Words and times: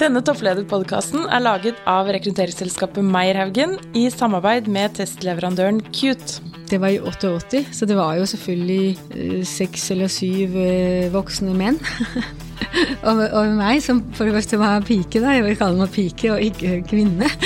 Denne 0.00 0.22
topplederpodkasten 0.24 1.26
er 1.28 1.42
laget 1.44 1.80
av 1.84 2.08
rekrutteringsselskapet 2.08 3.04
Meierhaugen 3.04 3.74
i 3.92 4.06
samarbeid 4.08 4.70
med 4.72 4.94
testleverandøren 4.96 5.82
Cute. 5.92 6.40
Det 6.70 6.78
var 6.80 6.94
i 6.94 7.02
88, 7.04 7.66
så 7.76 7.84
det 7.84 7.98
var 7.98 8.16
jo 8.16 8.24
selvfølgelig 8.30 8.96
eh, 9.12 9.42
seks 9.44 9.90
eller 9.92 10.08
syv 10.08 10.56
eh, 10.56 11.10
voksne 11.12 11.52
menn. 11.52 11.76
og, 13.06 13.20
over, 13.24 13.52
meg, 13.56 13.80
som 13.84 14.02
for 14.16 14.28
det 14.28 14.34
første 14.36 14.58
var 14.60 14.84
pike, 14.86 15.22
da. 15.22 15.34
Jeg 15.36 15.44
vil 15.46 15.58
kalle 15.60 15.80
meg 15.80 15.92
pike 15.94 16.32
og 16.34 16.44
ikke 16.50 16.80
kvinne. 16.90 17.30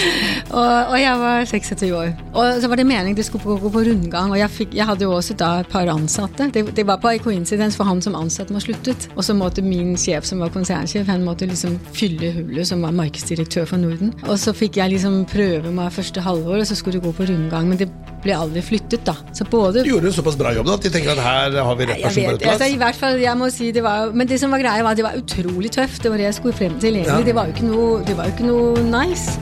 Og, 0.55 0.61
og 0.93 0.95
jeg 1.01 1.19
var 1.19 1.47
26 1.49 1.89
år. 1.99 2.11
Og 2.37 2.61
så 2.63 2.69
var 2.71 2.79
det 2.79 2.85
meningen 2.87 3.17
det 3.19 3.25
skulle 3.27 3.57
gå 3.59 3.71
på 3.75 3.81
rundgang. 3.89 4.31
Og 4.31 4.39
jeg, 4.39 4.51
fikk, 4.55 4.77
jeg 4.77 4.87
hadde 4.87 5.03
jo 5.03 5.15
også 5.17 5.35
da 5.41 5.49
et 5.65 5.71
par 5.73 5.89
ansatte. 5.91 6.47
Det, 6.55 6.63
det 6.77 6.85
var 6.87 7.01
bare 7.03 7.19
coincidens, 7.19 7.75
for 7.75 7.89
han 7.89 8.03
som 8.05 8.15
ansatte 8.15 8.55
var 8.55 8.63
sluttet. 8.63 9.09
Og 9.17 9.25
så 9.27 9.35
måtte 9.35 9.65
min 9.67 9.97
sjef, 9.99 10.29
som 10.29 10.45
var 10.45 10.53
konsernsjef, 10.55 11.09
han 11.11 11.27
måtte 11.27 11.49
liksom 11.51 11.75
fylle 11.97 12.31
hullet, 12.37 12.69
som 12.71 12.85
var 12.87 12.95
markedsdirektør 12.95 13.67
for 13.73 13.83
Norden. 13.83 14.15
Og 14.29 14.39
så 14.39 14.55
fikk 14.55 14.79
jeg 14.79 14.95
liksom 14.95 15.25
prøve 15.33 15.75
meg 15.75 15.91
første 15.97 16.23
halvår, 16.23 16.61
og 16.61 16.71
så 16.71 16.79
skulle 16.79 17.01
det 17.01 17.09
gå 17.09 17.17
på 17.19 17.27
rundgang. 17.33 17.73
Men 17.73 17.83
det 17.83 17.91
ble 18.25 18.37
aldri 18.37 18.63
flyttet, 18.65 19.05
da. 19.07 19.15
Så 19.37 19.47
både 19.51 19.85
Du 19.85 19.91
gjorde 19.91 20.09
en 20.11 20.17
såpass 20.17 20.37
bra 20.41 20.53
jobb 20.57 20.69
da, 20.71 20.79
at 20.79 20.87
de 20.87 20.93
tenker 20.95 21.13
at 21.13 21.23
her 21.25 21.59
har 21.67 21.77
vi 21.79 21.89
rett 21.91 22.03
person 22.05 22.25
på 22.25 22.33
rett 22.33 22.45
plass. 22.45 22.55
altså, 22.55 22.71
i 22.73 22.79
hvert 22.81 23.01
fall, 23.01 23.21
jeg 23.21 23.41
må 23.41 23.51
si 23.53 23.71
det 23.75 23.85
var 23.85 24.15
Men 24.17 24.31
det 24.31 24.39
som 24.41 24.55
var 24.55 24.63
greia, 24.63 24.85
var 24.87 24.97
at 24.97 25.04
det 25.05 25.13
var 25.13 25.19
utrolig 25.21 25.71
tøft. 25.73 26.03
Det 26.03 26.11
var 26.11 26.17
det 26.17 26.25
jeg 26.25 26.35
skulle 26.35 26.57
frem 26.57 26.81
til. 26.81 26.97
egentlig. 26.97 27.13
Ja. 27.13 27.27
Det 27.27 27.35
var 27.35 27.45
jo 27.47 27.53
ikke 27.53 27.67
noe, 27.67 28.05
det 28.07 28.17
var 28.17 28.25
jo 28.25 28.33
ikke 28.33 28.47
noe 28.47 28.85
nice. 28.89 29.39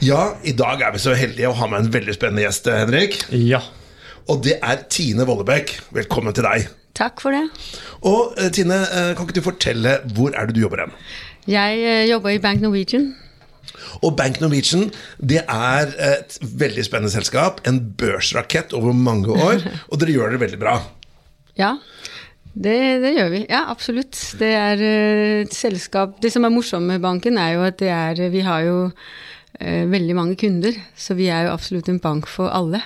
Ja, 0.00 0.38
i 0.44 0.52
dag 0.56 0.80
er 0.80 0.92
vi 0.94 1.00
så 1.02 1.12
heldige 1.12 1.50
å 1.50 1.56
ha 1.58 1.66
med 1.68 1.82
en 1.82 1.92
veldig 1.92 2.14
spennende 2.16 2.46
gjest, 2.46 2.70
Henrik. 2.72 3.18
Ja. 3.34 3.60
Og 4.30 4.40
det 4.46 4.56
er 4.62 4.86
Tine 4.88 5.26
Vollebekk. 5.28 5.74
Velkommen 5.92 6.32
til 6.32 6.46
deg. 6.48 6.77
Takk 6.98 7.22
for 7.22 7.34
det. 7.34 7.46
Og 8.08 8.34
eh, 8.38 8.50
Tine, 8.54 8.82
eh, 8.82 9.14
kan 9.14 9.26
ikke 9.26 9.38
du 9.38 9.44
fortelle 9.44 9.98
hvor 10.16 10.34
er 10.34 10.48
det 10.48 10.56
du 10.56 10.64
jobber 10.64 10.84
hen? 10.84 10.94
Jeg 11.48 11.80
eh, 11.84 12.04
jobber 12.10 12.34
i 12.34 12.42
Bank 12.42 12.62
Norwegian. 12.64 13.12
Og 14.02 14.16
Bank 14.18 14.40
Norwegian 14.42 14.88
det 15.22 15.44
er 15.44 15.92
et 16.08 16.38
veldig 16.42 16.84
spennende 16.86 17.12
selskap. 17.14 17.62
En 17.68 17.80
børsrakett 17.98 18.74
over 18.76 18.96
mange 18.96 19.30
år. 19.30 19.62
Og 19.90 20.02
dere 20.02 20.16
gjør 20.16 20.34
det 20.34 20.42
veldig 20.42 20.60
bra. 20.60 20.76
Ja, 21.58 21.76
det, 22.52 22.76
det 23.04 23.14
gjør 23.14 23.32
vi. 23.36 23.44
Ja, 23.46 23.64
absolutt. 23.70 24.18
Det 24.38 24.50
er 24.54 24.82
et 24.82 25.54
selskap 25.54 26.18
Det 26.22 26.30
som 26.34 26.46
er 26.46 26.54
morsomt 26.54 26.90
med 26.90 27.02
banken, 27.02 27.38
er 27.38 27.54
jo 27.54 27.66
at 27.66 27.78
det 27.78 27.90
er 27.94 28.28
Vi 28.34 28.42
har 28.46 28.66
jo 28.66 28.78
veldig 29.58 30.14
mange 30.14 30.36
kunder, 30.38 30.76
så 30.96 31.16
vi 31.18 31.30
er 31.32 31.46
jo 31.46 31.54
absolutt 31.54 31.88
en 31.90 31.98
bank 32.02 32.28
for 32.30 32.52
alle. 32.54 32.82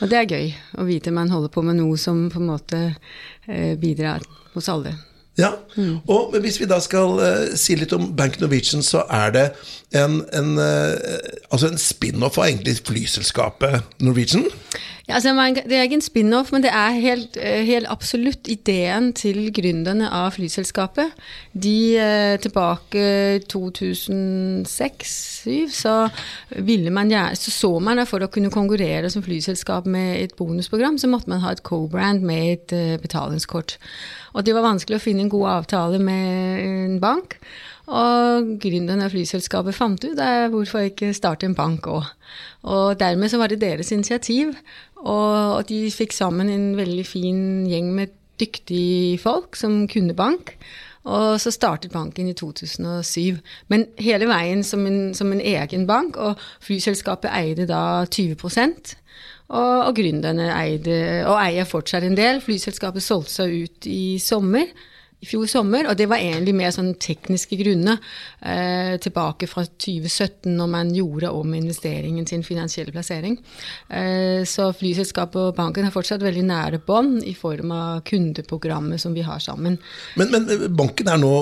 Og 0.00 0.10
det 0.10 0.16
er 0.18 0.32
gøy 0.32 0.48
å 0.80 0.86
vite 0.88 1.12
man 1.14 1.30
holder 1.30 1.52
på 1.52 1.62
med 1.66 1.78
noe 1.78 1.98
som 2.00 2.24
på 2.32 2.40
en 2.40 2.50
måte 2.50 2.80
eh, 3.46 3.76
bidrar 3.78 4.24
hos 4.54 4.70
alle. 4.72 4.96
Ja, 5.38 5.52
og 6.10 6.34
Hvis 6.42 6.58
vi 6.60 6.66
da 6.68 6.80
skal 6.82 7.14
uh, 7.16 7.52
si 7.56 7.76
litt 7.78 7.94
om 7.96 8.10
Bank 8.16 8.40
Norwegian, 8.42 8.82
så 8.84 9.04
er 9.08 9.30
det 9.32 9.44
en, 9.96 10.18
en, 10.36 10.50
uh, 10.58 10.96
altså 11.48 11.70
en 11.70 11.80
spin-off 11.80 12.36
av 12.36 12.48
egentlig 12.48 12.80
flyselskapet 12.84 14.02
Norwegian. 14.04 14.44
Ja, 15.10 15.18
altså 15.18 15.34
det 15.66 15.74
er 15.74 15.88
ikke 15.88 15.96
en 15.98 16.04
spin-off, 16.04 16.52
men 16.54 16.62
det 16.62 16.70
er 16.70 16.94
helt, 17.02 17.34
eh, 17.36 17.66
helt 17.66 17.86
absolutt 17.90 18.46
ideen 18.46 19.12
til 19.12 19.50
gründerne 19.50 20.06
av 20.06 20.30
flyselskapet. 20.36 21.10
De 21.52 21.96
eh, 21.98 22.38
tilbake 22.38 23.34
i 23.34 23.38
2006-2007 23.42 25.70
så 25.74 26.10
så 27.34 27.50
så 27.50 27.78
man 27.80 27.98
at 27.98 28.08
for 28.08 28.20
å 28.22 28.28
kunne 28.30 28.50
konkurrere 28.54 29.10
som 29.10 29.22
flyselskap 29.22 29.86
med 29.86 30.22
et 30.22 30.36
bonusprogram, 30.38 30.98
så 30.98 31.08
måtte 31.10 31.28
man 31.28 31.40
ha 31.40 31.50
et 31.50 31.62
co-brand 31.66 32.22
med 32.22 32.52
et 32.52 32.72
eh, 32.72 32.96
betalingskort. 33.02 33.78
Og 34.34 34.46
det 34.46 34.54
var 34.54 34.62
vanskelig 34.62 34.96
å 35.00 35.02
finne 35.02 35.22
en 35.26 35.32
god 35.32 35.48
avtale 35.56 35.98
med 35.98 36.60
en 36.62 37.00
bank. 37.02 37.34
Og 37.90 38.52
gründeren 38.62 39.02
av 39.02 39.10
flyselskapet 39.10 39.74
fant 39.74 40.04
ut 40.04 40.20
eh, 40.22 40.46
hvorfor 40.52 40.86
ikke 40.86 41.10
starte 41.16 41.48
en 41.48 41.56
bank 41.58 41.88
òg. 41.90 42.06
Og 42.70 43.00
dermed 43.00 43.32
så 43.32 43.40
var 43.40 43.50
det 43.50 43.62
deres 43.64 43.90
initiativ. 43.90 44.54
Og, 45.00 45.64
de 45.68 45.88
fikk 45.90 46.12
sammen 46.14 46.50
en 46.52 46.70
veldig 46.78 47.06
fin 47.08 47.40
gjeng 47.70 47.90
med 47.96 48.14
dyktige 48.40 49.18
folk 49.18 49.56
som 49.58 49.86
kunne 49.90 50.14
bank. 50.14 50.54
Og 51.08 51.40
så 51.40 51.50
startet 51.50 51.92
banken 51.92 52.28
i 52.28 52.36
2007. 52.36 53.40
Men 53.72 53.86
hele 53.98 54.28
veien 54.28 54.62
som 54.64 54.84
en, 54.86 55.14
som 55.16 55.32
en 55.32 55.40
egen 55.40 55.86
bank, 55.88 56.16
og 56.16 56.38
flyselskapet 56.60 57.32
eide 57.32 57.66
da 57.66 58.04
20 58.04 58.36
og, 59.50 59.86
og 59.88 59.96
gründerne 59.96 60.50
eier 60.54 61.66
fortsatt 61.66 62.04
en 62.06 62.18
del. 62.18 62.42
Flyselskapet 62.44 63.02
solgte 63.02 63.32
seg 63.40 63.56
ut 63.64 63.88
i 63.90 64.18
sommer. 64.22 64.68
I 65.20 65.28
fjor 65.28 65.44
sommer, 65.52 65.84
og 65.90 65.98
det 66.00 66.06
var 66.08 66.22
egentlig 66.22 66.54
mer 66.56 66.72
sånn 66.72 66.94
tekniske 67.00 67.58
grunner. 67.60 67.98
Eh, 68.40 68.94
tilbake 69.04 69.48
fra 69.50 69.66
2017, 69.68 70.48
når 70.56 70.70
man 70.72 70.92
gjorde 70.96 71.32
om 71.36 71.52
investeringen 71.58 72.24
til 72.28 72.38
en 72.38 72.46
finansiell 72.46 72.88
plassering. 72.94 73.36
Eh, 73.88 74.46
så 74.48 74.70
flyselskapet 74.72 75.40
og 75.42 75.56
banken 75.58 75.84
har 75.84 75.92
fortsatt 75.92 76.24
veldig 76.24 76.46
nære 76.48 76.80
bånd 76.86 77.20
i 77.28 77.34
form 77.36 77.74
av 77.76 78.00
kundeprogrammet 78.08 79.02
som 79.02 79.16
vi 79.16 79.26
har 79.26 79.44
sammen. 79.44 79.76
Men, 80.16 80.32
men 80.32 80.48
eh, 80.48 80.68
banken 80.72 81.12
er 81.12 81.20
nå 81.20 81.34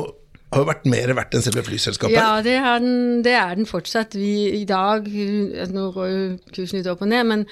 har 0.57 0.65
vært 0.65 0.87
mer 0.89 1.13
verdt 1.17 1.37
enn 1.37 1.45
selve 1.45 1.63
flyselskapet. 1.67 2.17
Ja, 2.17 2.39
det 2.45 2.57
er 2.57 2.79
den, 2.81 3.21
det 3.23 3.35
er 3.37 3.57
den 3.59 3.69
fortsatt. 3.69 4.17
Vi, 4.17 4.63
I 4.63 4.65
dag 4.69 5.05
Nå 5.75 5.91
går 5.93 6.15
kursen 6.55 6.81
litt 6.81 6.89
opp 6.89 7.05
og 7.05 7.11
ned, 7.13 7.27
men 7.29 7.45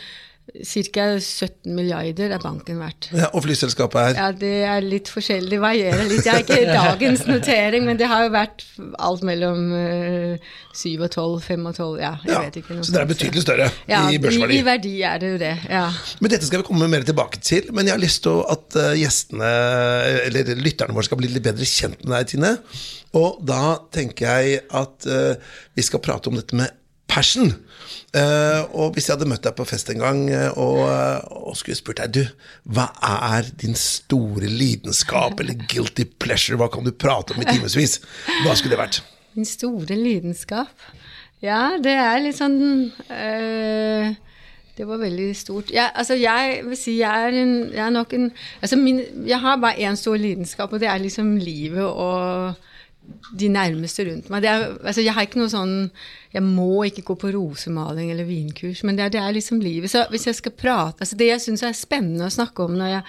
ca. 0.46 1.06
17 1.18 1.74
milliarder 1.74 2.30
er 2.36 2.40
banken 2.42 2.78
verdt. 2.78 3.08
Ja, 3.16 3.28
og 3.34 3.42
flyselskapet 3.44 3.98
er 4.00 4.18
Ja, 4.20 4.26
det 4.30 4.52
er 4.68 4.84
litt 4.84 5.10
forskjellig. 5.10 5.50
Det 5.56 5.60
varierer 5.62 6.06
litt. 6.06 6.26
Jeg 6.26 6.32
er 6.32 6.44
ikke 6.44 6.76
dagens 6.86 7.24
notering, 7.28 7.86
men 7.88 7.98
det 7.98 8.08
har 8.10 8.26
jo 8.26 8.32
vært 8.34 8.64
alt 9.02 9.24
mellom 9.26 9.72
eh, 9.76 10.54
7 10.76 11.02
og 11.02 11.10
12, 11.10 11.42
5 11.48 11.66
og 11.70 11.74
12, 11.74 11.98
ja. 12.00 12.12
Jeg 12.22 12.32
ja, 12.32 12.44
vet 12.46 12.60
ikke. 12.62 12.78
noe 12.78 12.86
Så 12.86 12.94
det 12.94 13.02
er 13.02 13.10
betydelig 13.10 13.44
større 13.44 13.68
ja, 13.90 14.04
i 14.06 14.22
børsverdi. 14.22 14.58
I, 14.58 14.62
I 14.62 14.68
verdi 14.70 14.94
er 15.10 15.22
det 15.22 15.32
jo 15.34 15.42
det, 15.42 15.54
ja. 15.72 15.84
Men 16.22 16.34
dette 16.36 16.48
skal 16.48 16.62
vi 16.62 16.68
komme 16.70 16.90
mer 16.94 17.06
tilbake 17.08 17.42
til. 17.42 17.70
Men 17.74 17.90
jeg 17.90 17.98
har 17.98 18.04
lyst 18.06 18.22
til 18.26 18.42
at 18.56 18.80
eh, 18.80 18.94
gjestene, 19.02 19.52
eller 20.28 20.56
lytterne 20.62 20.96
våre, 20.96 21.08
skal 21.10 21.20
bli 21.20 21.34
litt 21.34 21.46
bedre 21.46 21.66
kjent 21.68 22.06
med 22.06 22.16
deg, 22.16 22.32
Tine. 22.36 22.56
Og 23.18 23.38
da 23.46 23.78
tenker 23.94 24.30
jeg 24.30 24.64
at 24.76 25.10
eh, 25.10 25.54
vi 25.74 25.84
skal 25.86 26.02
prate 26.04 26.30
om 26.30 26.38
dette 26.38 26.56
med 26.58 26.70
passion. 27.16 27.54
Eh, 28.16 28.62
og 28.76 28.94
hvis 28.94 29.08
jeg 29.08 29.16
hadde 29.16 29.28
møtt 29.28 29.44
deg 29.44 29.56
på 29.56 29.66
fest 29.68 29.90
en 29.92 30.02
gang 30.02 30.20
eh, 30.32 30.60
og, 30.60 30.84
og 31.26 31.56
skulle 31.58 31.76
spurt 31.78 32.00
deg 32.00 32.12
Du, 32.14 32.22
hva 32.76 32.86
er 33.26 33.48
din 33.60 33.76
store 33.76 34.48
lidenskap 34.50 35.40
eller 35.42 35.58
guilty 35.68 36.06
pleasure? 36.20 36.58
Hva 36.60 36.70
kan 36.72 36.86
du 36.86 36.92
prate 36.94 37.34
om 37.34 37.42
i 37.42 37.48
timevis? 37.48 37.98
Hva 38.44 38.54
skulle 38.56 38.76
det 38.76 38.80
vært? 38.80 39.00
Min 39.36 39.48
store 39.48 39.98
lidenskap. 39.98 40.86
Ja, 41.44 41.76
det 41.82 41.92
er 41.92 42.22
litt 42.24 42.38
sånn 42.38 42.56
øh, 42.88 44.14
Det 44.78 44.86
var 44.88 45.02
veldig 45.02 45.28
stort. 45.36 45.72
Jeg, 45.74 45.90
altså 45.92 46.16
jeg 46.16 46.62
vil 46.64 46.80
si 46.80 46.98
jeg 47.02 47.26
er, 47.28 47.36
en, 47.42 47.56
jeg 47.74 47.84
er 47.84 47.92
nok 47.92 48.14
en 48.16 48.30
altså 48.62 48.78
min, 48.80 49.02
Jeg 49.28 49.42
har 49.44 49.60
bare 49.60 49.76
én 49.84 50.00
stor 50.00 50.16
lidenskap, 50.20 50.72
og 50.72 50.80
det 50.80 50.88
er 50.88 51.04
liksom 51.04 51.36
livet 51.36 51.84
og 51.84 52.56
de 53.38 53.48
nærmeste 53.48 54.04
rundt 54.08 54.28
meg. 54.30 54.42
Det 54.42 54.50
er, 54.50 54.64
altså 54.86 55.02
jeg 55.04 55.14
har 55.14 55.26
ikke 55.26 55.38
noe 55.40 55.50
sånn 55.52 55.74
Jeg 56.34 56.42
må 56.42 56.84
ikke 56.88 57.02
gå 57.06 57.14
på 57.22 57.30
rosemaling 57.34 58.10
eller 58.12 58.26
vinkurs, 58.28 58.82
men 58.84 58.96
det 58.98 59.04
er, 59.06 59.10
det 59.14 59.20
er 59.22 59.32
liksom 59.36 59.60
livet. 59.62 59.90
Så 59.90 60.04
hvis 60.10 60.26
jeg 60.26 60.34
skal 60.40 60.52
prate 60.58 61.00
altså 61.04 61.16
Det 61.16 61.28
jeg 61.30 61.40
syns 61.44 61.62
er 61.66 61.72
spennende 61.76 62.26
å 62.28 62.34
snakke 62.34 62.64
om 62.66 62.74
når 62.76 62.92
jeg 62.96 63.02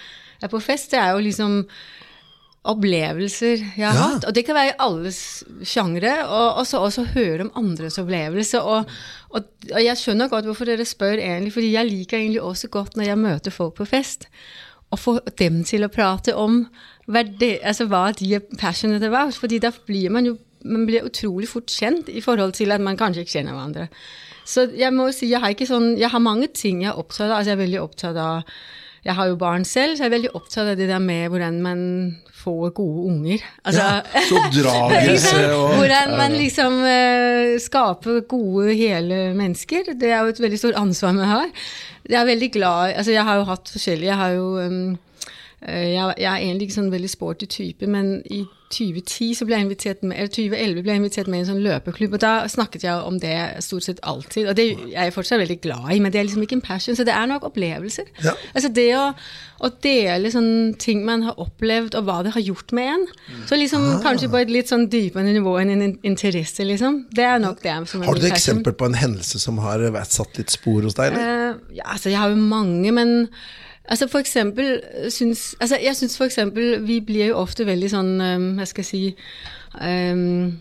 er 0.43 0.51
på 0.53 0.61
fest, 0.61 0.91
det 0.93 0.99
er 1.01 1.15
jo 1.15 1.23
liksom 1.25 1.63
opplevelser 2.67 3.61
jeg 3.77 3.85
har 3.87 3.95
Ja. 3.95 4.07
hatt. 4.13 4.25
Og 4.27 4.33
det 4.35 4.43
kan 4.45 4.55
være 4.57 4.73
i 4.73 4.79
alles 4.83 5.43
sjangre. 5.63 6.13
Og 6.27 6.65
så 6.67 6.81
også 6.83 7.05
høre 7.13 7.45
om 7.45 7.51
andres 7.55 7.97
opplevelser. 8.01 8.59
Og, 8.59 8.89
og, 9.31 9.45
og 9.71 9.79
jeg 9.83 9.95
skjønner 9.97 10.27
godt 10.29 10.45
hvorfor 10.49 10.65
dere 10.67 10.85
spør, 10.85 11.15
egentlig, 11.21 11.53
fordi 11.55 11.71
jeg 11.71 11.87
liker 11.89 12.17
egentlig 12.19 12.41
også 12.43 12.67
godt 12.73 12.97
når 12.97 13.05
jeg 13.07 13.17
møter 13.23 13.51
folk 13.55 13.75
på 13.79 13.87
fest, 13.87 14.27
å 14.91 14.99
få 14.99 15.17
dem 15.39 15.63
til 15.67 15.83
å 15.83 15.91
prate 15.91 16.35
om 16.37 16.61
hva, 17.07 17.23
det, 17.23 17.57
altså 17.63 17.87
hva 17.91 18.07
de 18.15 18.33
er 18.37 18.45
passionate 18.59 19.07
about. 19.07 19.35
fordi 19.35 19.59
da 19.59 19.71
blir 19.71 20.09
man 20.09 20.25
jo 20.25 20.37
man 20.67 20.87
blir 20.87 21.05
utrolig 21.05 21.47
fort 21.47 21.71
kjent 21.71 22.09
i 22.09 22.21
forhold 22.21 22.55
til 22.57 22.73
at 22.73 22.81
man 22.83 22.97
kanskje 22.97 23.23
ikke 23.23 23.37
kjenner 23.37 23.55
hverandre. 23.55 23.87
Så 24.47 24.65
jeg 24.75 24.93
må 24.95 25.09
si, 25.11 25.29
jeg 25.31 25.39
har 25.43 25.53
ikke 25.53 25.67
sånn, 25.69 25.93
jeg 25.99 26.09
har 26.11 26.23
mange 26.23 26.49
ting 26.55 26.81
jeg 26.83 26.91
er 26.93 26.99
opptatt 26.99 27.29
av. 27.29 27.37
altså 27.37 27.51
Jeg 27.51 27.57
er 27.57 27.63
veldig 27.63 27.81
opptatt 27.83 28.19
av 28.19 28.57
Jeg 29.07 29.15
har 29.15 29.29
jo 29.29 29.37
barn 29.39 29.63
selv, 29.63 29.95
så 29.95 30.03
jeg 30.03 30.09
er 30.09 30.15
veldig 30.17 30.33
opptatt 30.35 30.73
av 30.73 30.79
det 30.79 30.89
der 30.89 30.99
med 30.99 31.29
hvordan 31.31 31.61
man 31.63 31.81
får 32.35 32.73
gode 32.75 33.05
unger. 33.07 33.45
Altså, 33.63 33.85
Ja, 33.85 34.23
så 34.27 34.39
oppdragelse 34.41 35.43
og 35.55 35.77
hvordan 35.79 36.15
man 36.19 36.35
liksom 36.35 36.75
uh, 36.83 37.55
skaper 37.63 38.19
gode, 38.27 38.75
hele 38.75 39.21
mennesker. 39.37 39.93
Det 39.95 40.11
er 40.11 40.19
jo 40.25 40.35
et 40.35 40.43
veldig 40.43 40.59
stort 40.59 40.79
ansvar 40.81 41.15
vi 41.15 41.31
har. 41.31 41.47
Jeg 42.07 42.19
er 42.21 42.27
veldig 42.27 42.51
glad 42.51 42.93
Altså, 42.95 43.11
jeg 43.11 43.23
har 43.27 43.35
jo 43.35 43.43
hatt 43.43 43.67
forskjellige 43.67 44.07
Jeg 44.07 44.15
har 44.15 44.29
jo 44.31 44.45
um, 44.63 44.97
jeg, 45.67 46.13
jeg 46.21 46.29
er 46.31 46.37
egentlig 46.37 46.67
ikke 46.67 46.77
sånn 46.77 46.93
veldig 46.93 47.09
sporty 47.11 47.47
type, 47.51 47.87
men 47.89 48.21
i 48.31 48.45
2010 48.73 49.33
så 49.37 49.45
ble 49.47 49.55
jeg 49.55 49.65
invitert 49.65 50.01
med, 50.03 50.17
eller 50.17 50.31
2011 50.33 50.83
ble 50.83 50.91
jeg 50.91 51.01
invitert 51.01 51.29
med 51.31 51.39
i 51.39 51.43
en 51.43 51.49
sånn 51.49 51.63
løpeklubb, 51.63 52.15
og 52.17 52.21
da 52.23 52.31
snakket 52.51 52.83
jeg 52.83 53.05
om 53.07 53.19
det 53.23 53.35
stort 53.63 53.85
sett 53.87 54.01
alltid. 54.03 54.49
Og 54.51 54.57
det 54.59 54.65
er 54.91 55.07
jeg 55.07 55.13
fortsatt 55.15 55.39
veldig 55.39 55.59
glad 55.63 55.91
i, 55.95 55.99
men 56.03 56.11
det 56.11 56.19
er 56.19 56.27
liksom 56.27 56.43
ikke 56.43 56.57
en 56.59 56.63
passion, 56.65 56.97
så 56.97 57.05
det 57.07 57.13
er 57.15 57.29
nok 57.31 57.45
opplevelser. 57.47 58.09
Ja. 58.25 58.33
Altså 58.51 58.71
det 58.75 58.87
å, 58.99 59.05
å 59.63 59.69
dele 59.83 60.31
sånne 60.33 60.75
ting 60.83 61.05
man 61.07 61.23
har 61.29 61.39
opplevd, 61.39 61.95
og 61.99 62.09
hva 62.09 62.17
det 62.27 62.33
har 62.35 62.43
gjort 62.43 62.75
med 62.75 62.93
en. 62.95 63.05
Så 63.49 63.59
liksom 63.59 63.85
Ah. 63.87 64.01
kanskje 64.03 64.27
på 64.33 64.41
et 64.41 64.51
litt 64.51 64.67
sånn 64.67 64.89
dypere 64.91 65.31
nivå 65.31 65.55
enn 65.61 65.71
en 65.75 65.95
interesse, 66.03 66.65
liksom. 66.67 67.05
Det 67.15 67.23
er 67.23 67.39
nok 67.39 67.61
det 67.63 67.77
som 67.87 68.01
er 68.01 68.11
Har 68.11 68.19
du 68.19 68.25
et 68.25 68.33
eksempel 68.33 68.73
på 68.73 68.89
en 68.89 68.99
hendelse 68.99 69.39
som 69.39 69.57
har 69.63 69.85
satt 70.03 70.37
litt 70.37 70.51
spor 70.51 70.81
hos 70.83 70.97
deg? 70.97 71.13
Eller? 71.13 71.55
Uh, 71.55 71.75
ja, 71.79 71.85
altså, 71.85 72.09
jeg 72.09 72.19
har 72.19 72.29
jo 72.35 72.35
mange, 72.35 72.91
men 72.91 73.29
altså, 73.87 74.07
for 74.11 74.19
eksempel 74.19 74.81
synes, 75.09 75.55
altså, 75.59 75.79
Jeg 75.81 75.95
syns 75.95 76.21
eksempel 76.21 76.81
Vi 76.87 76.99
blir 77.01 77.31
jo 77.31 77.41
ofte 77.41 77.65
veldig 77.67 77.89
sånn 77.91 78.13
um, 78.21 78.47
Hva 78.57 78.65
skal 78.69 78.83
jeg 78.83 78.89
si 78.91 79.03
um, 79.81 80.57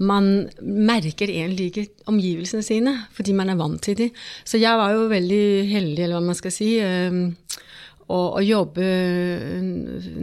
man 0.00 0.48
merker 0.64 1.28
egentlig 1.28 1.66
ikke 1.68 2.06
omgivelsene 2.08 2.64
sine, 2.64 2.94
fordi 3.12 3.34
man 3.36 3.50
er 3.52 3.58
vant 3.60 3.82
til 3.84 3.98
dem. 3.98 4.14
Så 4.48 4.56
jeg 4.56 4.78
var 4.80 4.94
jo 4.94 5.10
veldig 5.10 5.68
heldig, 5.68 6.06
eller 6.06 6.16
hva 6.16 6.30
man 6.30 6.38
skal 6.38 6.54
si, 6.54 6.70
um, 6.80 7.34
å, 8.08 8.20
å 8.38 8.40
jobbe 8.40 8.86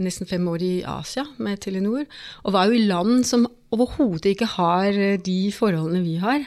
nesten 0.02 0.26
fem 0.26 0.50
år 0.50 0.64
i 0.66 0.72
Asia 0.82 1.24
med 1.38 1.62
Telenor. 1.62 2.08
Og 2.42 2.56
var 2.56 2.66
jo 2.66 2.74
i 2.74 2.88
land 2.90 3.22
som 3.28 3.46
overhodet 3.70 4.34
ikke 4.34 4.50
har 4.56 4.98
de 5.22 5.38
forholdene 5.54 6.02
vi 6.02 6.18
har. 6.26 6.42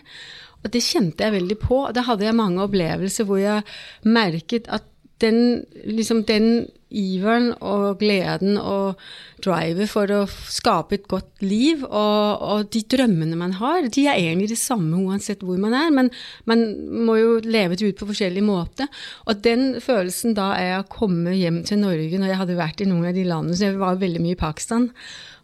Og 0.61 0.69
det 0.73 0.83
kjente 0.85 1.25
jeg 1.25 1.37
veldig 1.39 1.57
på. 1.61 1.81
Da 1.95 2.03
hadde 2.05 2.27
jeg 2.27 2.37
mange 2.37 2.67
opplevelser 2.67 3.27
hvor 3.29 3.41
jeg 3.41 3.63
merket 4.05 4.69
at 4.69 4.90
den, 5.21 5.41
liksom 5.85 6.25
den 6.27 6.67
iveren 6.91 7.51
og 7.63 8.01
gleden 8.01 8.57
og 8.59 8.99
drivet 9.41 9.89
for 9.89 10.11
å 10.13 10.19
skape 10.27 10.97
et 10.97 11.07
godt 11.09 11.43
liv, 11.43 11.85
og, 11.87 12.43
og 12.43 12.69
de 12.73 12.83
drømmene 12.93 13.37
man 13.39 13.55
har, 13.61 13.87
de 13.87 14.05
er 14.09 14.19
egentlig 14.19 14.51
de 14.51 14.59
samme 14.59 14.99
uansett 14.99 15.43
hvor 15.45 15.59
man 15.61 15.75
er, 15.77 15.89
men 15.95 16.11
man 16.49 16.65
må 17.07 17.17
jo 17.19 17.33
leve 17.45 17.79
det 17.79 17.93
ut 17.93 18.01
på 18.01 18.09
forskjellig 18.11 18.43
måte. 18.45 18.89
Og 19.25 19.41
den 19.45 19.79
følelsen 19.83 20.35
da 20.37 20.51
er 20.59 20.77
å 20.79 20.87
komme 20.91 21.33
hjem 21.37 21.63
til 21.67 21.81
Norge 21.81 22.21
når 22.21 22.33
jeg 22.33 22.41
hadde 22.43 22.59
vært 22.59 22.83
i 22.83 22.89
noen 22.91 23.09
av 23.09 23.17
de 23.17 23.27
landene, 23.27 23.57
så 23.57 23.69
jeg 23.69 23.81
var 23.81 24.01
veldig 24.01 24.23
mye 24.23 24.37
i 24.37 24.43
Pakistan. 24.43 24.89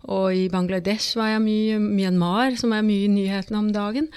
Og 0.08 0.30
i 0.36 0.48
Bangladesh 0.52 1.18
var 1.20 1.34
jeg 1.34 1.44
mye, 1.44 1.80
Myanmar, 1.84 2.56
som 2.60 2.76
er 2.76 2.86
mye 2.86 3.08
i 3.08 3.12
nyhetene 3.12 3.60
om 3.60 3.72
dagen. 3.76 4.12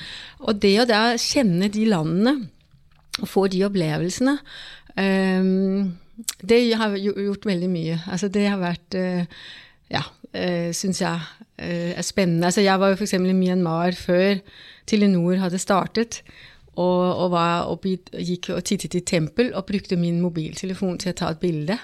Og 0.44 0.60
det 0.62 0.76
å 0.82 0.88
da 0.88 1.02
kjenne 1.18 1.70
de 1.72 1.86
landene, 1.88 2.36
og 3.20 3.28
få 3.28 3.46
de 3.52 3.64
opplevelsene, 3.66 4.36
det 4.96 6.60
har 6.76 6.96
gjort 6.96 7.46
veldig 7.46 7.70
mye. 7.70 7.98
Altså 8.10 8.28
det 8.28 8.46
har 8.48 8.60
vært 8.60 8.96
uh, 8.98 9.42
Ja, 9.90 10.04
uh, 10.06 10.70
syns 10.76 11.00
jeg 11.02 11.16
uh, 11.16 11.92
er 11.96 12.06
spennende. 12.06 12.46
Altså 12.46 12.64
jeg 12.64 12.80
var 12.80 12.92
jo 12.92 12.98
f.eks. 12.98 13.16
i 13.18 13.32
Myanmar 13.32 13.96
før 13.98 14.40
Telenor 14.86 15.40
hadde 15.42 15.58
startet. 15.62 16.22
Og, 16.80 17.24
og 17.24 17.32
var 17.32 17.66
og, 17.68 17.84
gikk 17.84 18.52
og 18.54 18.62
tittet 18.64 18.94
i 18.94 19.02
tempel 19.04 19.50
og 19.58 19.66
brukte 19.68 19.98
min 20.00 20.20
mobiltelefon 20.22 21.00
til 21.02 21.12
å 21.12 21.18
ta 21.18 21.32
et 21.34 21.40
bilde. 21.42 21.76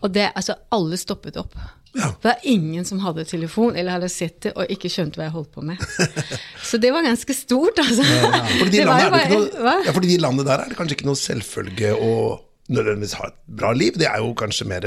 Og 0.00 0.12
det, 0.14 0.30
altså 0.34 0.54
alle 0.72 0.96
stoppet 0.96 1.36
opp. 1.40 1.56
Ja. 1.96 2.10
Det 2.22 2.28
var 2.28 2.42
ingen 2.52 2.84
som 2.84 2.98
hadde 3.00 3.24
telefon 3.24 3.76
eller 3.76 3.96
hadde 3.96 4.08
sett 4.12 4.40
det 4.44 4.52
og 4.56 4.68
ikke 4.72 4.90
skjønte 4.92 5.16
hva 5.20 5.26
jeg 5.30 5.34
holdt 5.36 5.52
på 5.56 5.62
med. 5.64 5.80
Så 6.70 6.76
det 6.82 6.90
var 6.92 7.02
ganske 7.06 7.34
stort, 7.36 7.78
altså. 7.80 8.04
Fordi 8.04 8.70
de, 8.70 8.78
Det 8.82 8.86
var 8.88 9.10
bare- 9.10 9.30
noe, 9.32 9.76
ja, 9.86 9.92
fordi 9.96 10.10
de 10.14 10.18
landene 10.20 10.44
der 10.48 10.64
er 10.66 10.68
det 10.72 10.76
kanskje 10.78 10.98
ikke 10.98 11.08
noe 11.08 11.20
selvfølge 11.20 11.94
å 11.96 12.12
nødvendigvis 12.68 13.12
ha 13.20 13.26
et 13.30 13.38
bra 13.58 13.72
liv. 13.72 13.92
Det 13.92 14.06
er 14.06 14.18
jo 14.18 14.32
kanskje 14.34 14.66
mer 14.66 14.80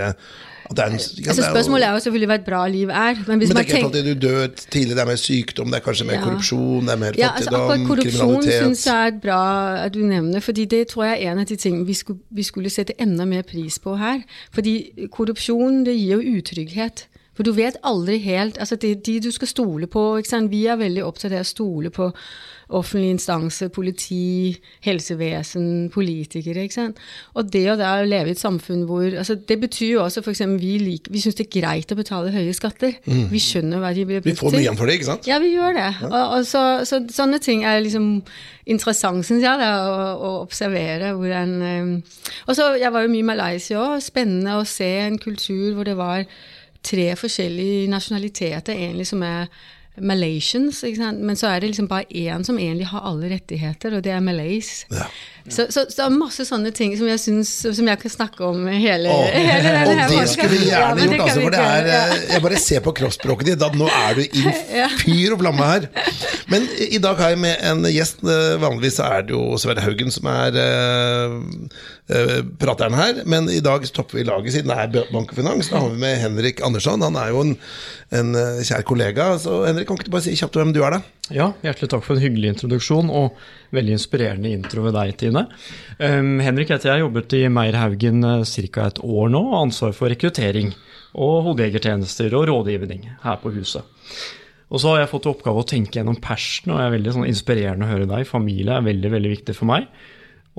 det 0.70 0.80
er 0.80 0.86
en, 0.86 0.92
ja, 0.92 0.98
Altså 1.00 1.16
det 1.18 1.28
er 1.30 1.34
jo- 1.34 1.56
Spørsmålet 1.56 1.86
er 1.88 1.92
jo 1.92 2.00
selvfølgelig 2.00 2.28
hva 2.30 2.36
et 2.36 2.46
bra 2.46 2.68
liv 2.68 2.90
er. 2.90 3.16
Men 3.16 3.16
hvis 3.16 3.26
Men 3.26 3.38
man 3.40 3.48
tenker 3.48 3.60
ikke 3.60 3.72
tenker 3.74 3.86
alltid 3.86 4.22
du 4.22 4.28
dør 4.28 4.48
tidlig, 4.70 4.90
det 4.96 5.00
er 5.00 5.06
mer 5.06 5.16
sykdom, 5.16 5.66
det 5.72 5.76
er 5.76 5.80
kanskje 5.92 6.06
mer 6.06 6.14
Ja. 6.14 6.22
korrupsjon, 6.22 6.81
det 6.86 6.92
er 6.94 6.96
mer 6.98 7.14
ja, 7.18 7.30
altså 7.30 7.50
fattigdom, 7.50 7.88
korrupsjon 7.88 8.20
kriminalitet 8.36 8.64
syns 8.64 8.86
jeg 8.86 9.08
er 9.08 9.12
bra 9.20 9.40
at 9.86 9.94
du 9.94 10.00
nevner, 10.00 10.40
fordi 10.40 10.66
det 10.66 10.88
tror 10.90 11.04
jeg 11.10 11.24
er 11.26 11.31
en 11.31 11.40
av 11.40 11.46
de 11.46 11.56
tingene 11.56 11.86
vi 11.88 11.94
skulle, 11.94 12.20
vi 12.31 12.44
skulle 12.44 12.70
sette 12.70 12.94
enda 13.00 13.26
mer 13.26 13.42
pris 13.42 13.80
på 13.80 13.98
her. 13.98 14.22
Fordi 14.54 15.10
korrupsjon 15.12 15.84
det 15.86 15.96
gir 15.98 16.22
jo 16.22 16.38
utrygghet. 16.38 17.06
For 17.39 17.47
du 17.47 17.53
vet 17.56 17.77
aldri 17.88 18.18
helt 18.25 18.57
altså 18.59 18.75
det, 18.75 18.97
De 19.07 19.19
du 19.24 19.31
skal 19.31 19.47
stole 19.47 19.88
på? 19.88 20.01
Vi 20.51 20.65
er 20.68 20.75
veldig 20.75 21.06
opptatt 21.07 21.31
av 21.31 21.45
å 21.45 21.47
stole 21.47 21.89
på 21.89 22.09
offentlige 22.69 23.15
instanser, 23.15 23.71
politi, 23.74 24.51
helsevesen, 24.86 25.88
politikere. 25.89 26.68
Og 27.33 27.47
det 27.50 27.63
å 27.71 27.77
da 27.80 27.95
leve 28.06 28.30
i 28.30 28.36
et 28.36 28.41
samfunn 28.41 28.83
hvor 28.86 29.07
altså 29.07 29.39
Det 29.39 29.57
betyr 29.62 29.95
jo 29.95 30.03
også 30.03 30.21
f.eks. 30.21 30.44
vi, 30.62 30.75
lik- 30.83 31.09
vi 31.09 31.24
syns 31.24 31.39
det 31.39 31.47
er 31.47 31.56
greit 31.62 31.91
å 31.91 31.97
betale 31.97 32.33
høye 32.36 32.53
skatter. 32.53 33.00
Vi 33.07 33.41
skjønner 33.41 33.81
hva 33.81 33.94
de 33.95 34.06
blir 34.06 34.19
Mm. 34.19 34.27
Vi 34.27 34.36
får 34.36 34.51
mye 34.51 34.62
igjen 34.65 34.77
for 34.77 34.86
det, 34.86 35.00
ikke 35.00 35.09
sant? 35.09 35.27
Ja, 35.31 35.39
vi 35.39 35.53
gjør 35.56 35.74
det. 35.80 35.88
Og, 36.12 36.36
og 36.38 36.45
så, 36.45 36.63
så, 36.86 37.00
sånne 37.09 37.39
ting 37.41 37.63
er 37.65 37.80
liksom 37.81 38.21
interessant, 38.69 39.25
syns 39.25 39.41
jeg, 39.47 39.57
da, 39.63 39.71
å, 39.88 40.06
å 40.19 40.31
observere 40.44 41.15
hvordan 41.18 41.56
um... 41.63 41.91
Og 42.47 42.53
så, 42.57 42.75
Jeg 42.77 42.91
var 42.94 43.07
jo 43.07 43.13
mye 43.15 43.24
i 43.24 43.30
Malaysia 43.31 43.80
òg. 43.81 43.97
Spennende 44.03 44.59
å 44.59 44.68
se 44.68 44.91
en 45.07 45.18
kultur 45.18 45.74
hvor 45.74 45.88
det 45.89 45.97
var 45.97 46.27
tre 46.84 47.12
forskjellige 47.20 47.90
nasjonaliteter 47.92 48.74
egentlig 48.74 49.08
som 49.10 49.24
er 49.26 49.50
Malaysians, 50.00 50.84
men 51.20 51.36
så 51.36 51.50
er 51.50 51.60
det 51.60 51.74
liksom 51.74 51.90
bare 51.90 52.08
én 52.16 52.44
som 52.48 52.60
egentlig 52.60 52.88
har 52.88 53.04
alle 53.10 53.34
rettigheter, 53.34 53.98
og 53.98 54.04
det 54.04 54.14
er 54.16 54.24
Malays. 54.24 54.86
Ja. 54.92 55.10
Så, 55.47 55.65
så, 55.71 55.86
så 55.88 55.95
det 55.95 56.03
er 56.06 56.15
masse 56.18 56.44
sånne 56.45 56.71
ting 56.75 56.91
som 57.00 57.07
jeg, 57.09 57.19
synes, 57.24 57.50
som 57.77 57.88
jeg 57.88 58.00
kan 58.01 58.12
snakke 58.12 58.44
om 58.45 58.65
hele, 58.69 59.09
Åh, 59.09 59.30
hele 59.33 59.71
denne 59.88 60.06
og 60.09 60.13
det 60.19 60.25
skulle 60.33 60.51
vi 60.51 60.68
gjerne 60.68 60.97
men 61.00 61.13
gjort, 61.13 61.15
kan 61.15 61.30
altså, 61.30 61.44
for 61.45 61.56
det 61.56 61.62
er 61.63 61.88
ja. 61.89 62.01
eh, 62.18 62.25
Jeg 62.36 62.44
bare 62.45 62.59
ser 62.62 62.83
på 62.86 62.94
kroppsspråket 63.00 63.51
ditt, 63.53 63.65
nå 63.80 63.88
er 63.88 64.19
du 64.19 64.24
i 64.27 64.44
fyr 65.01 65.36
og 65.38 65.41
flamme 65.41 65.69
her. 65.71 65.88
Men 66.51 66.65
i 66.89 67.00
dag 67.01 67.21
har 67.24 67.33
jeg 67.33 67.41
med 67.45 67.63
en 67.71 67.88
gjest. 67.89 68.21
eh, 68.25 68.57
Vanligvis 68.62 69.00
er 69.06 69.25
det 69.30 69.36
jo 69.38 69.44
Sverre 69.62 69.86
Haugen 69.86 70.12
som 70.13 70.27
er 70.33 70.59
eh, 70.59 72.36
prateren 72.59 72.97
her, 72.97 73.24
men 73.30 73.50
i 73.53 73.62
dag 73.63 73.86
topper 73.94 74.19
vi 74.19 74.25
laget 74.27 74.56
siden 74.57 74.74
det 74.74 74.77
er 75.00 75.13
Bank 75.13 75.31
og 75.31 75.38
Finans. 75.39 75.69
Da 75.69 75.81
har 75.83 75.94
vi 75.94 76.01
med 76.01 76.18
Henrik 76.24 76.62
Andersson. 76.65 77.01
Han 77.06 77.18
er 77.21 77.31
jo 77.33 77.44
en, 77.45 77.56
en 78.18 78.31
kjær 78.65 78.86
kollega. 78.88 79.31
Så 79.41 79.62
Henrik, 79.68 79.88
kan 79.89 80.00
ikke 80.00 80.09
du 80.09 80.15
bare 80.18 80.25
si 80.25 80.36
kjapt 80.39 80.57
hvem 80.57 80.74
du 80.75 80.81
er, 80.86 80.97
da? 80.97 81.01
Ja, 81.30 81.51
hjertelig 81.62 81.91
takk 81.94 82.01
for 82.07 82.18
en 82.18 82.24
hyggelig 82.24 82.56
introduksjon 82.56 83.12
og 83.13 83.38
veldig 83.75 83.94
inspirerende 84.00 84.50
intro 84.50 84.88
ved 84.88 84.95
deg, 84.97 85.12
Tine. 85.30 85.46
Um, 86.02 86.36
Henrik 86.44 86.74
heter 86.74 86.94
jeg, 86.94 87.06
jobbet 87.06 87.38
i 87.38 87.46
Meierhaugen 87.54 88.26
ca. 88.26 88.90
et 88.90 89.02
år 89.06 89.31
nå, 89.31 89.46
og 89.54 89.62
ansvar 89.64 89.96
for 89.96 90.12
rekruttering 90.12 90.74
og 91.18 91.48
hodejegertjenester 91.48 92.36
og 92.38 92.50
rådgivning 92.52 93.08
her 93.24 93.40
på 93.42 93.54
huset. 93.56 93.86
Og 94.70 94.81
så 94.81 94.92
har 94.92 95.04
jeg 95.04 95.10
fått 95.10 95.26
i 95.26 95.31
oppgave 95.31 95.64
å 95.64 95.68
tenke 95.68 95.98
gjennom 95.98 96.20
persen, 96.22 96.70
og 96.70 96.77
det 96.77 96.86
er 96.86 96.96
veldig 96.98 97.13
sånn 97.15 97.30
inspirerende 97.30 97.88
å 97.88 97.89
høre 97.89 98.10
deg. 98.10 98.27
Familie 98.30 98.75
er 98.75 98.86
veldig, 98.86 99.13
veldig 99.15 99.32
viktig 99.34 99.56
for 99.58 99.70
meg. 99.72 99.88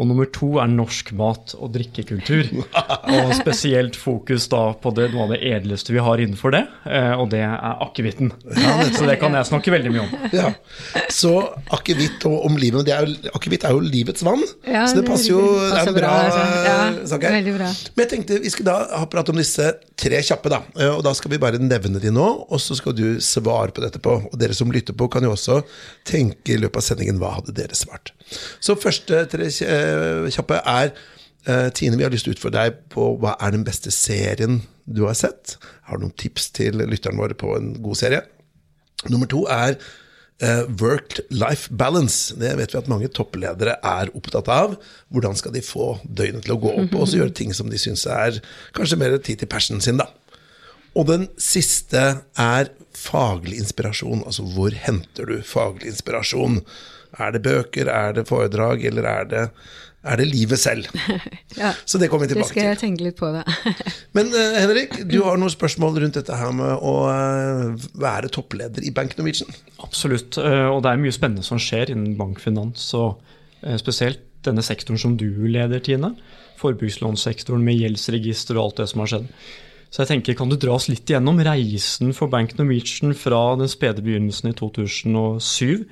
Og 0.00 0.06
nummer 0.08 0.24
to 0.32 0.54
er 0.62 0.70
norsk 0.72 1.10
mat 1.18 1.52
og 1.60 1.74
drikkekultur. 1.74 2.46
Og 3.20 3.32
spesielt 3.36 3.98
fokus 4.00 4.46
da 4.48 4.60
på 4.80 4.92
det, 4.96 5.10
noe 5.12 5.26
av 5.26 5.34
det 5.34 5.40
edleste 5.50 5.92
vi 5.92 6.00
har 6.00 6.22
innenfor 6.22 6.54
det, 6.54 6.62
eh, 6.88 7.12
og 7.20 7.26
det 7.34 7.42
er 7.44 7.76
akevitten. 7.84 8.30
Så 8.96 9.04
det 9.04 9.18
kan 9.20 9.34
jeg 9.36 9.48
snakke 9.50 9.74
veldig 9.74 9.92
mye 9.92 10.04
om. 10.06 10.14
Ja. 10.32 10.52
Så 11.12 11.34
akevitt 11.76 12.24
og 12.30 12.46
om 12.48 12.56
livet 12.60 12.86
det 12.88 12.94
er 12.96 13.04
jo- 13.10 13.34
Akevitt 13.36 13.64
er 13.68 13.74
jo 13.76 13.80
livets 13.84 14.24
vann, 14.24 14.40
Ja, 14.66 14.86
så 14.88 14.96
det 15.00 15.04
passer 15.08 15.34
jo 15.34 15.40
Det 15.42 15.82
er 15.82 15.88
en 15.90 15.94
bra, 15.94 16.00
bra, 16.00 16.14
altså. 16.30 16.64
Ja, 16.70 17.06
sak 17.12 17.22
her. 17.28 17.36
veldig 17.36 17.54
bra. 17.58 17.68
Men 17.96 18.06
jeg 18.06 18.10
tenkte 18.14 18.40
vi 18.42 18.50
skulle 18.54 18.70
da 18.72 18.98
ha 19.02 19.06
pratet 19.10 19.34
om 19.34 19.40
disse 19.42 19.68
tre 20.00 20.22
kjappe, 20.24 20.48
da. 20.52 20.62
Eh, 20.78 20.88
Og 20.96 21.02
da 21.04 21.12
skal 21.18 21.30
vi 21.34 21.38
bare 21.42 21.58
nevne 21.60 22.00
de 22.00 22.10
nå, 22.14 22.28
og 22.48 22.58
så 22.62 22.76
skal 22.78 22.96
du 22.96 23.18
svare 23.20 23.70
på 23.76 23.84
dette 23.84 24.00
på. 24.00 24.16
Og 24.32 24.38
dere 24.40 24.54
som 24.56 24.70
lytter 24.72 24.96
på, 24.96 25.10
kan 25.12 25.22
jo 25.28 25.34
også 25.36 25.60
tenke 26.08 26.54
i 26.56 26.60
løpet 26.62 26.76
av 26.80 26.88
sendingen 26.88 27.18
hva 27.20 27.34
hadde 27.36 27.52
dere 27.54 27.76
svart. 27.76 28.12
Så 28.62 28.76
første 28.80 29.24
tre 29.32 29.48
eh, 29.48 30.28
kjappe 30.34 30.60
er 30.60 30.90
eh, 30.90 31.68
Tine, 31.76 31.98
vi 31.98 32.06
har 32.06 32.12
lyst 32.12 32.28
til 32.28 32.34
å 32.34 32.38
utfordre 32.38 32.66
deg 32.66 32.82
på 32.92 33.12
hva 33.22 33.36
er 33.42 33.56
den 33.56 33.64
beste 33.66 33.92
serien 33.94 34.60
du 34.90 35.04
har 35.06 35.16
sett. 35.18 35.56
Har 35.88 35.98
du 35.98 36.06
noen 36.06 36.18
tips 36.18 36.50
til 36.56 36.82
lytterne 36.82 37.20
våre 37.20 37.38
på 37.38 37.54
en 37.56 37.74
god 37.82 37.98
serie? 38.00 38.22
Nummer 39.08 39.28
to 39.30 39.46
er 39.50 39.76
uh, 40.42 40.64
work-life 40.80 41.70
balance. 41.70 42.34
Det 42.36 42.52
vet 42.58 42.74
vi 42.74 42.80
at 42.80 42.90
mange 42.90 43.10
toppledere 43.16 43.78
er 43.86 44.10
opptatt 44.16 44.50
av. 44.52 44.76
Hvordan 45.08 45.38
skal 45.38 45.54
de 45.56 45.64
få 45.64 45.94
døgnet 46.04 46.44
til 46.46 46.56
å 46.56 46.60
gå 46.60 46.74
opp, 46.82 46.96
og 46.96 47.08
så 47.08 47.22
gjøre 47.22 47.36
ting 47.36 47.54
som 47.56 47.70
de 47.72 47.80
syns 47.80 48.06
er 48.10 48.40
kanskje 48.76 49.00
mer 49.00 49.16
tid 49.18 49.42
til 49.42 49.50
passionen 49.50 49.84
sin, 49.84 50.00
da. 50.00 50.10
Og 50.98 51.06
den 51.06 51.28
siste 51.38 52.02
er 52.40 52.72
faglig 52.98 53.60
inspirasjon. 53.62 54.24
Altså 54.26 54.44
hvor 54.56 54.74
henter 54.74 55.28
du 55.30 55.38
faglig 55.46 55.92
inspirasjon? 55.92 56.60
Er 57.18 57.34
det 57.34 57.42
bøker, 57.42 57.90
er 57.90 58.14
det 58.16 58.26
foredrag, 58.28 58.84
eller 58.86 59.06
er 59.08 59.28
det, 59.30 59.44
er 60.06 60.20
det 60.20 60.26
livet 60.30 60.60
selv? 60.62 60.88
Ja. 61.58 61.72
Så 61.84 61.98
det 61.98 62.06
kommer 62.08 62.28
vi 62.30 62.36
Det 62.38 62.46
skal 62.46 62.68
jeg 62.68 62.78
tenke 62.78 63.02
litt 63.02 63.16
på, 63.18 63.26
da. 63.34 63.42
Men 64.16 64.30
uh, 64.30 64.54
Henrik, 64.54 64.94
du 65.10 65.18
har 65.26 65.36
noen 65.40 65.50
spørsmål 65.50 65.98
rundt 66.04 66.16
dette 66.20 66.36
her 66.38 66.52
med 66.54 66.84
å 66.86 66.92
uh, 67.10 67.88
være 67.98 68.30
toppleder 68.32 68.86
i 68.86 68.92
Bank 68.94 69.16
Norwegian. 69.18 69.50
Absolutt. 69.82 70.38
uh, 70.38 70.70
Og 70.70 70.84
det 70.86 70.92
er 70.92 71.02
mye 71.02 71.16
spennende 71.16 71.44
som 71.44 71.58
skjer 71.60 71.90
innen 71.90 72.14
bankfinans, 72.20 72.86
og 72.96 73.18
spesielt 73.82 74.22
denne 74.46 74.62
sektoren 74.64 75.00
som 75.00 75.18
du 75.20 75.26
leder, 75.50 75.82
Tine. 75.84 76.14
Forbrukslånssektoren 76.62 77.66
med 77.66 77.76
gjeldsregister 77.82 78.56
og 78.56 78.70
alt 78.70 78.80
det 78.80 78.88
som 78.92 79.02
har 79.02 79.12
skjedd. 79.12 79.28
Så 79.90 80.04
jeg 80.04 80.12
tenker, 80.12 80.38
kan 80.38 80.50
du 80.50 80.54
dra 80.60 80.76
oss 80.78 80.86
litt 80.88 81.10
igjennom 81.10 81.42
reisen 81.42 82.14
for 82.14 82.30
Bank 82.30 82.54
Norwegian 82.56 83.12
fra 83.18 83.42
den 83.58 83.70
spede 83.70 84.04
begynnelsen 84.06 84.52
i 84.52 84.56
2007 84.56 85.88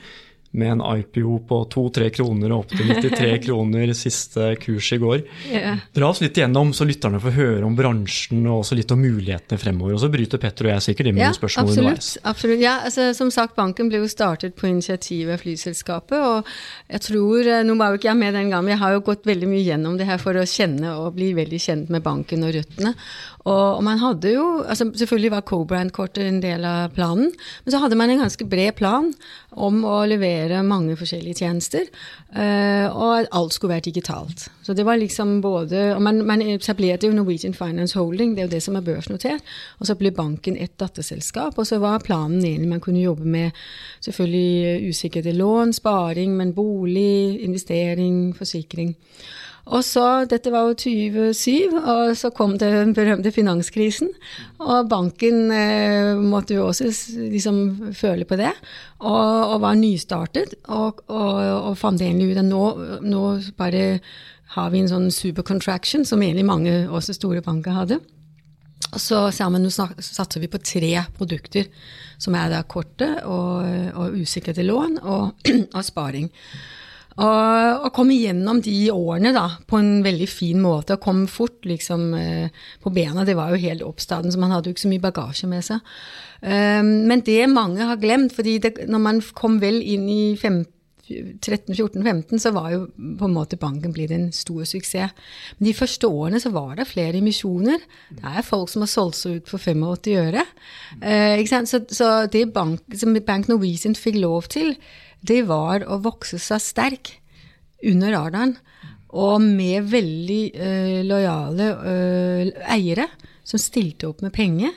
med 0.51 0.71
en 0.73 0.81
IPO 0.81 1.39
på 1.49 1.57
2-3 1.75 2.09
kroner 2.17 2.53
og 2.55 2.63
opp 2.65 2.71
til 2.73 2.89
93 2.89 3.35
kroner 3.47 3.91
siste 3.95 4.47
kurs 4.63 4.89
i 4.97 4.99
går. 5.03 5.23
Yeah. 5.51 5.83
Dra 5.95 6.09
oss 6.09 6.23
litt 6.25 6.39
igjennom, 6.41 6.71
så 6.75 6.87
lytterne 6.89 7.21
får 7.21 7.35
høre 7.37 7.67
om 7.69 7.77
bransjen 7.77 8.47
og 8.49 8.63
også 8.63 8.79
litt 8.79 8.95
om 8.95 9.03
mulighetene 9.05 9.61
fremover. 9.61 9.99
Og 9.99 10.03
så 10.03 10.09
bryter 10.13 10.41
Petter 10.41 10.71
og 10.71 10.73
jeg 10.73 10.87
sikkert 10.89 11.11
inn 11.11 11.19
med 11.19 11.27
Ja, 11.27 11.31
noen 11.35 11.39
spørsmål 11.41 11.69
absolutt. 11.69 11.85
underveis. 11.85 12.11
absolutt. 12.33 12.63
Ja, 12.65 12.75
altså, 12.89 13.11
som 13.19 13.33
sagt, 13.35 13.57
banken 13.61 13.93
ble 13.93 14.01
jo 14.01 14.09
startet 14.09 14.57
på 14.57 14.71
initiativ 14.71 15.35
av 15.37 15.43
flyselskapet. 15.45 16.19
Og 16.19 16.53
jeg 16.95 17.05
tror 17.11 17.53
eh, 17.59 17.65
Nå 17.69 17.77
var 17.77 17.93
jo 17.93 18.01
ikke 18.01 18.09
jeg 18.13 18.23
med 18.25 18.33
den 18.39 18.49
gangen, 18.49 18.65
men 18.71 18.77
jeg 18.79 18.83
har 18.87 18.97
jo 18.97 19.05
gått 19.11 19.29
veldig 19.29 19.51
mye 19.53 19.67
gjennom 19.67 19.99
det 20.01 20.09
her 20.09 20.23
for 20.23 20.39
å 20.41 20.47
kjenne 20.49 20.95
og 21.03 21.13
bli 21.19 21.35
veldig 21.37 21.61
kjent 21.61 21.93
med 21.93 22.03
banken 22.07 22.47
og 22.49 22.55
røttene. 22.57 22.95
Og, 23.49 23.79
og 23.79 23.83
man 23.87 24.01
hadde 24.03 24.33
jo 24.35 24.47
altså 24.65 24.89
Selvfølgelig 24.99 25.31
var 25.33 25.45
co-brand-kortet 25.49 26.25
en 26.27 26.41
del 26.43 26.65
av 26.69 26.91
planen, 26.97 27.31
men 27.65 27.73
så 27.73 27.81
hadde 27.83 27.97
man 28.01 28.11
en 28.13 28.21
ganske 28.25 28.45
bred 28.49 28.75
plan 28.79 29.13
om 29.59 29.79
å 29.89 30.01
levere 30.09 30.38
mange 30.63 30.97
forskjellige 30.97 31.35
tjenester, 31.35 31.87
eh, 32.37 32.87
og 32.89 33.27
alt 33.33 33.55
skulle 33.55 33.75
være 33.75 33.87
digitalt. 33.89 34.49
Så 34.63 34.75
det 34.75 34.85
var 34.87 34.97
liksom 34.97 35.41
både 35.41 35.95
og 35.95 36.03
man, 36.03 36.25
man 36.27 36.43
etablerte 36.43 37.07
jo 37.07 37.13
Norwegian 37.13 37.55
Finance 37.55 37.99
Holding, 37.99 38.37
det 38.37 38.43
er 38.43 38.49
jo 38.49 38.55
det 38.57 38.63
som 38.63 38.77
er 38.77 38.87
børsnotert, 38.87 39.43
og 39.79 39.87
så 39.87 39.95
ble 39.95 40.11
banken 40.11 40.57
et 40.57 40.75
datterselskap, 40.81 41.59
og 41.59 41.67
så 41.67 41.79
var 41.79 42.05
planen 42.05 42.45
egentlig 42.45 42.69
man 42.69 42.81
kunne 42.81 43.01
jobbe 43.01 43.25
med 43.25 43.51
selvfølgelig 44.01 44.89
usikrede 44.89 45.33
lån, 45.33 45.73
sparing, 45.73 46.37
men 46.37 46.55
bolig, 46.55 47.41
investering, 47.43 48.37
forsikring. 48.37 48.97
Og 49.69 49.85
så, 49.85 50.05
Dette 50.29 50.53
var 50.53 50.69
jo 50.69 50.77
2007, 50.81 51.75
og 51.77 52.15
så 52.17 52.31
kom 52.33 52.57
den 52.61 52.95
berømte 52.97 53.33
finanskrisen. 53.35 54.11
Og 54.65 54.89
banken 54.89 55.53
eh, 55.53 56.17
måtte 56.17 56.57
jo 56.57 56.69
også 56.71 56.89
liksom 57.35 57.93
føle 57.97 58.25
på 58.29 58.39
det, 58.41 58.55
og, 59.03 59.53
og 59.53 59.61
var 59.67 59.77
nystartet. 59.77 60.57
Og, 60.73 61.03
og, 61.13 61.41
og 61.69 61.77
fant 61.81 62.01
egentlig 62.01 62.33
ut 62.33 62.43
at 62.43 62.49
nå, 62.49 62.63
nå 63.05 63.25
bare 63.61 63.99
har 64.55 64.71
vi 64.73 64.81
en 64.81 64.89
sånn 64.89 65.11
supercontraction, 65.13 66.07
som 66.09 66.25
egentlig 66.25 66.49
mange 66.49 66.79
også 66.89 67.19
store 67.19 67.45
banker 67.45 67.77
hadde. 67.77 68.01
Og 68.89 69.01
så 69.03 69.27
sammen 69.35 69.69
satser 69.69 70.41
vi 70.41 70.49
på 70.49 70.63
tre 70.65 70.95
produkter, 71.19 71.69
som 72.17 72.37
er 72.39 72.49
da 72.55 72.63
kortet 72.65 73.21
og, 73.29 73.69
og 73.93 74.17
usikrede 74.17 74.65
lån 74.65 75.01
og, 75.03 75.49
og 75.77 75.83
sparing. 75.85 76.33
Og, 77.19 77.83
og 77.83 77.91
kom 77.97 78.13
igjennom 78.15 78.61
de 78.63 78.77
årene 78.95 79.33
da, 79.35 79.49
på 79.67 79.81
en 79.81 80.05
veldig 80.05 80.29
fin 80.31 80.61
måte, 80.63 80.95
og 80.95 81.03
kom 81.03 81.25
fort 81.31 81.67
liksom 81.67 82.13
eh, 82.15 82.65
på 82.83 82.93
bena. 82.95 83.27
Det 83.27 83.35
var 83.39 83.51
jo 83.51 83.63
helt 83.63 83.83
oppstaden, 83.83 84.31
så 84.31 84.39
man 84.39 84.55
hadde 84.55 84.71
jo 84.71 84.77
ikke 84.77 84.85
så 84.87 84.93
mye 84.93 85.03
bagasje 85.03 85.51
med 85.51 85.67
seg. 85.67 85.95
Um, 86.39 86.93
men 87.11 87.25
det 87.27 87.49
mange 87.51 87.83
har 87.89 87.99
glemt, 87.99 88.31
fordi 88.37 88.61
det, 88.63 88.75
når 88.87 89.03
man 89.03 89.23
kom 89.35 89.59
vel 89.59 89.81
inn 89.83 90.07
i 90.07 90.23
15 90.37 90.69
13-14-15 91.09 92.43
så 92.43 92.53
var 92.55 92.71
jo 92.73 92.81
på 92.89 93.29
en 93.29 93.35
måte 93.35 93.59
banken 93.61 93.95
blitt 93.95 94.13
en 94.15 94.29
stor 94.35 94.65
suksess. 94.69 95.15
Men 95.59 95.69
de 95.71 95.75
første 95.77 96.11
årene 96.11 96.41
så 96.43 96.53
var 96.55 96.77
det 96.79 96.89
flere 96.91 97.21
emisjoner. 97.21 97.83
Det 98.13 98.35
er 98.37 98.47
folk 98.47 98.71
som 98.73 98.85
har 98.85 98.93
solgt 98.93 99.21
seg 99.21 99.41
ut 99.41 99.51
for 99.51 99.63
85 99.63 100.09
øre. 100.23 100.45
Eh? 101.01 101.45
Så, 101.49 101.83
så 101.95 102.11
det 102.31 102.49
bank, 102.55 102.85
som 102.99 103.17
Bank 103.27 103.49
Norwegian 103.51 103.97
fikk 103.99 104.21
lov 104.23 104.51
til, 104.53 104.77
det 105.21 105.43
var 105.49 105.87
å 105.89 106.01
vokse 106.05 106.39
seg 106.43 106.63
sterk 106.63 107.15
under 107.87 108.15
radaren. 108.15 108.57
Og 109.19 109.41
med 109.41 109.89
veldig 109.89 110.43
eh, 110.53 111.01
lojale 111.07 111.69
eh, 111.89 112.51
eiere 112.75 113.09
som 113.49 113.61
stilte 113.61 114.11
opp 114.11 114.21
med 114.25 114.35
penger. 114.37 114.75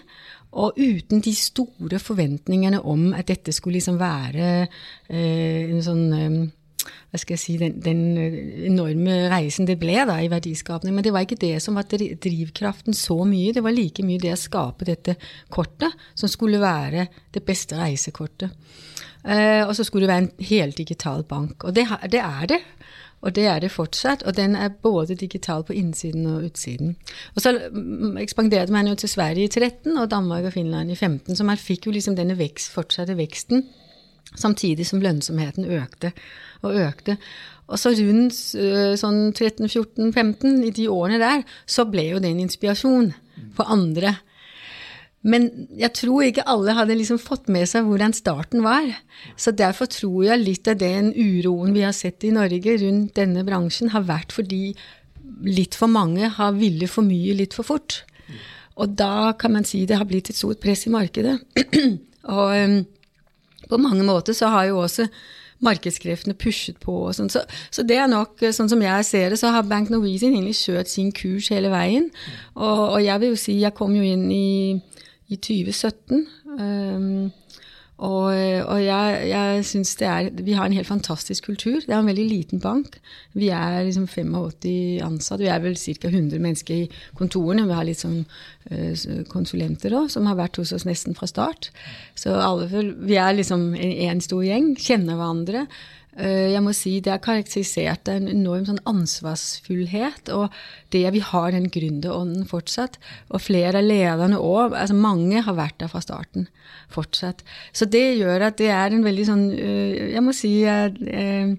Og 0.51 0.75
uten 0.75 1.21
de 1.23 1.31
store 1.35 1.99
forventningene 2.01 2.81
om 2.83 3.11
at 3.15 3.29
dette 3.31 3.53
skulle 3.55 3.79
liksom 3.79 3.99
være 4.01 4.49
eh, 5.07 5.69
en 5.71 5.85
sånn 5.85 6.03
eh, 6.17 6.41
hva 6.81 7.19
skal 7.19 7.35
jeg 7.35 7.41
si, 7.41 7.55
den, 7.59 7.75
den 7.83 8.01
enorme 8.71 9.17
reisen 9.31 9.67
det 9.67 9.77
ble 9.81 9.97
da 10.07 10.15
i 10.23 10.29
verdiskapning. 10.31 10.95
Men 10.95 11.05
det 11.05 11.11
var 11.13 11.25
ikke 11.25 11.39
det 11.41 11.57
som 11.63 11.75
var 11.77 11.87
drivkraften 11.91 12.95
så 12.97 13.19
mye. 13.27 13.51
Det 13.55 13.63
var 13.63 13.75
like 13.75 14.05
mye 14.07 14.21
det 14.21 14.31
å 14.33 14.39
skape 14.39 14.87
dette 14.87 15.17
kortet, 15.51 15.91
som 16.15 16.31
skulle 16.31 16.61
være 16.61 17.07
det 17.35 17.43
beste 17.47 17.79
reisekortet. 17.79 18.55
Eh, 19.21 19.61
og 19.67 19.75
så 19.77 19.85
skulle 19.85 20.07
det 20.07 20.13
være 20.13 20.25
en 20.25 20.47
heldigital 20.51 21.25
bank. 21.27 21.67
Og 21.67 21.75
det, 21.75 21.85
det 22.11 22.23
er 22.23 22.47
det. 22.55 22.61
Og 23.21 23.35
det 23.35 23.45
er 23.45 23.59
det 23.61 23.71
fortsatt. 23.71 24.23
Og 24.23 24.35
den 24.37 24.55
er 24.55 24.73
både 24.81 25.15
digital 25.15 25.63
på 25.63 25.75
innsiden 25.77 26.25
og 26.25 26.47
utsiden. 26.49 26.95
Og 27.35 27.41
så 27.41 27.53
mm, 27.71 28.17
ekspanderte 28.17 28.73
man 28.73 28.89
jo 28.89 28.95
til 28.95 29.09
Sverige 29.09 29.45
i 29.45 29.53
13 29.53 29.97
og 29.97 30.09
Danmark 30.11 30.49
og 30.49 30.53
Finland 30.53 30.91
i 30.91 30.95
15, 30.95 31.35
så 31.35 31.43
man 31.43 31.57
fikk 31.57 31.87
jo 31.87 31.95
liksom 31.95 32.17
denne 32.17 32.37
vekst, 32.37 32.71
fortsatte 32.73 33.17
veksten. 33.17 33.65
Samtidig 34.35 34.85
som 34.87 35.01
lønnsomheten 35.03 35.65
økte 35.65 36.13
og 36.61 36.77
økte. 36.79 37.17
Og 37.71 37.79
så 37.79 37.91
rundt 37.95 38.37
øh, 38.59 38.93
sånn 38.99 39.31
13-14-15, 39.31 40.61
i 40.67 40.71
de 40.75 40.87
årene 40.91 41.19
der, 41.21 41.43
så 41.67 41.85
ble 41.87 42.09
jo 42.09 42.19
det 42.23 42.31
en 42.31 42.43
inspirasjon 42.43 43.11
for 43.55 43.71
andre. 43.71 44.15
Men 45.21 45.49
jeg 45.77 45.93
tror 45.99 46.23
ikke 46.25 46.47
alle 46.49 46.73
hadde 46.73 46.97
liksom 46.97 47.19
fått 47.21 47.49
med 47.53 47.69
seg 47.69 47.85
hvordan 47.85 48.13
starten 48.17 48.63
var. 48.65 48.87
Så 49.37 49.53
derfor 49.53 49.89
tror 49.91 50.23
jeg 50.25 50.41
litt 50.41 50.69
av 50.71 50.79
den 50.81 51.11
uroen 51.13 51.75
vi 51.75 51.83
har 51.85 51.93
sett 51.93 52.25
i 52.25 52.33
Norge 52.33 52.77
rundt 52.81 53.13
denne 53.19 53.45
bransjen, 53.45 53.93
har 53.93 54.07
vært 54.07 54.33
fordi 54.33 54.71
litt 55.45 55.77
for 55.77 55.91
mange 55.91 56.29
har 56.37 56.57
villet 56.57 56.89
for 56.89 57.05
mye 57.05 57.35
litt 57.37 57.53
for 57.57 57.67
fort. 57.67 58.01
Og 58.81 58.95
da 58.97 59.33
kan 59.37 59.53
man 59.53 59.67
si 59.67 59.83
det 59.85 59.99
har 59.99 60.09
blitt 60.09 60.31
et 60.31 60.37
stort 60.37 60.61
press 60.63 60.87
i 60.87 60.93
markedet. 60.93 61.37
og 62.37 62.55
um, 62.57 62.81
på 63.69 63.79
mange 63.81 64.05
måter 64.07 64.35
så 64.37 64.49
har 64.53 64.71
jo 64.71 64.81
også 64.81 65.05
markedskreftene 65.61 66.33
pushet 66.33 66.79
på. 66.81 66.95
og 67.05 67.15
sånn. 67.15 67.29
Så, 67.29 67.43
så 67.69 67.85
det 67.85 67.99
er 68.01 68.09
nok, 68.09 68.41
sånn 68.41 68.71
som 68.71 68.81
jeg 68.81 69.05
ser 69.07 69.29
det, 69.29 69.37
så 69.41 69.51
har 69.53 69.67
Bank 69.69 69.91
Norwegian 69.93 70.33
egentlig 70.33 70.57
kjørt 70.57 70.89
sin 70.89 71.11
kurs 71.13 71.51
hele 71.53 71.69
veien. 71.73 72.09
Og, 72.55 72.81
og 72.95 72.99
jeg 73.03 73.21
vil 73.21 73.35
jo 73.35 73.41
si, 73.43 73.59
jeg 73.61 73.77
kom 73.77 73.93
jo 73.97 74.01
inn 74.05 74.25
i, 74.33 74.79
i 75.31 75.37
2017. 75.39 76.25
Um, 76.59 77.31
og, 78.01 78.33
og 78.65 78.79
jeg, 78.81 79.17
jeg 79.29 79.65
syns 79.69 79.91
det 79.99 80.07
er 80.09 80.29
Vi 80.41 80.55
har 80.57 80.65
en 80.65 80.73
helt 80.73 80.89
fantastisk 80.89 81.45
kultur. 81.51 81.83
Det 81.83 81.93
er 81.93 81.99
en 81.99 82.09
veldig 82.09 82.25
liten 82.25 82.61
bank. 82.63 82.97
Vi 83.37 83.51
er 83.53 83.83
liksom 83.85 84.07
85 84.09 85.03
ansatte. 85.05 85.43
Vi 85.43 85.51
er 85.53 85.61
vel 85.61 85.77
ca. 85.77 86.09
100 86.09 86.41
mennesker 86.41 86.75
i 86.79 86.89
kontorene. 87.19 87.67
Vi 87.69 87.77
har 87.77 87.85
litt 87.85 88.01
sånn 88.01 88.23
eh, 88.73 89.05
konsulenter 89.29 89.93
òg, 89.93 90.09
som 90.09 90.25
har 90.25 90.39
vært 90.39 90.57
hos 90.57 90.73
oss 90.73 90.87
nesten 90.89 91.13
fra 91.17 91.29
start. 91.29 91.69
Så 92.17 92.33
alle, 92.33 92.65
vi 93.05 93.21
er 93.21 93.37
liksom 93.37 93.69
en, 93.77 93.93
en 94.09 94.25
stor 94.25 94.41
gjeng. 94.49 94.73
Kjenner 94.81 95.21
hverandre. 95.21 95.67
Eh, 96.19 96.51
Jeg 96.51 96.61
må 96.63 96.73
si 96.75 96.99
Det 96.99 97.13
er 97.13 97.23
karakterisert 97.23 98.09
av 98.11 98.19
en 98.19 98.27
enorm 98.27 98.65
sånn 98.67 98.81
ansvarsfullhet, 98.89 100.29
og 100.35 100.51
det 100.91 101.05
vi 101.15 101.19
har 101.23 101.51
den 101.51 101.69
gründerånden 101.71 102.45
fortsatt. 102.49 102.97
Og 103.31 103.41
flere 103.41 103.79
av 103.79 103.87
lederne 103.87 104.39
òg. 104.39 104.75
Altså 104.75 104.95
mange 104.95 105.41
har 105.41 105.55
vært 105.55 105.79
der 105.79 105.91
fra 105.91 106.01
starten 106.03 106.47
fortsatt. 106.91 107.43
Så 107.71 107.87
det 107.87 108.17
gjør 108.19 108.49
at 108.49 108.57
det 108.57 108.71
er 108.75 108.91
en 108.91 109.05
veldig 109.05 109.27
sånn 109.27 109.45
eh, 109.55 110.11
Jeg 110.15 110.23
må 110.23 110.35
si 110.35 110.63
eh, 110.65 111.55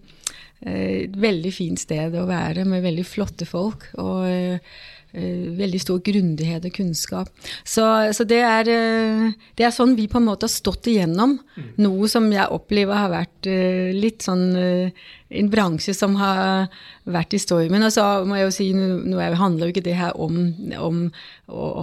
et 0.62 1.16
veldig 1.18 1.50
fint 1.50 1.80
sted 1.80 2.14
å 2.14 2.28
være, 2.28 2.62
med 2.64 2.84
veldig 2.84 3.02
flotte 3.08 3.48
folk. 3.48 3.88
og 3.98 4.60
veldig 5.12 5.80
stor 5.82 5.98
grundighet 6.04 6.64
og 6.64 6.72
kunnskap. 6.72 7.28
Så, 7.68 7.84
så 8.16 8.24
det, 8.24 8.38
er, 8.40 8.68
eh, 8.72 9.26
det 9.58 9.66
er 9.66 9.74
sånn 9.74 9.92
vi 9.98 10.06
på 10.08 10.16
en 10.20 10.24
måte 10.30 10.48
har 10.48 10.52
stått 10.54 10.88
igjennom. 10.88 11.34
Noe 11.84 12.08
som 12.08 12.30
jeg 12.32 12.46
opplever 12.48 12.96
har 12.96 13.10
vært 13.12 13.48
eh, 13.50 13.90
litt 13.92 14.24
sånn 14.24 14.46
eh, 14.56 15.10
en 15.32 15.48
bransje 15.52 15.94
som 15.96 16.16
har 16.20 16.66
vært 17.08 17.36
i 17.36 17.40
stormen. 17.40 17.84
Og 17.84 17.92
så 17.92 18.06
må 18.28 18.36
jeg 18.40 18.48
jo 18.48 18.54
si, 18.56 18.66
nå 18.76 19.20
er- 19.20 19.36
handler 19.40 19.68
jo 19.68 19.74
ikke 19.76 19.84
det 19.86 19.98
her 20.00 20.16
om, 20.20 20.40
om 20.80 21.04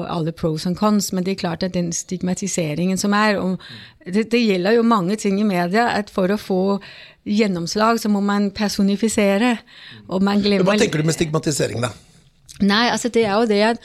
alle 0.10 0.34
pros 0.34 0.66
and 0.70 0.78
cons, 0.78 1.12
men 1.14 1.24
det 1.26 1.34
er 1.38 1.42
klart 1.46 1.64
at 1.66 1.74
den 1.78 1.92
stigmatiseringen 1.94 2.98
som 2.98 3.14
er 3.18 3.38
og 3.42 3.58
det, 4.06 4.28
det 4.32 4.40
gjelder 4.42 4.78
jo 4.78 4.84
mange 4.88 5.18
ting 5.22 5.40
i 5.42 5.46
media. 5.46 5.90
at 5.98 6.10
For 6.10 6.30
å 6.34 6.38
få 6.42 6.60
gjennomslag 7.30 8.00
så 8.02 8.10
må 8.10 8.22
man 8.26 8.50
personifisere. 8.56 9.58
Og 10.10 10.24
man 10.26 10.42
glemmer 10.42 10.66
Hva 10.66 10.78
tenker 10.80 11.02
du 11.04 11.10
med 11.10 11.18
stigmatisering, 11.18 11.82
da? 11.84 11.92
Nei, 12.60 12.88
altså 12.92 13.12
det 13.14 13.26
er 13.26 13.36
jo 13.38 13.50
det 13.50 13.60
at 13.64 13.84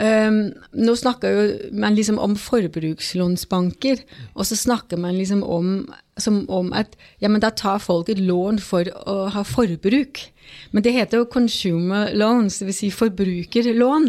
um, 0.00 0.40
Nå 0.74 0.94
snakker 0.98 1.34
jo 1.34 1.44
man 1.72 1.96
liksom 1.98 2.18
om 2.22 2.36
forbrukslånsbanker, 2.38 4.02
og 4.34 4.48
så 4.48 4.58
snakker 4.58 5.00
man 5.00 5.18
liksom 5.18 5.44
om 5.46 5.88
som 6.18 6.42
om 6.50 6.72
at 6.74 6.96
ja, 7.22 7.30
men 7.30 7.42
da 7.42 7.52
tar 7.54 7.78
folk 7.78 8.08
et 8.10 8.18
lån 8.18 8.58
for 8.62 8.88
å 9.06 9.28
ha 9.34 9.44
forbruk. 9.46 10.24
Men 10.72 10.84
det 10.84 10.94
heter 10.96 11.22
jo 11.22 11.30
consumer 11.30 12.10
loans, 12.16 12.58
dvs. 12.58 12.80
Si 12.80 12.90
forbrukerlån. 12.94 14.08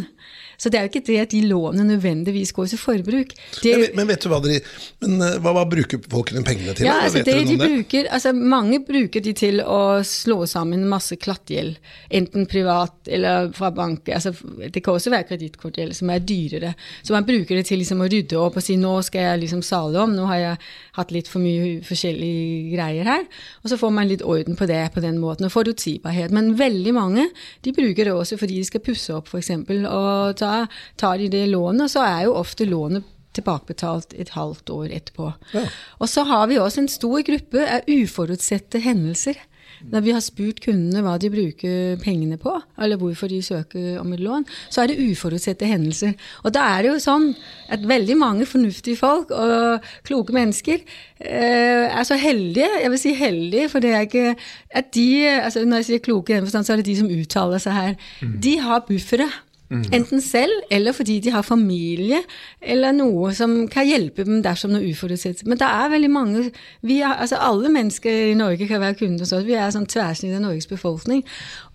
Så 0.59 0.69
det 0.69 0.79
er 0.79 0.85
jo 0.85 0.91
ikke 0.91 1.05
det 1.07 1.17
at 1.21 1.31
de 1.31 1.41
lånene 1.47 1.85
nødvendigvis 1.93 2.51
går 2.55 2.67
til 2.73 2.81
forbruk. 2.81 3.31
Det, 3.63 3.71
men, 3.79 3.93
men, 4.01 4.09
vet 4.11 4.25
du 4.25 4.29
hva, 4.31 4.41
de, 4.43 4.57
men, 5.05 5.15
eh, 5.23 5.37
hva, 5.39 5.53
hva 5.55 5.63
bruker 5.71 6.01
folkene 6.11 6.43
pengene 6.47 6.75
til? 6.75 6.89
Ja, 6.89 6.97
altså 7.05 7.23
det 7.23 7.37
de 7.47 7.55
bruker, 7.59 8.09
altså 8.11 8.33
Mange 8.35 8.81
bruker 8.85 9.23
de 9.23 9.33
til 9.37 9.61
å 9.63 10.01
slå 10.05 10.43
sammen 10.49 10.83
masse 10.89 11.15
klattgjeld. 11.19 11.77
Enten 12.19 12.47
privat 12.49 13.07
eller 13.07 13.53
fra 13.55 13.71
bank. 13.75 14.11
Altså, 14.11 14.33
det 14.59 14.83
kan 14.83 14.97
også 14.97 15.13
være 15.13 15.29
kredittkortgjeld 15.31 15.95
som 15.95 16.11
er 16.11 16.23
dyrere. 16.27 16.73
Så 17.03 17.15
man 17.15 17.27
bruker 17.27 17.55
det 17.55 17.65
til 17.69 17.79
liksom 17.81 18.03
å 18.03 18.09
rydde 18.11 18.39
opp 18.39 18.59
og 18.59 18.65
si 18.65 18.75
nå 18.79 18.97
skal 19.07 19.29
jeg 19.29 19.43
liksom 19.45 19.63
sale 19.65 20.03
om, 20.03 20.15
nå 20.15 20.27
har 20.29 20.41
jeg 20.43 20.59
hatt 20.99 21.15
litt 21.15 21.31
for 21.31 21.43
mye 21.43 21.79
forskjellige 21.87 22.73
greier 22.73 23.07
her. 23.07 23.25
Og 23.63 23.71
så 23.71 23.79
får 23.79 23.95
man 23.95 24.11
litt 24.11 24.25
orden 24.25 24.59
på 24.59 24.67
det 24.69 24.81
på 24.93 25.03
den 25.03 25.21
måten, 25.23 25.47
og 25.47 25.55
forutsigbarhet. 25.55 26.35
Men 26.35 26.51
veldig 26.59 26.95
mange 26.95 27.29
de 27.63 27.73
bruker 27.75 28.09
det 28.09 28.15
også 28.15 28.39
fordi 28.39 28.59
de 28.59 28.67
skal 28.67 28.83
pusse 28.83 29.15
opp, 29.15 29.31
f.eks. 29.31 29.53
og 29.87 30.35
ta 30.39 30.48
da 30.49 30.59
tar 30.99 31.21
de 31.21 31.29
det 31.31 31.45
lånet, 31.53 31.85
og 31.85 31.93
så 31.93 32.05
er 32.07 32.27
jo 32.27 32.37
ofte 32.41 32.67
lånet 32.67 33.15
tilbakebetalt 33.37 34.15
et 34.17 34.33
halvt 34.33 34.71
år 34.73 34.95
etterpå. 34.97 35.29
Ja. 35.53 35.67
Og 36.01 36.09
så 36.09 36.25
har 36.27 36.49
vi 36.49 36.57
også 36.59 36.83
en 36.83 36.91
stor 36.91 37.21
gruppe 37.25 37.65
av 37.77 37.87
uforutsette 37.89 38.81
hendelser. 38.83 39.37
Når 39.79 40.01
vi 40.03 40.11
har 40.11 40.23
spurt 40.23 40.57
kundene 40.59 40.99
hva 41.05 41.13
de 41.21 41.29
bruker 41.31 41.99
pengene 42.03 42.35
på, 42.41 42.51
eller 42.83 42.99
hvorfor 42.99 43.29
de 43.31 43.37
søker 43.43 44.01
om 44.01 44.11
et 44.11 44.19
lån, 44.19 44.43
så 44.67 44.83
er 44.83 44.91
det 44.91 44.99
uforutsette 44.99 45.69
hendelser. 45.69 46.17
Og 46.43 46.51
da 46.55 46.65
er 46.73 46.83
det 46.83 46.91
jo 46.91 46.97
sånn 47.03 47.29
at 47.71 47.85
veldig 47.87 48.17
mange 48.19 48.47
fornuftige 48.49 48.99
folk 48.99 49.31
og 49.31 49.85
kloke 50.07 50.35
mennesker 50.35 50.81
eh, 50.81 51.85
er 51.87 52.03
så 52.07 52.19
heldige, 52.19 52.67
jeg 52.83 52.91
vil 52.91 53.01
si 53.05 53.15
heldige, 53.15 53.69
for 53.71 53.85
det 53.85 53.93
er 53.95 54.07
ikke 54.09 54.35
at 54.75 54.91
de 54.95 55.07
altså 55.29 55.63
Når 55.65 55.81
jeg 55.81 55.87
sier 55.87 56.03
kloke 56.03 56.33
i 56.33 56.35
den 56.35 56.45
forstand, 56.45 56.67
så 56.67 56.73
er 56.73 56.81
det 56.81 56.89
de 56.89 56.97
som 56.99 57.09
uttaler 57.09 57.63
seg 57.63 57.73
her. 57.77 57.95
Mm. 58.19 58.35
De 58.43 58.57
har 58.59 58.83
buffere. 58.87 59.29
Mm. 59.69 59.83
Enten 59.93 60.21
selv, 60.21 60.51
eller 60.73 60.95
fordi 60.97 61.19
de 61.21 61.29
har 61.29 61.45
familie, 61.45 62.23
eller 62.61 62.91
noe 62.97 63.29
som 63.37 63.67
kan 63.69 63.85
hjelpe 63.85 64.25
dem 64.25 64.41
dersom 64.41 64.73
noe 64.73 64.87
uforutsett. 64.89 65.43
Men 65.45 65.59
det 65.61 65.67
er 65.69 65.91
veldig 65.93 66.09
mange 66.09 66.43
er, 66.49 67.13
altså 67.13 67.37
Alle 67.37 67.69
mennesker 67.69 68.31
i 68.31 68.37
Norge 68.37 68.67
kan 68.67 68.81
være 68.81 68.97
kunder 69.03 69.27
hos 69.27 69.33
oss. 69.33 69.45
Vi 69.45 69.53
er 69.53 69.69
sånn 69.75 69.85
tverrsnitt 69.89 70.33
av 70.33 70.41
Norges 70.41 70.69
befolkning. 70.69 71.21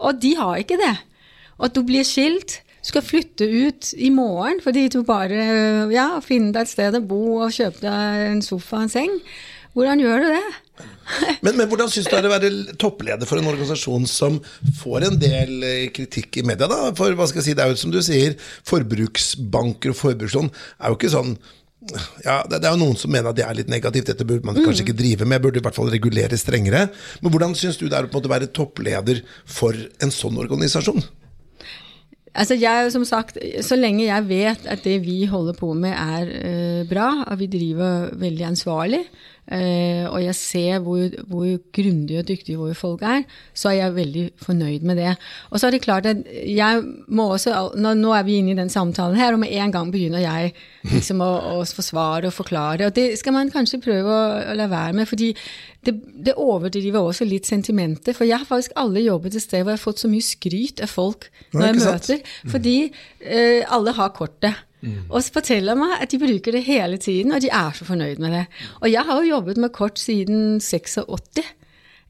Og 0.03 0.19
de 0.23 0.35
har 0.41 0.59
ikke 0.59 0.81
det. 0.81 0.97
Og 1.59 1.69
at 1.69 1.77
du 1.77 1.85
blir 1.87 2.07
skilt, 2.07 2.61
skal 2.85 3.01
flytte 3.01 3.47
ut 3.49 3.95
i 3.97 4.11
morgen 4.13 4.59
fordi 4.61 4.89
du 4.93 4.99
bare 5.09 5.39
ja, 5.89 6.19
finner 6.21 6.53
deg 6.53 6.67
et 6.67 6.73
sted 6.75 6.99
å 6.99 7.01
bo 7.01 7.39
og 7.47 7.55
kjøpe 7.55 7.81
deg 7.81 8.25
en 8.27 8.43
sofa 8.45 8.83
og 8.83 8.85
en 8.85 8.93
seng. 8.93 9.15
Hvordan 9.75 10.03
gjør 10.03 10.23
du 10.23 10.29
det? 10.31 10.45
men, 11.45 11.57
men, 11.59 11.67
hvordan 11.71 11.91
syns 11.93 12.07
du 12.09 12.15
det 12.15 12.21
er 12.23 12.29
å 12.29 12.33
være 12.33 12.77
toppleder 12.81 13.29
for 13.29 13.39
en 13.39 13.51
organisasjon 13.51 14.07
som 14.11 14.39
får 14.81 15.09
en 15.11 15.19
del 15.21 15.67
eh, 15.67 15.91
kritikk 15.95 16.41
i 16.41 16.47
media? 16.47 16.69
da? 16.71 16.95
For 16.97 17.15
hva 17.19 17.27
skal 17.31 17.43
jeg 17.43 17.51
si, 17.51 17.57
Det 17.59 17.65
er 17.65 17.75
jo 17.75 17.83
som 17.83 17.93
du 17.95 18.01
sier, 18.03 18.39
forbruksbanker 18.71 19.93
og 19.93 19.99
forbrukslån 19.99 20.51
er 20.55 20.95
jo 20.95 20.99
ikke 20.99 21.13
sånn 21.15 21.37
ja, 22.25 22.39
det, 22.49 22.63
er 22.63 22.71
jo 22.73 22.81
noen 22.81 22.97
som 22.97 23.13
mener 23.13 23.29
at 23.29 23.37
det 23.37 23.45
er 23.45 23.59
litt 23.59 23.69
negativt, 23.69 24.09
dette 24.09 24.25
burde 24.25 24.47
man 24.49 24.57
kanskje 24.57 24.79
mm. 24.79 24.87
ikke 24.87 24.97
drive 24.97 25.27
med, 25.29 25.43
burde 25.45 25.61
i 25.61 25.65
hvert 25.65 25.77
fall 25.77 25.91
regulere 25.93 26.39
strengere. 26.41 26.87
Men 27.21 27.35
hvordan 27.35 27.53
syns 27.59 27.77
du 27.77 27.85
det 27.91 27.99
er 27.99 28.09
å 28.09 28.23
være 28.31 28.49
toppleder 28.57 29.21
for 29.45 29.77
en 29.77 30.15
sånn 30.15 30.41
organisasjon? 30.41 31.05
Altså 32.35 32.57
jeg, 32.59 32.91
som 32.91 33.05
sagt, 33.07 33.37
Så 33.63 33.77
lenge 33.79 34.09
jeg 34.09 34.27
vet 34.27 34.65
at 34.67 34.83
det 34.83 34.97
vi 35.05 35.21
holder 35.31 35.55
på 35.55 35.71
med 35.79 35.93
er 35.95 36.33
uh, 36.33 36.81
bra, 36.89 37.11
at 37.29 37.39
vi 37.39 37.47
driver 37.53 38.11
veldig 38.19 38.49
ansvarlig, 38.49 39.05
og 39.45 40.21
jeg 40.25 40.35
ser 40.35 40.79
hvor, 40.81 41.03
hvor 41.29 41.49
grundige 41.77 42.23
og 42.23 42.29
dyktige 42.29 42.59
våre 42.59 42.75
folk 42.75 43.03
er, 43.05 43.27
så 43.55 43.69
er 43.69 43.77
jeg 43.79 43.97
veldig 43.99 44.25
fornøyd 44.41 44.87
med 44.89 44.97
det. 44.97 45.17
Og 45.51 45.61
så 45.61 45.69
er 45.69 45.75
det 45.75 45.83
klart 45.85 46.07
at 46.09 46.23
jeg 46.33 46.83
må 47.09 47.29
også 47.35 47.53
Nå, 47.77 47.95
nå 47.99 48.15
er 48.17 48.25
vi 48.27 48.39
inne 48.41 48.55
i 48.55 48.59
den 48.59 48.73
samtalen 48.73 49.19
her, 49.19 49.35
og 49.35 49.43
med 49.43 49.53
en 49.53 49.73
gang 49.73 49.93
begynner 49.93 50.23
jeg 50.23 50.55
liksom 50.93 51.21
å, 51.25 51.31
å, 51.55 51.63
forsvare 51.65 52.29
og 52.31 52.37
forklare. 52.37 52.89
Og 52.89 52.97
det 52.97 53.19
skal 53.21 53.37
man 53.37 53.53
kanskje 53.53 53.83
prøve 53.85 54.11
å, 54.11 54.25
å 54.53 54.57
la 54.59 54.69
være 54.71 54.97
med, 54.97 55.09
fordi 55.11 55.33
det, 55.85 55.95
det 56.27 56.37
overdriver 56.41 57.05
også 57.05 57.27
litt 57.29 57.49
sentimentet. 57.49 58.15
For 58.17 58.27
jeg 58.29 58.41
har 58.41 58.49
faktisk 58.49 58.77
alle 58.81 59.05
jobbet 59.05 59.37
et 59.37 59.45
sted 59.45 59.63
hvor 59.63 59.75
jeg 59.75 59.81
har 59.81 59.85
fått 59.85 60.05
så 60.05 60.11
mye 60.13 60.25
skryt 60.25 60.85
av 60.85 60.93
folk 60.93 61.29
når 61.53 61.67
jeg 61.67 61.81
møter, 61.83 62.39
fordi 62.53 62.77
eh, 63.21 63.61
alle 63.69 63.97
har 63.97 64.15
kortet. 64.17 64.65
Mm. 64.85 65.09
Og 65.09 65.25
forteller 65.33 65.79
meg 65.79 65.97
at 66.05 66.13
de 66.13 66.21
bruker 66.21 66.53
det 66.59 66.65
hele 66.67 67.01
tiden, 67.01 67.33
og 67.33 67.41
de 67.43 67.49
er 67.49 67.75
så 67.77 67.87
fornøyd 67.89 68.21
med 68.23 68.37
det. 68.37 68.45
Og 68.83 68.93
jeg 68.93 69.07
har 69.09 69.21
jo 69.21 69.31
jobbet 69.37 69.61
med 69.65 69.73
kort 69.75 69.99
siden 69.99 70.61
86. 70.61 71.41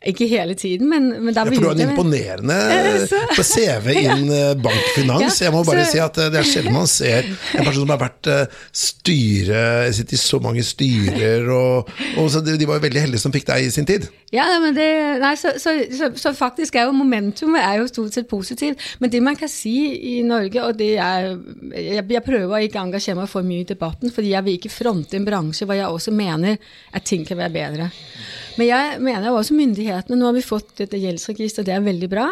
Ikke 0.04 0.26
hele 0.28 0.52
tiden, 0.54 0.88
men, 0.90 1.06
men 1.25 1.32
da 1.32 1.46
begynte 1.46 1.70
jeg 1.72 1.88
ja, 1.88 1.94
For 1.96 2.05
du 2.05 2.12
har 2.12 2.18
en 2.20 2.35
imponerende 2.35 2.59
på 3.38 3.44
CV 3.46 3.87
innen 4.02 4.26
ja. 4.28 4.50
Eh, 4.50 4.59
bankfinans. 4.61 5.40
jeg 5.40 5.52
må 5.55 5.62
bare 5.64 5.87
så, 5.87 5.94
si 5.94 6.02
at 6.05 6.18
eh, 6.20 6.28
det 6.33 6.40
er 6.42 6.48
sjelden 6.48 6.76
man 6.76 6.90
ser 6.90 7.24
en 7.24 7.64
person 7.64 7.81
som 7.81 7.92
har 7.94 8.02
vært 8.02 8.28
eh, 8.28 8.59
styre, 8.85 9.62
sitter 9.96 10.18
i 10.18 10.20
så 10.20 10.40
mange 10.44 10.64
styrer, 10.66 11.48
og, 11.55 11.88
og 12.20 12.37
de 12.44 12.68
var 12.68 12.85
veldig 12.85 13.07
heldige 13.07 13.24
som 13.24 13.33
fikk 13.33 13.48
deg 13.48 13.64
i 13.64 13.72
sin 13.72 13.88
tid. 13.88 14.11
Ja, 14.35 14.44
men 14.61 14.74
det, 14.76 14.90
nei, 15.22 15.33
så, 15.38 15.55
så, 15.62 15.76
så, 16.18 16.35
faktisk 16.37 16.76
er 16.76 16.88
jo 16.88 16.94
momentumet 16.96 17.62
er 17.62 17.78
jo 17.81 17.88
stort 17.88 18.16
sett 18.16 18.28
positivt. 18.28 18.83
Men 19.00 19.12
det 19.12 19.22
man 19.22 19.38
kan 19.38 19.50
si 19.50 19.76
i 20.11 20.14
Norge, 20.26 20.59
og 20.64 20.78
det 20.81 20.94
er 20.98 21.31
Jeg, 21.74 22.05
jeg 22.11 22.22
prøver 22.24 22.52
å 22.52 22.62
ikke 22.66 22.83
engasjere 22.83 23.18
meg 23.20 23.31
for 23.31 23.46
mye 23.46 23.62
i 23.62 23.68
debatten, 23.68 24.11
fordi 24.12 24.35
jeg 24.35 24.46
vil 24.46 24.59
ikke 24.59 24.72
fronte 24.72 25.16
en 25.16 25.26
bransje 25.26 25.68
hvor 25.68 25.78
jeg 25.78 25.88
også 25.88 26.12
mener 26.14 26.59
at 26.92 27.07
ting 27.07 27.24
kan 27.26 27.38
være 27.38 27.55
bedre. 27.55 27.90
Men 28.54 28.68
jeg 28.68 28.98
mener 29.02 29.28
jo 29.28 29.38
også 29.40 29.56
myndighetene 29.58 30.18
Nå 30.18 30.28
har 30.28 30.36
vi 30.36 30.44
fått 30.46 30.76
dette 30.78 31.00
gjeldsregisteret, 31.02 31.66
det 31.66 31.74
er 31.74 31.84
veldig 31.84 32.08
bra. 32.12 32.28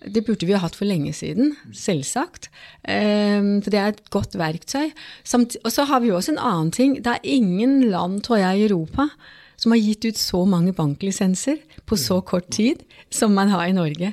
Det 0.00 0.24
burde 0.24 0.48
vi 0.48 0.54
ha 0.56 0.62
hatt 0.62 0.76
for 0.78 0.88
lenge 0.88 1.12
siden, 1.16 1.54
selvsagt. 1.76 2.48
Um, 2.88 3.58
for 3.60 3.72
det 3.72 3.80
er 3.80 3.92
et 3.92 4.04
godt 4.14 4.38
verktøy. 4.40 4.92
Og 5.36 5.70
så 5.72 5.86
har 5.90 6.04
vi 6.04 6.14
også 6.14 6.34
en 6.34 6.44
annen 6.52 6.72
ting. 6.72 6.96
Det 7.04 7.18
er 7.18 7.28
ingen 7.36 7.82
land, 7.90 8.22
tror 8.24 8.40
jeg, 8.40 8.56
i 8.56 8.68
Europa 8.70 9.10
som 9.56 9.72
har 9.72 9.80
gitt 9.80 10.04
ut 10.04 10.20
så 10.20 10.42
mange 10.48 10.74
banklisenser 10.76 11.62
på 11.88 11.96
så 12.00 12.20
kort 12.24 12.50
tid 12.52 12.82
som 13.12 13.34
man 13.36 13.52
har 13.52 13.68
i 13.68 13.76
Norge. 13.76 14.12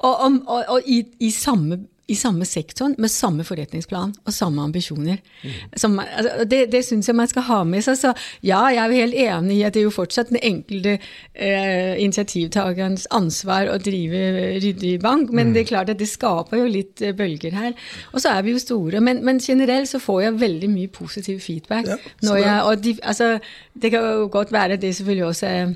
Og, 0.00 0.14
og, 0.14 0.38
og, 0.46 0.62
og 0.76 0.88
i, 0.88 1.02
i, 1.20 1.30
samme 1.34 1.82
i 2.10 2.16
samme 2.18 2.46
sektoren 2.48 2.96
med 2.98 3.12
samme 3.12 3.44
forretningsplan 3.46 4.12
og 4.24 4.34
samme 4.34 4.62
ambisjoner. 4.66 5.20
Mm. 5.42 5.56
Som, 5.78 5.98
altså, 6.02 6.46
det 6.50 6.60
det 6.72 6.82
syns 6.86 7.08
jeg 7.08 7.16
man 7.16 7.30
skal 7.30 7.46
ha 7.46 7.60
med 7.64 7.84
seg. 7.86 7.98
Så 8.00 8.12
ja, 8.46 8.60
jeg 8.74 8.82
er 8.82 8.96
helt 8.96 9.18
enig 9.24 9.58
i 9.58 9.64
at 9.66 9.76
det 9.76 9.82
er 9.82 9.88
jo 9.88 9.94
fortsatt 9.94 10.32
den 10.32 10.40
enkelte 10.42 10.96
eh, 10.98 12.00
initiativtakerens 12.02 13.06
ansvar 13.14 13.70
å 13.70 13.78
drive 13.82 14.22
ryddig 14.62 14.96
bank, 15.02 15.30
men 15.30 15.50
mm. 15.50 15.54
det 15.54 15.62
er 15.62 15.70
klart 15.72 15.92
at 15.92 16.00
det 16.00 16.10
skaper 16.10 16.62
jo 16.62 16.70
litt 16.70 17.02
eh, 17.04 17.14
bølger 17.16 17.54
her. 17.56 17.76
Og 18.14 18.24
så 18.24 18.34
er 18.34 18.46
vi 18.46 18.56
jo 18.56 18.62
store. 18.62 19.02
Men, 19.04 19.22
men, 19.26 19.40
generelt 19.40 19.88
så 19.88 20.00
får 20.02 20.22
jeg 20.22 20.40
veldig 20.40 20.72
mye 20.72 20.90
positiv 20.92 21.40
feedback. 21.44 21.88
Ja, 21.88 22.34
jeg, 22.36 22.56
og 22.64 22.82
de, 22.84 22.96
altså, 23.02 23.38
det 23.72 23.92
kan 23.94 24.04
jo 24.04 24.26
godt 24.32 24.52
være 24.52 24.76
at 24.76 24.82
det 24.82 24.92
selvfølgelig 24.96 25.30
også 25.30 25.46
er 25.46 25.72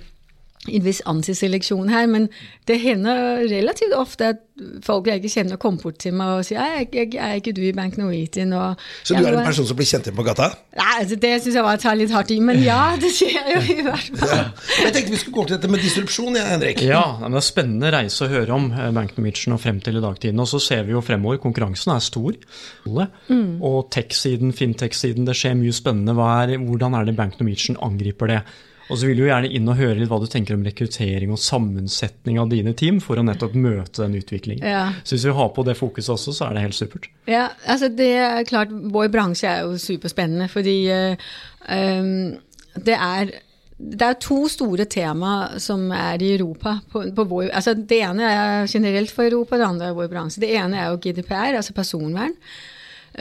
en 0.70 0.84
viss 0.84 1.02
antiseleksjon 1.08 1.92
her, 1.92 2.08
men 2.10 2.28
det 2.68 2.80
hender 2.80 3.44
relativt 3.50 3.94
ofte 3.96 4.32
at 4.34 4.42
folk 4.86 5.08
jeg 5.10 5.18
ikke 5.18 5.32
kjenner, 5.32 5.58
kommer 5.60 5.82
bort 5.82 5.96
til 6.02 6.14
meg 6.14 6.38
og 6.38 6.44
sier 6.46 6.60
jeg, 6.62 6.86
jeg, 6.94 7.08
er 7.18 7.40
ikke 7.40 7.52
du 7.56 7.60
i 7.66 7.72
Bank 7.74 7.96
Norwegian? 7.98 8.52
Og, 8.54 8.80
så 9.02 9.16
du 9.18 9.26
er 9.26 9.34
en 9.34 9.46
person 9.46 9.66
som 9.66 9.78
blir 9.78 9.88
kjent 9.88 10.06
igjen 10.06 10.16
på 10.16 10.26
gata? 10.26 10.52
Nei, 10.78 10.90
altså, 11.00 11.18
det 11.20 11.32
syns 11.42 11.58
jeg 11.58 11.66
var 11.66 11.78
å 11.80 11.82
ta 11.82 11.94
litt 11.98 12.14
hardt 12.14 12.30
i, 12.30 12.38
men 12.44 12.60
ja, 12.62 12.80
det 13.02 13.10
skjer 13.16 13.50
jo 13.50 13.62
i 13.74 13.86
hvert 13.86 14.20
fall. 14.20 14.34
Ja. 14.34 14.44
Jeg 14.84 14.94
tenkte 14.96 15.16
vi 15.16 15.22
skulle 15.22 15.38
gå 15.40 15.46
til 15.48 15.56
dette 15.56 15.72
med 15.74 15.82
disrupsjon, 15.84 16.38
ja, 16.38 16.44
Henrik. 16.52 16.84
Ja, 16.86 17.02
det 17.24 17.40
er 17.40 17.46
spennende 17.46 17.90
reise 17.94 18.28
å 18.28 18.30
høre 18.30 18.56
om 18.56 18.70
eh, 18.72 18.92
Bank 18.94 19.16
Norwegian 19.18 19.56
og 19.58 19.62
frem 19.64 19.80
til 19.84 19.98
i 19.98 20.04
dagtiden. 20.04 20.42
Og 20.44 20.50
så 20.54 20.62
ser 20.62 20.86
vi 20.86 20.94
jo 20.94 21.02
fremover, 21.04 21.42
konkurransen 21.42 21.96
er 21.96 22.04
stor. 22.04 22.38
Mm. 22.86 23.58
Og 23.58 23.80
tech-siden, 23.94 24.54
fintech-siden, 24.54 25.26
det 25.26 25.36
skjer 25.40 25.58
mye 25.58 25.74
spennende. 25.74 26.14
Er, 26.14 26.54
hvordan 26.62 26.94
er 26.94 27.10
det 27.10 27.18
Bank 27.18 27.40
Norwegian 27.40 27.80
angriper 27.82 28.30
det? 28.30 28.44
Og 28.90 28.98
så 29.00 29.08
vil 29.08 29.20
du 29.20 29.24
gjerne 29.26 29.48
inn 29.48 29.68
og 29.70 29.78
høre 29.78 29.96
litt 29.98 30.10
hva 30.10 30.18
du 30.20 30.26
tenker 30.30 30.56
om 30.56 30.64
rekruttering 30.66 31.32
og 31.32 31.40
sammensetning 31.40 32.38
av 32.40 32.50
dine 32.52 32.74
team 32.76 33.00
for 33.04 33.20
å 33.20 33.24
nettopp 33.24 33.56
møte 33.56 34.02
den 34.02 34.18
utviklingen. 34.20 34.66
Ja. 34.66 34.86
Så 35.02 35.16
hvis 35.16 35.26
vi 35.28 35.36
har 35.38 35.50
på 35.56 35.64
det 35.66 35.76
fokuset 35.78 36.12
også, 36.16 36.34
så 36.36 36.48
er 36.48 36.56
det 36.56 36.66
helt 36.66 36.78
supert. 36.78 37.08
Ja, 37.30 37.48
altså 37.64 37.88
det 37.88 38.10
er 38.20 38.44
klart, 38.48 38.72
vår 38.72 39.08
bransje 39.14 39.48
er 39.48 39.64
jo 39.64 39.80
superspennende, 39.80 40.50
fordi 40.52 40.76
um, 40.92 42.36
det 42.84 42.98
er 42.98 43.34
det 43.74 44.06
er 44.06 44.20
to 44.22 44.44
store 44.48 44.84
tema 44.86 45.58
som 45.58 45.88
er 45.92 46.22
i 46.22 46.34
Europa. 46.36 46.76
På, 46.92 47.02
på 47.10 47.24
vår, 47.26 47.48
altså 47.50 47.74
det 47.74 47.98
ene 48.06 48.28
er 48.30 48.68
generelt 48.70 49.10
for 49.10 49.26
Europa, 49.26 49.58
det 49.58 49.66
andre 49.66 49.88
er 49.90 49.96
vår 49.96 50.12
bransje. 50.12 50.44
Det 50.44 50.52
ene 50.54 50.78
er 50.78 50.92
jo 50.92 51.00
GDPR, 51.02 51.56
altså 51.58 51.74
personvern 51.74 52.36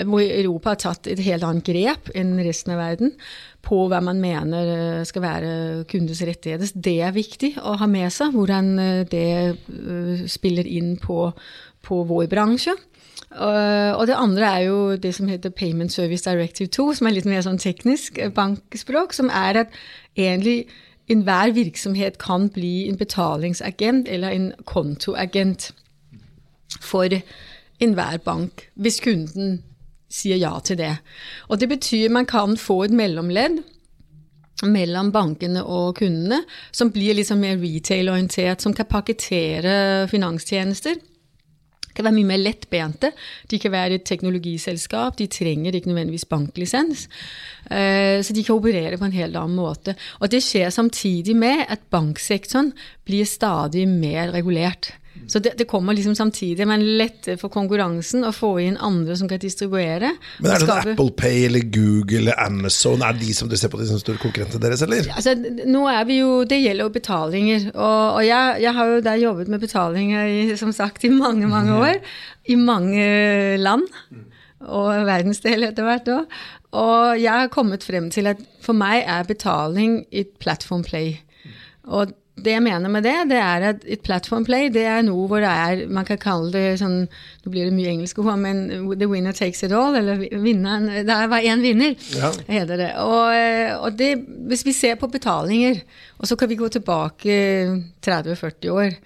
hvor 0.07 0.21
Europa 0.23 0.73
har 0.73 0.79
tatt 0.81 1.09
et 1.11 1.21
helt 1.25 1.45
annet 1.45 1.65
grep 1.67 2.09
enn 2.17 2.33
resten 2.41 2.73
av 2.73 2.81
verden 2.81 3.13
på 3.63 3.85
hva 3.87 4.01
man 4.03 4.19
mener 4.21 4.71
eh, 4.73 5.03
skal 5.07 5.23
være 5.23 5.51
kundes 5.91 6.21
rettigheter. 6.25 6.71
Det 6.75 6.97
er 7.05 7.15
viktig 7.15 7.53
å 7.63 7.77
ha 7.79 7.87
med 7.89 8.11
seg, 8.13 8.33
hvordan 8.35 8.71
eh, 8.81 9.03
det 9.09 9.27
eh, 9.53 10.25
spiller 10.31 10.67
inn 10.67 10.97
på, 11.01 11.29
på 11.85 12.01
vår 12.09 12.27
bransje. 12.31 12.75
Og 13.33 14.03
det 14.05 14.13
andre 14.13 14.45
er 14.45 14.63
jo 14.67 14.79
det 15.01 15.09
som 15.17 15.25
heter 15.25 15.49
Payment 15.57 15.89
Service 15.89 16.21
Directive 16.21 16.69
2, 16.69 16.83
som 16.99 17.07
er 17.09 17.15
litt 17.15 17.25
mer 17.25 17.41
sånn 17.41 17.57
teknisk 17.57 18.19
bankspråk, 18.35 19.15
som 19.17 19.31
er 19.33 19.63
at 19.63 19.77
egentlig 20.13 20.67
enhver 21.09 21.49
virksomhet 21.55 22.19
kan 22.21 22.45
bli 22.53 22.91
en 22.91 22.99
betalingsagent 22.99 24.11
eller 24.11 24.35
en 24.35 24.51
kontoagent 24.69 25.71
for 26.77 27.09
enhver 27.81 28.21
bank, 28.21 28.67
hvis 28.77 29.01
kunden 29.01 29.63
sier 30.13 30.37
ja 30.37 30.53
til 30.61 30.77
det. 30.77 30.93
Og 31.49 31.57
det 31.61 31.71
betyr 31.71 32.13
man 32.13 32.29
kan 32.29 32.53
få 32.59 32.83
et 32.85 32.93
mellomledd 32.93 33.63
mellom 34.63 35.09
bankene 35.11 35.63
og 35.65 35.97
kundene, 35.97 36.43
som 36.71 36.91
blir 36.93 37.17
liksom 37.17 37.41
mer 37.41 37.57
retail-orientert, 37.59 38.61
som 38.63 38.75
kan 38.77 38.87
pakkettere 38.87 40.05
finanstjenester. 40.11 41.01
Kan 41.93 42.07
være 42.07 42.15
mye 42.15 42.29
mer 42.31 42.39
lettbente. 42.41 43.11
De 43.51 43.59
kan 43.61 43.73
være 43.73 43.99
et 43.99 44.05
teknologiselskap. 44.07 45.17
De 45.19 45.27
trenger 45.29 45.75
ikke 45.75 45.91
nødvendigvis 45.91 46.25
banklisens. 46.25 47.03
Så 47.69 48.33
de 48.33 48.45
kan 48.45 48.55
operere 48.55 48.97
på 48.97 49.05
en 49.05 49.13
helt 49.13 49.37
annen 49.37 49.59
måte. 49.59 49.93
Og 50.17 50.31
det 50.33 50.41
skjer 50.41 50.73
samtidig 50.73 51.35
med 51.37 51.67
at 51.67 51.85
banksektoren 51.93 52.71
blir 53.05 53.29
stadig 53.29 53.85
mer 53.91 54.33
regulert. 54.33 54.89
Så 55.27 55.39
det, 55.39 55.53
det, 55.57 55.65
kommer 55.69 55.93
liksom 55.93 56.15
samtidig, 56.15 56.65
men 56.67 56.81
lettere 56.97 57.37
for 57.39 57.53
konkurransen 57.53 58.25
å 58.27 58.31
få 58.35 58.55
inn 58.63 58.75
andre 58.81 59.15
som 59.17 59.29
kan 59.29 59.39
distribuere. 59.41 60.09
Men 60.41 60.51
er 60.51 60.63
det 60.63 60.67
skape... 60.67 60.95
Apple 60.95 61.13
Pay 61.17 61.45
eller 61.47 61.67
Google 61.73 62.19
eller 62.23 62.41
Amazon, 62.41 63.05
er 63.05 63.15
de 63.17 63.29
som 63.35 63.49
du 63.49 63.55
ser 63.59 63.71
på 63.71 63.79
de 63.79 63.87
som 63.89 64.01
store 64.01 64.19
konkurrentene 64.21 64.61
deres, 64.65 64.83
eller? 64.85 65.07
Altså, 65.13 65.35
nå 65.69 65.85
er 65.91 66.09
vi 66.09 66.19
jo, 66.19 66.31
Det 66.49 66.59
gjelder 66.59 66.87
jo 66.87 66.95
betalinger. 66.97 67.69
Og, 67.73 68.01
og 68.17 68.25
jeg, 68.25 68.57
jeg, 68.65 68.75
har 68.79 68.91
jo 68.91 69.03
der 69.05 69.21
jobbet 69.21 69.53
med 69.53 69.63
betalinger 69.63 70.33
i, 70.33 70.41
som 70.59 70.73
sagt, 70.75 71.05
i 71.07 71.13
mange, 71.13 71.47
mange 71.51 71.77
år. 71.77 72.01
I 72.49 72.57
mange 72.59 73.05
land. 73.61 73.87
Og 74.63 74.89
verdensdeler 75.07 75.71
etter 75.71 75.87
hvert 75.87 76.11
òg. 76.11 76.41
Og 76.73 77.21
jeg 77.21 77.31
har 77.31 77.53
kommet 77.53 77.85
frem 77.85 78.09
til 78.13 78.27
at 78.31 78.41
for 78.63 78.75
meg 78.75 79.05
er 79.05 79.29
betaling 79.29 80.01
et 80.11 80.33
platform 80.41 80.83
play. 80.87 81.19
Og 81.85 82.15
det 82.33 82.55
jeg 82.55 82.63
mener 82.65 82.89
med 82.89 83.05
det, 83.05 83.13
det 83.29 83.37
er 83.37 83.63
at 83.69 83.83
et 83.85 84.01
platform 84.01 84.45
play 84.47 84.71
det 84.73 84.87
er 84.89 85.03
noe 85.05 85.27
hvor 85.29 85.43
det 85.43 85.51
er 85.51 85.83
Man 85.93 86.07
kan 86.07 86.17
kalle 86.17 86.49
det 86.49 86.79
sånn 86.81 87.03
Nå 87.05 87.51
blir 87.53 87.69
det 87.69 87.75
mye 87.77 87.91
engelske 87.91 88.23
ord, 88.23 88.39
men 88.41 88.63
the 88.97 89.07
winner 89.09 89.35
takes 89.37 89.61
it 89.63 89.75
all. 89.75 89.93
Eller 89.99 90.17
vinneren 90.41 90.89
Det 91.05 91.13
er 91.13 91.29
bare 91.29 91.45
én 91.45 91.61
vinner, 91.61 91.93
ja. 92.15 92.31
heter 92.47 92.79
det. 92.79 92.91
Og, 93.03 93.83
og 93.85 93.99
det, 93.99 94.15
hvis 94.49 94.65
vi 94.65 94.73
ser 94.73 94.97
på 94.97 95.11
betalinger, 95.13 95.83
og 96.17 96.29
så 96.29 96.37
kan 96.39 96.49
vi 96.49 96.57
gå 96.57 96.71
tilbake 96.73 97.35
30-40 98.01 98.73
år 98.73 98.97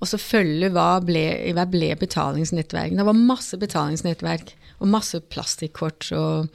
og 0.00 0.08
så 0.08 0.16
følge 0.20 0.70
hva 0.72 0.94
ble, 1.04 1.24
hva 1.56 1.66
ble 1.68 1.92
betalingsnettverkene. 2.00 3.02
Det 3.02 3.08
var 3.08 3.18
masse 3.18 3.58
betalingsnettverk 3.60 4.54
og 4.80 4.88
masse 4.88 5.20
plastikkort. 5.28 6.08
Og, 6.16 6.46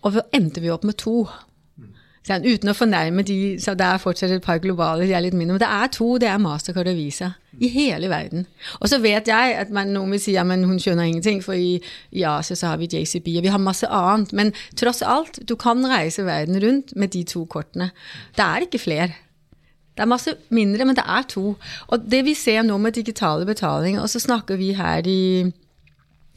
og 0.00 0.14
så 0.14 0.24
endte 0.32 0.62
vi 0.64 0.72
opp 0.72 0.86
med 0.88 0.96
to. 1.02 1.26
Sånn, 2.22 2.44
uten 2.46 2.70
å 2.70 2.74
fornærme 2.76 3.24
de, 3.26 3.36
så 3.58 3.72
det 3.74 3.82
er 3.82 3.98
fortsatt 3.98 4.30
et 4.30 4.44
par 4.44 4.60
globale, 4.62 5.08
de 5.08 5.14
er 5.16 5.24
litt 5.24 5.34
mindre. 5.34 5.56
Men 5.56 5.62
det 5.64 5.70
er 5.74 5.88
to, 5.96 6.06
det 6.22 6.28
er 6.30 6.38
Mastercard 6.38 6.90
og 6.92 6.94
Visa. 6.94 7.32
I 7.58 7.68
hele 7.68 8.06
verden. 8.12 8.44
Og 8.78 8.86
så 8.92 9.00
vet 9.02 9.26
jeg 9.28 9.56
at 9.58 9.72
man, 9.74 9.90
noen 9.90 10.14
vil 10.14 10.22
si 10.22 10.36
at 10.38 10.46
hun 10.46 10.78
skjønner 10.78 11.10
ingenting, 11.10 11.42
for 11.42 11.58
i, 11.58 11.80
i 12.14 12.22
Asia 12.28 12.56
så 12.58 12.70
har 12.70 12.78
vi 12.78 12.88
JCB, 12.92 13.26
og 13.40 13.48
vi 13.48 13.50
har 13.50 13.62
masse 13.62 13.90
annet. 13.90 14.30
Men 14.38 14.52
tross 14.78 15.02
alt, 15.02 15.42
du 15.48 15.56
kan 15.58 15.82
reise 15.90 16.22
verden 16.28 16.60
rundt 16.62 16.94
med 16.94 17.10
de 17.16 17.24
to 17.26 17.42
kortene. 17.50 17.90
Det 18.38 18.46
er 18.46 18.68
ikke 18.68 18.80
flere. 18.84 19.18
Det 19.92 20.06
er 20.06 20.08
masse 20.08 20.36
mindre, 20.54 20.86
men 20.86 20.96
det 20.96 21.04
er 21.04 21.26
to. 21.28 21.56
Og 21.90 22.06
det 22.06 22.22
vi 22.24 22.36
ser 22.38 22.62
nå 22.64 22.78
med 22.80 22.94
digitale 22.96 23.48
betalinger, 23.50 24.06
og 24.06 24.14
så 24.14 24.22
snakker 24.22 24.62
vi 24.62 24.70
her 24.78 25.02
i 25.10 25.50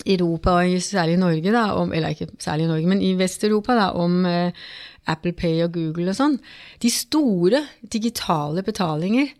Europa, 0.05 0.57
og 0.65 0.81
særlig 0.81 1.15
i 1.15 1.21
Norge, 1.21 1.53
da, 1.53 1.69
om, 1.77 1.93
eller 1.93 2.17
ikke 2.17 2.27
særlig 2.39 2.65
i 2.65 2.73
Norge, 2.73 2.89
men 2.89 3.05
i 3.05 3.13
Vest-Europa, 3.17 3.77
da, 3.77 3.87
om 3.95 4.25
eh, 4.25 4.67
Apple 5.07 5.33
Pay 5.37 5.63
og 5.65 5.75
Google 5.77 6.11
og 6.11 6.17
sånn. 6.17 6.39
De 6.81 6.91
store 6.91 7.65
digitale 7.93 8.63
betalinger, 8.65 9.31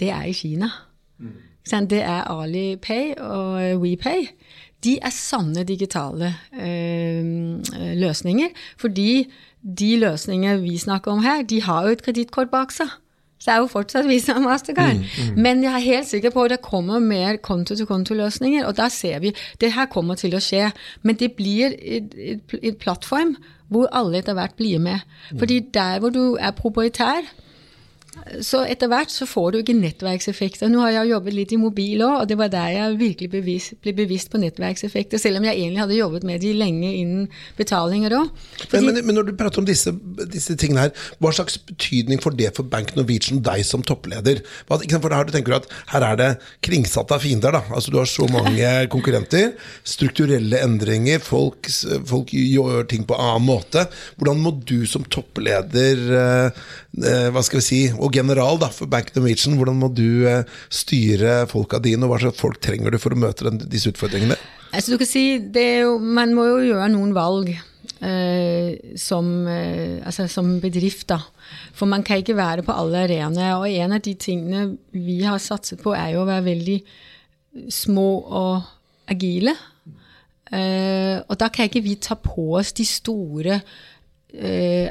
det 0.00 0.10
er 0.14 0.28
i 0.30 0.36
Kina. 0.36 0.70
Mm. 1.20 1.38
Det 1.90 2.00
er 2.02 2.24
Alipay 2.32 3.12
og 3.20 3.82
WePay. 3.82 4.26
De 4.84 4.96
er 4.98 5.12
sanne 5.12 5.62
digitale 5.68 6.32
eh, 6.56 7.22
løsninger. 8.00 8.48
Fordi 8.80 9.28
de 9.60 9.90
løsningene 10.00 10.62
vi 10.62 10.78
snakker 10.80 11.12
om 11.12 11.22
her, 11.22 11.42
de 11.42 11.60
har 11.62 11.84
jo 11.84 11.94
et 11.94 12.02
kredittkort 12.02 12.50
bak 12.50 12.72
seg. 12.72 12.88
Så 13.40 13.48
det 13.48 13.54
er 13.54 13.62
jo 13.62 13.68
fortsatt 13.72 14.08
Visa 14.08 14.34
og 14.36 14.44
Mastercard. 14.44 14.98
Mm, 15.00 15.04
mm. 15.32 15.38
Men 15.40 15.62
jeg 15.64 15.72
er 15.72 15.86
helt 15.86 16.08
sikker 16.10 16.32
på 16.34 16.44
at 16.44 16.52
det 16.52 16.60
kommer 16.60 17.00
mer 17.00 17.38
konto-til-konto-løsninger. 17.40 18.66
Og 18.68 18.76
da 18.76 18.90
ser 18.92 19.22
vi 19.24 19.32
det 19.60 19.72
her 19.72 19.88
kommer 19.88 20.18
til 20.20 20.36
å 20.36 20.42
skje. 20.44 20.68
Men 21.02 21.16
det 21.16 21.32
blir 21.38 21.72
et 21.80 22.76
plattform 22.82 23.38
hvor 23.72 23.88
alle 23.96 24.20
etter 24.20 24.36
hvert 24.36 24.58
blir 24.58 24.82
med. 24.82 25.06
Fordi 25.38 25.60
der 25.72 26.02
hvor 26.02 26.12
du 26.12 26.36
er 26.36 26.52
proprietær, 26.58 27.24
så 28.42 28.64
etter 28.66 28.90
hvert 28.90 29.12
så 29.12 29.26
får 29.28 29.52
du 29.52 29.56
ikke 29.60 29.76
nettverkseffekter. 29.78 30.70
Nå 30.70 30.80
har 30.82 30.90
jeg 30.92 31.12
jobbet 31.12 31.34
litt 31.36 31.52
i 31.54 31.58
mobil 31.60 32.02
òg, 32.02 32.14
og 32.22 32.30
det 32.30 32.36
var 32.40 32.50
der 32.50 32.72
jeg 32.74 32.96
virkelig 32.98 33.28
bevis, 33.30 33.68
ble 33.82 33.94
bevisst 33.94 34.32
på 34.32 34.40
nettverkseffekter, 34.42 35.20
selv 35.22 35.38
om 35.38 35.46
jeg 35.46 35.60
egentlig 35.60 35.82
hadde 35.84 35.98
jobbet 35.98 36.26
med 36.26 36.42
de 36.42 36.50
lenge 36.58 36.90
innen 36.90 37.28
betalinger 37.58 38.16
òg. 38.18 38.32
Men, 38.72 38.88
men, 38.88 38.98
men, 39.04 39.16
når 39.16 39.28
du 39.28 39.32
prater 39.38 39.62
om 39.62 39.68
disse, 39.68 39.94
disse, 40.32 40.56
tingene 40.58 40.88
her, 40.88 41.06
hva 41.22 41.32
slags 41.36 41.60
betydning 41.70 42.22
får 42.22 42.34
det 42.40 42.50
for 42.56 42.66
Bank 42.72 42.96
Norwegian, 42.98 43.44
deg 43.46 43.62
som 43.68 43.86
toppleder? 43.86 44.42
For 44.66 44.82
her 44.82 45.30
du 45.30 45.32
tenker 45.36 45.60
at 45.60 45.70
her 45.94 46.08
er 46.08 46.18
det 46.18 46.30
kringsatt 46.66 47.14
av 47.14 47.22
fiender, 47.22 47.54
da. 47.54 47.62
Altså 47.70 47.94
du 47.94 48.00
har 48.00 48.10
så 48.10 48.26
mange 48.32 48.74
konkurrenter, 48.94 49.54
strukturelle 49.86 50.64
endringer, 50.66 51.22
folk, 51.22 51.70
folk 52.10 52.34
gjør 52.34 52.90
ting 52.90 53.06
på 53.06 53.18
annen 53.22 53.46
måte. 53.46 53.86
Hvordan 54.18 54.42
må 54.42 54.56
du 54.66 54.80
som 54.90 55.06
toppleder, 55.06 56.04
eh, 56.18 56.68
hva 56.90 57.42
skal 57.46 57.60
vi 57.60 57.66
si, 57.66 57.80
og 57.94 58.14
general 58.14 58.58
da, 58.60 58.70
for 58.74 58.90
Bank 58.90 59.12
Norwegian, 59.14 59.56
hvordan 59.58 59.78
må 59.78 59.90
du 59.94 60.26
eh, 60.26 60.42
styre 60.74 61.44
folka 61.50 61.78
dine, 61.82 62.02
og 62.04 62.14
hva 62.14 62.20
slags 62.24 62.40
folk 62.40 62.58
trenger 62.62 62.90
du 62.90 62.98
for 63.02 63.14
å 63.14 63.20
møte 63.20 63.46
den, 63.46 63.60
disse 63.70 63.92
utfordringene? 63.92 64.38
Altså, 64.70 64.92
du 64.92 65.00
kan 65.00 65.08
si, 65.08 65.24
jo, 65.38 65.98
Man 65.98 66.34
må 66.34 66.46
jo 66.48 66.62
gjøre 66.66 66.90
noen 66.92 67.14
valg. 67.16 67.52
Eh, 68.00 68.96
som, 68.96 69.26
eh, 69.48 70.00
altså, 70.06 70.24
som 70.30 70.54
bedrift, 70.62 71.06
da. 71.12 71.18
For 71.76 71.90
man 71.90 72.02
kan 72.06 72.22
ikke 72.22 72.38
være 72.38 72.64
på 72.64 72.72
alle 72.72 73.04
arenaer. 73.04 73.58
Og 73.60 73.68
en 73.68 73.92
av 73.92 74.00
de 74.00 74.14
tingene 74.14 74.78
vi 74.94 75.20
har 75.22 75.38
satset 75.42 75.82
på, 75.82 75.92
er 75.92 76.14
jo 76.14 76.22
å 76.24 76.28
være 76.28 76.46
veldig 76.48 76.78
små 77.68 78.08
og 78.24 78.70
agile. 79.10 79.54
Eh, 80.50 81.20
og 81.28 81.36
da 81.38 81.50
kan 81.52 81.68
ikke 81.68 81.84
vi 81.84 81.98
ta 82.02 82.16
på 82.18 82.48
oss 82.58 82.72
de 82.74 82.86
store 82.88 83.60
eh, 84.34 84.88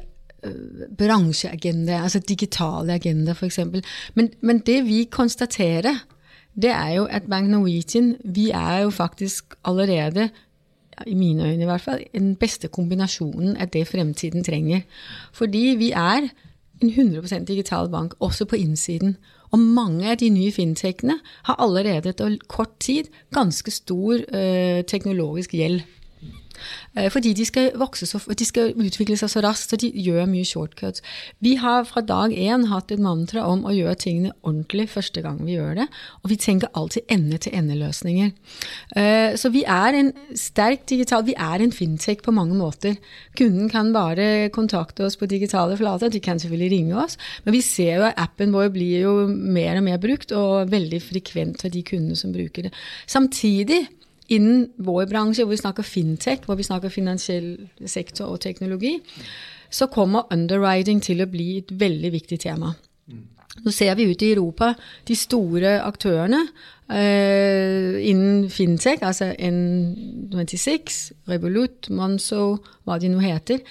bransjeagenda, 0.98 2.04
altså 2.04 2.20
digitale 2.20 2.94
agenda 2.94 3.32
f.eks. 3.32 3.60
Men, 4.16 4.30
men 4.42 4.60
det 4.66 4.84
vi 4.88 5.04
konstaterer, 5.12 6.06
det 6.56 6.72
er 6.74 6.94
jo 6.98 7.06
at 7.06 7.30
Bank 7.30 7.50
Norwegian 7.50 8.16
vi 8.24 8.50
er 8.50 8.84
jo 8.84 8.90
faktisk 8.90 9.56
allerede 9.66 10.30
i 11.08 11.16
mine 11.16 11.46
øyne 11.46 11.64
i 11.64 11.66
hvert 11.66 11.82
fall, 11.82 12.04
den 12.14 12.36
beste 12.36 12.68
kombinasjonen 12.68 13.58
av 13.58 13.68
det 13.74 13.88
fremtiden 13.88 14.44
trenger. 14.44 14.82
Fordi 15.34 15.76
vi 15.80 15.92
er 15.92 16.28
en 16.82 16.90
100% 16.90 17.46
digital 17.46 17.90
bank, 17.90 18.14
også 18.20 18.46
på 18.46 18.56
innsiden. 18.56 19.18
Og 19.52 19.60
mange 19.60 20.12
av 20.12 20.20
de 20.22 20.30
nye 20.30 20.52
fintechene 20.52 21.18
har 21.48 21.56
allerede 21.60 22.10
etter 22.10 22.38
kort 22.48 22.76
tid 22.80 23.10
ganske 23.34 23.72
stor 23.72 24.14
øh, 24.14 24.84
teknologisk 24.84 25.56
gjeld. 25.58 25.82
Eh, 26.96 27.10
fordi 27.12 27.34
de 27.38 27.46
skal 27.48 27.72
så, 27.96 28.22
de 28.34 28.46
skal 28.48 28.74
utvikle 28.74 29.18
seg 29.20 29.32
så 29.32 29.44
raskt, 29.46 29.72
så 29.72 29.80
de 29.80 29.92
gjør 29.94 30.30
mye 30.30 30.48
shortcuts. 30.48 31.04
Vi 31.44 31.56
har 31.62 31.86
fra 31.90 32.02
dag 32.02 32.34
én 32.34 32.68
hatt 32.72 32.92
et 32.92 33.02
mantra 33.04 33.46
om 33.48 33.66
å 33.68 33.74
gjøre 33.76 33.98
tingene 34.06 34.34
ordentlig 34.44 34.90
første 34.94 35.24
gang 35.26 35.40
vi 35.46 35.58
gjør 35.58 35.82
det. 35.82 35.88
Og 36.24 36.34
vi 36.34 36.40
tenker 36.42 36.72
alltid 36.78 37.10
ende-til-ende-løsninger. 37.12 38.32
Eh, 38.96 39.36
så 39.40 39.52
vi 39.54 39.64
er 39.64 40.00
en 40.00 40.14
sterk 40.38 40.86
digital 40.90 41.26
Vi 41.30 41.36
er 41.36 41.62
en 41.62 41.74
fintech 41.76 42.24
på 42.24 42.34
mange 42.34 42.56
måter. 42.58 42.96
Kunden 43.38 43.70
kan 43.70 43.92
bare 43.94 44.50
kontakte 44.56 45.06
oss 45.06 45.18
på 45.20 45.30
digitale 45.30 45.78
flater. 45.78 46.10
De 46.10 46.22
kan 46.24 46.40
selvfølgelig 46.40 46.72
ringe 46.72 46.98
oss. 47.04 47.18
Men 47.46 47.54
vi 47.54 47.62
ser 47.66 48.00
jo 48.00 48.08
at 48.08 48.18
appen 48.18 48.54
vår 48.56 48.72
blir 48.74 49.06
jo 49.06 49.14
mer 49.28 49.78
og 49.78 49.86
mer 49.86 50.00
brukt, 50.02 50.32
og 50.32 50.72
veldig 50.72 51.02
frekvent 51.04 51.66
av 51.66 51.74
de 51.74 51.84
kundene 51.86 52.18
som 52.20 52.34
bruker 52.34 52.68
det. 52.68 52.74
Samtidig 53.10 53.86
innen 54.30 54.68
vår 54.78 55.08
bransje, 55.10 55.44
hvor 55.44 55.56
vi 55.56 55.62
snakker 55.62 55.88
fintech, 55.88 56.46
hvor 56.46 56.60
vi 56.60 56.68
snakker 56.68 56.94
finansiell 56.94 57.56
sektor 57.86 58.30
og 58.34 58.42
teknologi, 58.44 58.98
så 59.70 59.90
kommer 59.92 60.30
underwriting 60.34 61.02
til 61.02 61.22
å 61.22 61.30
bli 61.30 61.60
et 61.60 61.74
veldig 61.80 62.12
viktig 62.14 62.40
tema. 62.42 62.74
Nå 63.60 63.74
ser 63.76 63.96
vi 63.98 64.08
ute 64.10 64.28
i 64.28 64.34
Europa 64.34 64.72
de 65.08 65.16
store 65.18 65.80
aktørene 65.84 66.40
uh, 66.46 67.96
innen 68.00 68.48
fintech, 68.54 69.04
altså 69.04 69.32
N26, 69.36 71.00
Revolut, 71.30 71.90
Monzo, 71.92 72.60
hva 72.88 73.00
de 73.02 73.12
nå 73.12 73.22
heter. 73.24 73.62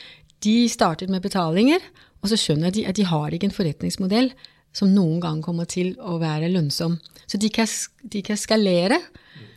De 0.45 0.61
startet 0.71 1.11
med 1.11 1.25
betalinger, 1.25 1.83
og 2.23 2.31
så 2.31 2.39
skjønner 2.39 2.75
de 2.75 2.85
at 2.91 2.99
de 2.99 3.07
har 3.07 3.33
ikke 3.33 3.49
en 3.49 3.55
forretningsmodell 3.55 4.33
som 4.77 4.91
noen 4.93 5.23
gang 5.23 5.41
kommer 5.43 5.69
til 5.71 5.95
å 6.03 6.19
være 6.21 6.51
lønnsom. 6.53 6.99
Så 7.27 7.41
de 7.41 7.51
kan, 7.53 7.71
de 8.03 8.23
kan 8.27 8.39
skalere, 8.39 9.01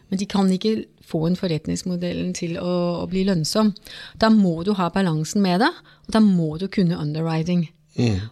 men 0.09 0.19
de 0.19 0.27
kan 0.29 0.49
ikke 0.51 0.77
få 1.11 1.25
en 1.27 1.37
forretningsmodellen 1.39 2.31
til 2.37 2.57
å, 2.61 2.71
å, 3.03 3.05
bli 3.11 3.25
lønnsom. 3.27 3.73
Da 4.21 4.31
må 4.33 4.61
du 4.67 4.73
ha 4.79 4.89
balansen 4.93 5.43
med 5.43 5.61
det, 5.63 5.71
og 6.07 6.15
da 6.15 6.23
må 6.23 6.55
du 6.61 6.67
kunne 6.71 6.99
underwriting. 7.01 7.67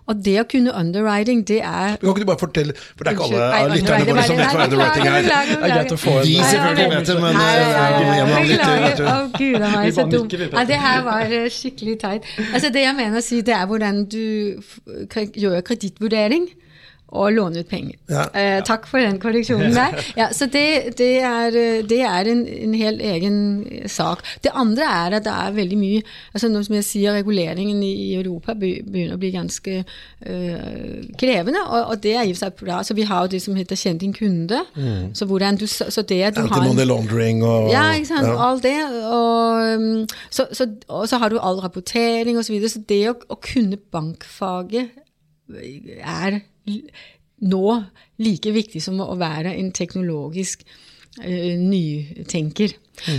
Og 0.08 0.20
det 0.24 0.38
å 0.40 0.46
kunne 0.48 0.72
underwriting, 0.72 1.42
det 1.48 1.60
er 1.60 1.98
Kan 2.00 2.10
ikke 2.14 2.24
du 2.24 2.28
bare 2.30 2.40
fortelle, 2.40 2.74
for 2.80 3.04
det 3.04 3.12
er 3.12 3.18
ikke 3.18 3.26
alle 3.60 3.76
lytterne 3.76 4.06
våre 4.08 4.24
som 4.24 4.38
vet 4.40 4.54
hva 4.56 4.68
underwriting 4.70 5.10
er. 5.10 5.28
Det 5.28 5.34
er 5.36 5.74
greit 5.74 5.92
å 5.92 5.98
få 6.00 6.14
en 6.22 6.24
Vi 6.30 6.38
selvfølgelig 6.40 6.88
vet 6.94 7.10
det, 7.10 7.18
men 7.26 7.34
eh, 7.44 7.50
Beklager. 9.40 10.64
Det 10.72 10.80
her 10.86 11.04
var 11.10 11.22
eh, 11.28 11.50
skikkelig 11.52 11.96
teit. 12.00 12.32
Altså, 12.54 12.72
det 12.72 12.86
jeg 12.86 12.96
mener 13.02 13.20
å 13.20 13.26
si, 13.26 13.42
det 13.46 13.56
er 13.58 13.68
hvordan 13.70 13.96
du 14.10 14.26
gjør 15.44 15.60
kredittvurdering 15.68 16.48
og 17.10 17.34
låne 17.34 17.64
ut 17.64 17.70
penger. 17.70 17.98
Ja. 18.10 18.26
Eh, 18.38 18.60
takk 18.66 18.88
for 18.90 19.02
den 19.02 19.20
korreksjonen 19.22 19.74
der. 19.76 19.98
Ja, 20.20 20.30
så 20.36 20.50
det, 20.52 20.98
det 21.00 21.22
er, 21.24 21.56
det 21.88 22.00
er 22.06 22.28
en, 22.32 22.42
en 22.48 22.74
helt 22.76 23.02
egen 23.02 23.38
sak. 23.90 24.24
Det 24.44 24.52
andre 24.54 24.84
er 24.84 25.16
at 25.20 25.26
det 25.26 25.34
er 25.34 25.56
veldig 25.56 25.78
mye 25.80 26.02
altså 26.34 26.50
noe 26.52 26.66
som 26.66 26.76
jeg 26.76 26.86
sier, 26.88 27.16
reguleringen 27.16 27.82
i 27.86 28.12
Europa 28.18 28.56
begynner 28.58 29.16
å 29.16 29.20
bli 29.22 29.32
ganske 29.34 29.76
øh, 29.80 30.98
krevende, 31.20 31.62
og, 31.68 31.94
og 31.94 32.04
det 32.04 32.16
er 32.20 32.30
i 32.30 32.36
seg 32.38 32.58
bra. 32.60 32.82
Så 32.86 32.96
vi 32.98 33.08
har 33.10 33.26
jo 33.26 33.34
det 33.34 33.42
som 33.44 33.58
heter 33.58 33.80
'kjenn 33.80 34.02
din 34.02 34.14
kunde'. 34.16 34.64
Så, 35.14 35.26
hvordan 35.26 35.58
du, 35.58 35.68
så 35.68 35.90
så 35.90 36.02
det 36.02 36.22
at 36.24 36.36
du 36.36 36.42
har 36.42 36.50
Anti-money 36.50 36.86
laundering 36.86 37.44
og 37.44 37.70
ja, 37.72 37.92
ikke 37.94 38.12
sant. 38.12 38.28
Alt 38.40 38.64
det. 38.64 38.78
Og, 39.06 39.80
um, 39.80 40.08
så, 40.30 40.48
så, 40.54 40.68
og 40.88 41.08
så 41.10 41.18
har 41.18 41.30
du 41.30 41.40
all 41.42 41.60
rapportering 41.60 42.38
osv. 42.38 42.50
Så, 42.50 42.54
videre. 42.54 42.70
så 42.70 42.82
det 42.90 43.04
å, 43.10 43.16
å 43.30 43.38
kunne 43.42 43.78
bankfaget 43.78 44.90
er 45.50 46.42
nå 47.42 47.84
like 48.20 48.52
viktig 48.52 48.82
som 48.84 49.00
å 49.00 49.14
være 49.20 49.56
en 49.58 49.72
teknologisk 49.72 50.66
uh, 51.24 51.56
nytenker. 51.60 52.74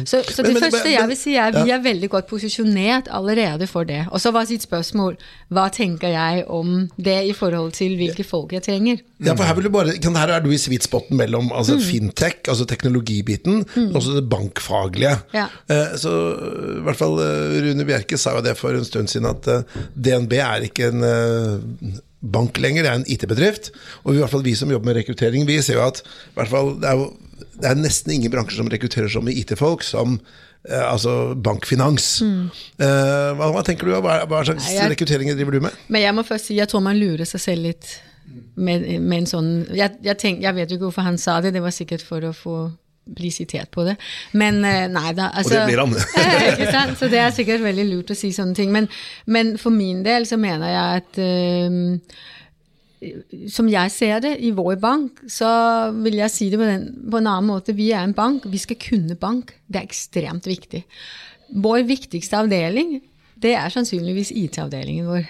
Så, 0.04 0.18
så 0.28 0.42
det 0.44 0.50
Mm. 0.50 0.54
Men- 0.60 0.62
første 0.62 0.84
men- 0.84 0.92
jeg 0.92 1.08
vil 1.08 1.16
si 1.16 1.34
er 1.40 1.52
vi 1.52 1.70
ja. 1.70 1.78
er 1.78 1.82
veldig 1.82 2.08
godt 2.12 2.26
posisjonert 2.28 3.06
allerede 3.08 3.66
for 3.66 3.84
det. 3.88 4.02
Og 4.12 4.20
så 4.20 4.30
var 4.30 4.44
sitt 4.44 4.60
spørsmål 4.62 5.16
hva 5.50 5.70
tenker 5.72 6.08
jeg 6.12 6.44
om 6.52 6.90
det 7.00 7.14
i 7.30 7.32
forhold 7.32 7.72
til 7.72 7.96
hvilke 7.96 8.22
folk 8.28 8.52
jeg 8.52 8.62
trenger. 8.62 8.98
Ja, 9.24 9.32
for 9.34 9.44
her, 9.44 9.54
vil 9.54 9.64
du 9.64 9.70
bare, 9.70 9.94
kan, 9.98 10.14
her 10.20 10.28
er 10.28 10.40
du 10.44 10.50
i 10.50 10.58
sweet 10.60 10.82
spoten 10.84 11.16
mellom 11.16 11.48
altså 11.52 11.76
Mm. 11.78 11.80
fintech, 11.80 12.44
altså 12.48 12.66
teknologibiten, 12.68 13.64
og 13.88 13.94
også 13.96 14.20
det 14.20 14.28
bankfaglige. 14.28 15.16
Ja. 15.32 15.46
Eh, 15.70 15.96
så 15.96 16.12
i 16.76 16.82
hvert 16.84 16.96
fall 17.00 17.16
øh, 17.18 17.70
Rune 17.70 17.84
Bjerke 17.86 18.18
sa 18.18 18.36
jo 18.36 18.42
det 18.42 18.56
for 18.58 18.76
en 18.76 18.84
stund 18.84 19.08
siden, 19.08 19.26
at 19.32 19.48
uh, 19.48 19.62
DNB 19.96 20.32
er 20.32 20.60
ikke 20.68 20.88
en 20.92 21.02
øh, 21.02 21.60
bank 22.20 22.58
lenger, 22.60 22.84
det 22.84 22.90
er 22.92 22.98
en 23.00 23.08
IT-bedrift. 23.08 23.70
Og 24.04 24.14
i 24.14 24.20
hvert 24.20 24.30
fall 24.32 24.44
vi 24.44 24.54
som 24.58 24.70
jobber 24.72 24.90
med 24.90 24.98
rekruttering, 25.00 25.46
vi 25.48 25.60
ser 25.64 25.78
jo 25.80 25.86
at 25.86 26.02
fall, 26.50 26.74
det, 26.82 26.88
er 26.90 27.00
jo, 27.00 27.10
det 27.60 27.70
er 27.70 27.80
nesten 27.80 28.12
ingen 28.16 28.32
bransjer 28.32 28.60
som 28.60 28.68
rekrutterer 28.72 29.08
så 29.12 29.22
mye 29.24 29.38
IT-folk 29.40 29.82
som 29.86 30.18
eh, 30.68 30.84
altså 30.84 31.34
bankfinans. 31.40 32.10
Eh, 32.22 33.30
hva, 33.38 33.50
hva 33.54 33.64
tenker 33.66 33.88
du? 33.88 33.96
Hva, 33.96 34.20
hva 34.28 34.44
slags 34.44 34.60
Mm. 34.60 34.68
Nei, 34.68 34.76
jeg- 34.76 34.92
rekrutteringer 34.96 35.38
driver 35.40 35.52
du 35.56 35.60
med? 35.68 35.80
Men 35.88 36.02
jeg 36.04 36.14
må 36.14 36.22
først 36.28 36.50
si, 36.50 36.58
jeg 36.60 36.68
tror 36.68 36.84
man 36.84 37.00
lurer 37.00 37.24
seg 37.28 37.40
selv 37.40 37.62
litt 37.70 37.96
med, 38.56 38.84
med 39.00 39.22
en 39.24 39.26
sånn 39.26 39.48
jeg, 39.74 39.96
jeg, 40.04 40.16
tenk, 40.20 40.42
jeg 40.44 40.54
vet 40.54 40.70
jo 40.70 40.76
ikke 40.76 40.86
hvorfor 40.90 41.02
han 41.08 41.16
sa 41.18 41.40
det, 41.42 41.50
det 41.56 41.62
var 41.64 41.72
sikkert 41.74 42.04
for 42.06 42.22
å 42.28 42.34
få 42.36 42.56
bli 43.16 43.30
sitert 43.34 43.70
på 43.74 43.84
det. 43.86 43.96
Men 44.38 44.62
eh, 44.64 44.86
nei 44.92 45.14
da. 45.16 45.30
Altså, 45.34 45.54
Og 45.54 45.56
det 45.56 45.66
blir 45.70 45.82
han. 45.82 46.96
Så 47.00 47.08
det 47.10 47.22
er 47.22 47.32
sikkert 47.34 47.64
veldig 47.64 47.86
lurt 47.90 48.12
å 48.14 48.18
si 48.18 48.32
sånne 48.34 48.56
ting. 48.56 48.72
Men, 48.74 48.90
men 49.26 49.56
for 49.60 49.74
min 49.74 50.04
del 50.06 50.28
så 50.28 50.38
mener 50.40 50.70
jeg 50.70 51.00
at 51.00 51.20
uh, 51.24 52.20
som 53.48 53.68
jeg 53.70 53.92
ser 53.94 54.20
det 54.24 54.34
i 54.44 54.52
vår 54.56 54.76
bank, 54.80 55.22
så 55.30 55.48
vil 56.04 56.20
jeg 56.20 56.34
si 56.34 56.50
det 56.52 56.60
på, 56.60 56.68
den, 56.68 56.86
på 57.10 57.20
en 57.20 57.30
annen 57.30 57.48
måte. 57.48 57.76
Vi 57.76 57.90
er 57.94 58.04
en 58.04 58.16
bank, 58.16 58.44
vi 58.50 58.60
skal 58.60 58.78
kunne 58.80 59.16
bank. 59.20 59.54
Det 59.66 59.80
er 59.80 59.88
ekstremt 59.88 60.48
viktig. 60.48 60.84
Vår 61.64 61.84
viktigste 61.88 62.42
avdeling, 62.44 62.98
det 63.40 63.54
er 63.56 63.72
sannsynligvis 63.72 64.34
IT-avdelingen 64.36 65.08
vår. 65.08 65.28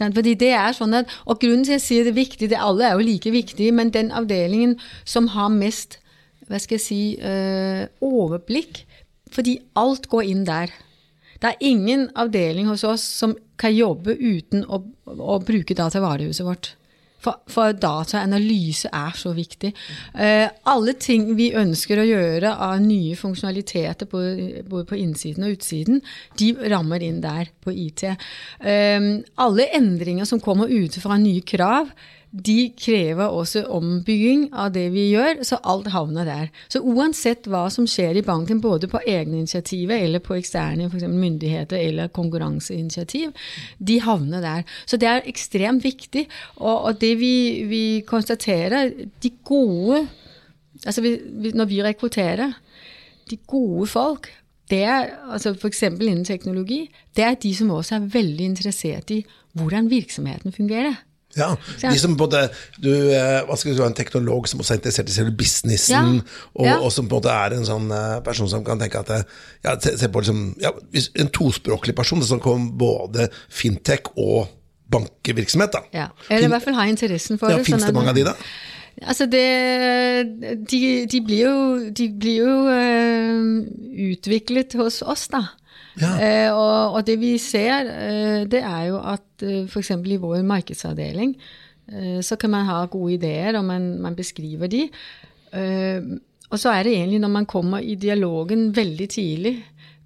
Fordi 0.00 0.32
det 0.38 0.52
er 0.56 0.72
sånn 0.72 0.94
at, 0.96 1.10
Og 1.26 1.40
grunnen 1.42 1.66
til 1.66 1.74
at 1.74 1.80
jeg 1.80 1.84
sier 1.84 2.06
det 2.06 2.14
er 2.14 2.22
viktig, 2.22 2.48
det 2.48 2.60
alle 2.62 2.86
er 2.86 2.96
jo 2.96 3.04
like 3.04 3.32
viktige, 3.34 3.74
men 3.76 3.92
den 3.92 4.08
avdelingen 4.14 4.78
som 5.04 5.28
har 5.34 5.50
mest 5.52 5.98
hva 6.50 6.58
skal 6.58 6.78
jeg 6.78 6.84
si, 6.84 7.02
eh, 7.16 7.86
overblikk, 8.02 8.84
fordi 9.30 9.60
alt 9.78 10.08
går 10.10 10.32
inn 10.32 10.44
der. 10.48 10.72
Det 11.40 11.54
er 11.54 11.64
ingen 11.64 12.08
avdeling 12.18 12.68
hos 12.68 12.84
oss 12.84 13.04
som 13.22 13.36
kan 13.60 13.72
jobbe 13.72 14.16
uten 14.18 14.66
å, 14.66 14.82
å 15.06 15.38
bruke 15.44 15.76
datavarehuset 15.78 16.44
vårt. 16.44 16.74
For, 17.20 17.36
for 17.52 17.74
dataanalyse 17.76 18.88
er 18.96 19.16
så 19.18 19.34
viktig. 19.36 19.74
Uh, 20.16 20.48
alle 20.72 20.94
ting 20.96 21.26
vi 21.36 21.50
ønsker 21.56 22.00
å 22.00 22.06
gjøre 22.08 22.54
av 22.64 22.80
nye 22.80 23.16
funksjonaliteter 23.18 24.08
både 24.08 24.86
på 24.88 25.00
innsiden 25.00 25.44
og 25.44 25.58
utsiden, 25.58 26.00
de 26.40 26.54
rammer 26.72 27.04
inn 27.04 27.20
der 27.20 27.52
på 27.60 27.74
IT. 27.76 28.06
Uh, 28.64 29.20
alle 29.36 29.68
endringer 29.76 30.28
som 30.28 30.40
kommer 30.40 30.72
utenfra, 30.72 31.20
nye 31.20 31.44
krav, 31.44 31.92
de 32.30 32.70
krever 32.78 33.26
også 33.26 33.64
ombygging 33.74 34.44
av 34.54 34.70
det 34.74 34.86
vi 34.94 35.08
gjør, 35.10 35.40
så 35.46 35.58
alt 35.66 35.88
havner 35.90 36.28
der. 36.28 36.46
Så 36.70 36.78
uansett 36.86 37.48
hva 37.50 37.64
som 37.74 37.88
skjer 37.90 38.20
i 38.20 38.24
banken, 38.26 38.60
både 38.62 38.86
på 38.90 39.00
egne 39.02 39.40
initiativer 39.40 39.98
eller 39.98 40.22
på 40.22 40.36
eksterne 40.38 40.86
for 40.92 41.10
myndigheter 41.10 41.80
eller 41.80 42.12
konkurranseinitiativ, 42.14 43.34
de 43.78 43.98
havner 44.04 44.46
der. 44.46 44.62
Så 44.86 45.00
det 45.00 45.10
er 45.10 45.26
ekstremt 45.26 45.84
viktig. 45.84 46.28
Og, 46.60 46.76
og 46.76 47.00
det 47.02 47.16
vi, 47.18 47.34
vi 47.70 47.84
konstaterer, 48.06 48.94
de 49.22 49.36
gode 49.44 50.06
Altså 50.86 51.02
vi, 51.04 51.10
vi, 51.42 51.50
når 51.52 51.66
vi 51.68 51.82
rekrutterer, 51.84 52.54
de 53.30 53.36
gode 53.36 53.84
folk 53.86 54.30
det 54.70 54.78
er, 54.86 55.10
altså 55.28 55.50
F.eks. 55.52 55.82
innen 55.82 56.24
teknologi, 56.24 56.86
det 57.16 57.24
er 57.24 57.34
de 57.34 57.50
som 57.54 57.70
også 57.74 57.98
er 57.98 58.06
veldig 58.14 58.44
interessert 58.44 59.10
i 59.10 59.18
hvordan 59.58 59.90
virksomheten 59.90 60.54
fungerer. 60.54 60.94
Ja, 61.38 61.52
de 61.82 61.92
som 62.02 62.16
både 62.18 62.40
du, 62.82 62.90
eh, 63.14 63.44
hva 63.46 63.54
skal 63.56 63.70
du 63.70 63.76
si, 63.78 63.84
En 63.86 63.94
teknolog 63.94 64.48
som 64.50 64.58
også 64.60 64.74
er 64.74 64.80
interessert 64.80 65.12
i 65.12 65.14
selve 65.14 65.30
businessen, 65.38 66.16
Ja, 66.16 66.38
og, 66.56 66.66
ja. 66.66 66.78
og 66.82 66.90
som 66.90 67.06
på 67.06 67.20
en 67.20 67.22
måte 67.22 67.34
er 67.34 67.54
en 67.54 67.68
sånn 67.68 67.86
eh, 67.94 68.16
person 68.26 68.48
som 68.50 68.64
kan 68.66 68.80
tenke 68.82 68.98
at 68.98 69.12
eh, 69.14 69.22
ja, 69.62 69.76
se, 69.78 69.92
se 70.00 70.08
på 70.10 70.24
liksom, 70.24 70.40
ja, 70.58 70.72
En 71.22 71.30
tospråklig 71.30 71.94
person 71.94 72.22
som 72.26 72.42
kommer 72.42 72.72
både 72.80 73.28
fintech 73.48 74.10
og 74.16 74.48
bankevirksomhet. 74.90 75.70
da. 75.72 75.84
Ja. 75.94 76.08
Eller 76.28 76.48
i 76.48 76.50
hvert 76.50 76.64
fall 76.66 76.74
ha 76.80 76.88
interessen 76.90 77.38
for 77.38 77.52
Ja, 77.52 77.60
det. 77.60 77.68
Fins 77.68 77.84
sånn 77.84 77.92
det 77.92 77.98
mange 78.00 78.10
av 78.10 78.18
de, 78.18 78.26
da? 78.26 78.34
Altså 79.06 79.24
det 79.30 79.46
De, 80.68 80.80
de 81.08 81.20
blir 81.24 81.44
jo, 81.46 81.90
de 81.94 82.08
blir 82.20 82.42
jo 82.42 82.56
øh, 82.74 84.10
utviklet 84.10 84.74
hos 84.80 85.00
oss, 85.06 85.28
da. 85.32 85.44
Ja. 86.00 86.12
Eh, 86.16 86.48
og, 86.54 86.96
og 86.96 87.06
det 87.06 87.18
vi 87.20 87.34
ser, 87.38 87.90
eh, 87.92 88.44
det 88.50 88.62
er 88.64 88.84
jo 88.88 89.00
at 89.02 89.44
uh, 89.44 89.66
f.eks. 89.68 89.90
i 89.90 90.20
vår 90.20 90.42
markedsavdeling 90.48 91.34
eh, 91.92 92.20
så 92.24 92.36
kan 92.40 92.50
man 92.50 92.66
ha 92.68 92.84
gode 92.90 93.18
ideer, 93.18 93.58
og 93.58 93.64
man, 93.68 93.92
man 94.00 94.16
beskriver 94.16 94.70
de. 94.72 94.86
Eh, 95.52 96.00
og 96.50 96.58
så 96.58 96.72
er 96.74 96.82
det 96.86 96.96
egentlig 96.96 97.20
når 97.22 97.34
man 97.36 97.46
kommer 97.46 97.78
i 97.78 97.94
dialogen 97.94 98.70
veldig 98.76 99.08
tidlig 99.08 99.54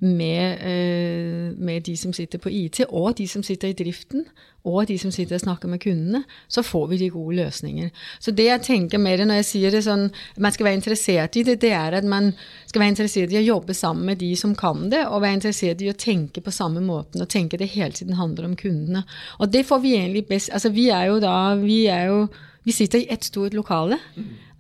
med, 0.04 0.58
eh, 0.60 1.56
med 1.58 1.82
de 1.82 1.96
som 1.96 2.12
sitter 2.12 2.38
på 2.38 2.50
IT, 2.50 2.84
og 2.88 3.16
de 3.18 3.26
som 3.28 3.42
sitter 3.42 3.68
i 3.68 3.76
driften, 3.76 4.24
og 4.64 4.86
de 4.88 4.96
som 4.98 5.10
sitter 5.12 5.36
og 5.36 5.40
snakker 5.40 5.68
med 5.68 5.80
kundene, 5.80 6.22
så 6.48 6.62
får 6.62 6.86
vi 6.88 6.98
de 6.98 7.10
gode 7.10 7.36
løsninger. 7.36 7.90
Så 8.20 8.32
det 8.32 8.46
jeg 8.46 8.62
tenker 8.62 8.98
med 8.98 9.18
det 9.18 9.26
når 9.28 9.40
jeg 9.42 9.48
sier 9.50 9.74
det 9.74 9.82
sånn, 9.84 10.06
man 10.38 10.52
skal 10.52 10.68
være 10.68 10.78
interessert 10.80 11.36
i 11.36 11.42
det, 11.42 11.58
det 11.60 11.72
er 11.76 11.98
at 11.98 12.04
man 12.08 12.32
skal 12.66 12.80
være 12.80 12.94
interessert 12.94 13.32
i 13.32 13.40
å 13.42 13.44
jobbe 13.44 13.76
sammen 13.76 14.06
med 14.06 14.18
de 14.18 14.32
som 14.36 14.54
kan 14.54 14.88
det, 14.90 15.06
og 15.06 15.20
være 15.20 15.40
interessert 15.40 15.84
i 15.84 15.90
å 15.92 15.98
tenke 15.98 16.40
på 16.40 16.54
samme 16.54 16.80
måten, 16.80 17.20
og 17.20 17.28
tenke 17.28 17.60
det 17.60 17.72
hele 17.74 17.92
tiden 17.92 18.16
handler 18.16 18.48
om 18.48 18.56
kundene. 18.56 19.04
Og 19.38 19.52
det 19.52 19.66
får 19.68 19.84
vi 19.84 19.96
egentlig 19.98 20.26
best 20.28 20.50
Altså 20.54 20.70
vi 20.70 20.88
er 20.88 21.06
jo 21.08 21.20
da 21.20 21.54
Vi 21.56 21.86
er 21.86 22.06
jo 22.06 22.28
vi 22.64 22.72
sitter 22.72 22.98
i 22.98 23.08
ett 23.12 23.24
stort 23.24 23.52
lokale. 23.52 23.98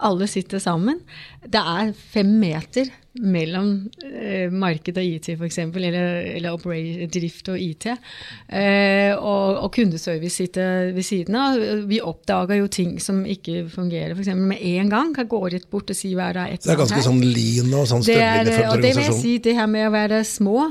Alle 0.04 0.26
sitter 0.28 0.58
sammen. 0.60 1.00
Det 1.40 1.60
er 1.60 1.94
fem 1.96 2.34
meter 2.40 2.90
mellom 3.22 3.68
eh, 4.02 4.50
marked 4.50 4.96
og 4.98 5.04
IT, 5.06 5.28
f.eks., 5.36 5.58
eller, 5.62 5.96
eller 6.34 7.06
drift 7.12 7.50
og 7.52 7.60
IT. 7.60 7.86
Eh, 8.48 9.12
og, 9.14 9.60
og 9.62 9.70
kundeservice 9.76 10.34
sitter 10.42 10.90
ved 10.96 11.06
siden 11.06 11.38
av. 11.38 11.60
Vi 11.86 12.00
oppdager 12.02 12.58
jo 12.58 12.66
ting 12.66 12.96
som 13.02 13.22
ikke 13.22 13.68
fungerer. 13.70 14.16
F.eks. 14.16 14.32
med 14.34 14.58
en 14.74 14.90
gang 14.90 15.14
kan 15.14 15.28
gå 15.30 15.40
rett 15.46 15.68
bort 15.70 15.92
og 15.94 15.98
si 15.98 16.14
hva 16.18 16.32
det 16.34 16.42
er. 16.42 16.56
et 16.56 16.66
Det 16.66 16.74
er 16.74 16.80
ganske 16.82 16.98
her. 16.98 17.06
sånn 17.06 17.22
lean 17.22 17.70
og 17.78 17.86
sånn 17.92 18.04
Det 18.08 18.18
er, 18.18 18.52
og 18.72 18.82
det 18.82 18.92
vil 18.96 19.06
jeg 19.06 19.18
si, 19.20 19.36
det 19.44 19.56
her 19.60 19.70
med 19.70 19.86
å 19.88 19.94
være 19.94 20.20
små, 20.26 20.66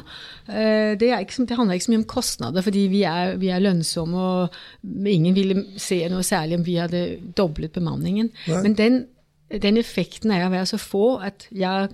eh, 0.49 0.93
det, 0.99 1.13
er 1.13 1.23
ikke, 1.23 1.47
det 1.47 1.59
handler 1.59 1.79
ikke 1.79 1.87
så 1.87 1.95
mye 1.95 2.03
om 2.03 2.11
kostnader, 2.17 2.67
fordi 2.67 2.85
vi 2.91 3.05
er, 3.07 3.37
vi 3.39 3.53
er 3.55 3.63
lønnsomme, 3.63 4.27
og 4.43 5.07
ingen 5.07 5.35
ville 5.37 5.63
se 5.79 6.03
noe 6.11 6.27
særlig 6.27 6.59
om 6.59 6.67
vi 6.67 6.79
hadde 6.81 7.05
doblet 7.37 7.71
bemanningen. 7.71 8.33
Men 8.51 8.75
den, 8.75 9.03
den 9.63 9.79
effekten 9.79 10.33
er 10.33 10.47
å 10.47 10.51
være 10.53 10.73
så 10.73 10.81
få 10.81 11.05
at 11.23 11.47
jeg 11.55 11.93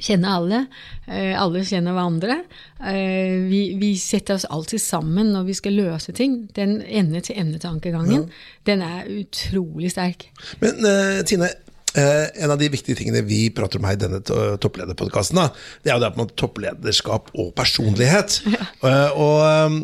kjenner 0.00 0.36
alle. 0.38 0.60
eh, 1.06 1.34
alle 1.40 1.62
kjenner 1.64 1.92
hverandre. 1.96 2.38
Eh, 2.80 3.44
vi, 3.50 3.60
vi 3.80 3.92
setter 4.00 4.34
oss 4.38 4.46
alltid 4.50 4.80
sammen 4.82 5.32
når 5.34 5.44
vi 5.50 5.54
skal 5.60 5.76
løse 5.78 6.12
ting. 6.16 6.46
Den 6.56 6.80
ende-til-ende-tankegangen, 6.82 8.28
den 8.66 8.82
er 8.82 9.06
utrolig 9.20 9.92
sterk. 9.94 10.28
Men 10.64 10.84
eh, 10.88 11.22
Tine, 11.28 11.52
Eh, 11.94 12.42
en 12.42 12.50
av 12.50 12.58
de 12.58 12.66
viktige 12.66 12.96
tingene 12.98 13.20
vi 13.22 13.52
prater 13.54 13.78
om 13.78 13.84
her 13.86 13.94
i 13.94 13.98
denne 14.02 14.18
to- 14.26 14.56
topplederpodkasten, 14.58 15.38
det 15.84 15.92
er 15.92 15.94
jo 15.94 16.02
det 16.02 16.08
en 16.18 16.32
topplederskap 16.42 17.28
og 17.38 17.52
personlighet. 17.54 18.40
Eh, 18.84 19.14
og 19.14 19.76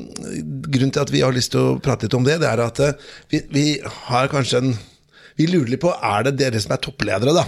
grunnen 0.67 0.91
til 0.93 1.01
at 1.05 1.13
vi 1.15 1.21
har 1.23 1.31
lyst 1.33 1.53
til 1.55 1.63
å 1.63 1.77
prate 1.79 2.09
litt 2.09 2.17
om 2.19 2.27
det, 2.27 2.41
det 2.43 2.49
er 2.51 2.61
at 2.65 2.81
vi, 3.31 3.41
vi 3.55 3.63
har 4.11 4.27
kanskje 4.33 4.59
en 4.65 4.75
Vi 5.39 5.47
lurer 5.49 5.71
litt 5.73 5.81
på 5.81 5.93
er 5.95 6.27
det 6.27 6.35
dere 6.37 6.59
som 6.61 6.75
er 6.75 6.83
toppledere, 6.83 7.33
da. 7.33 7.47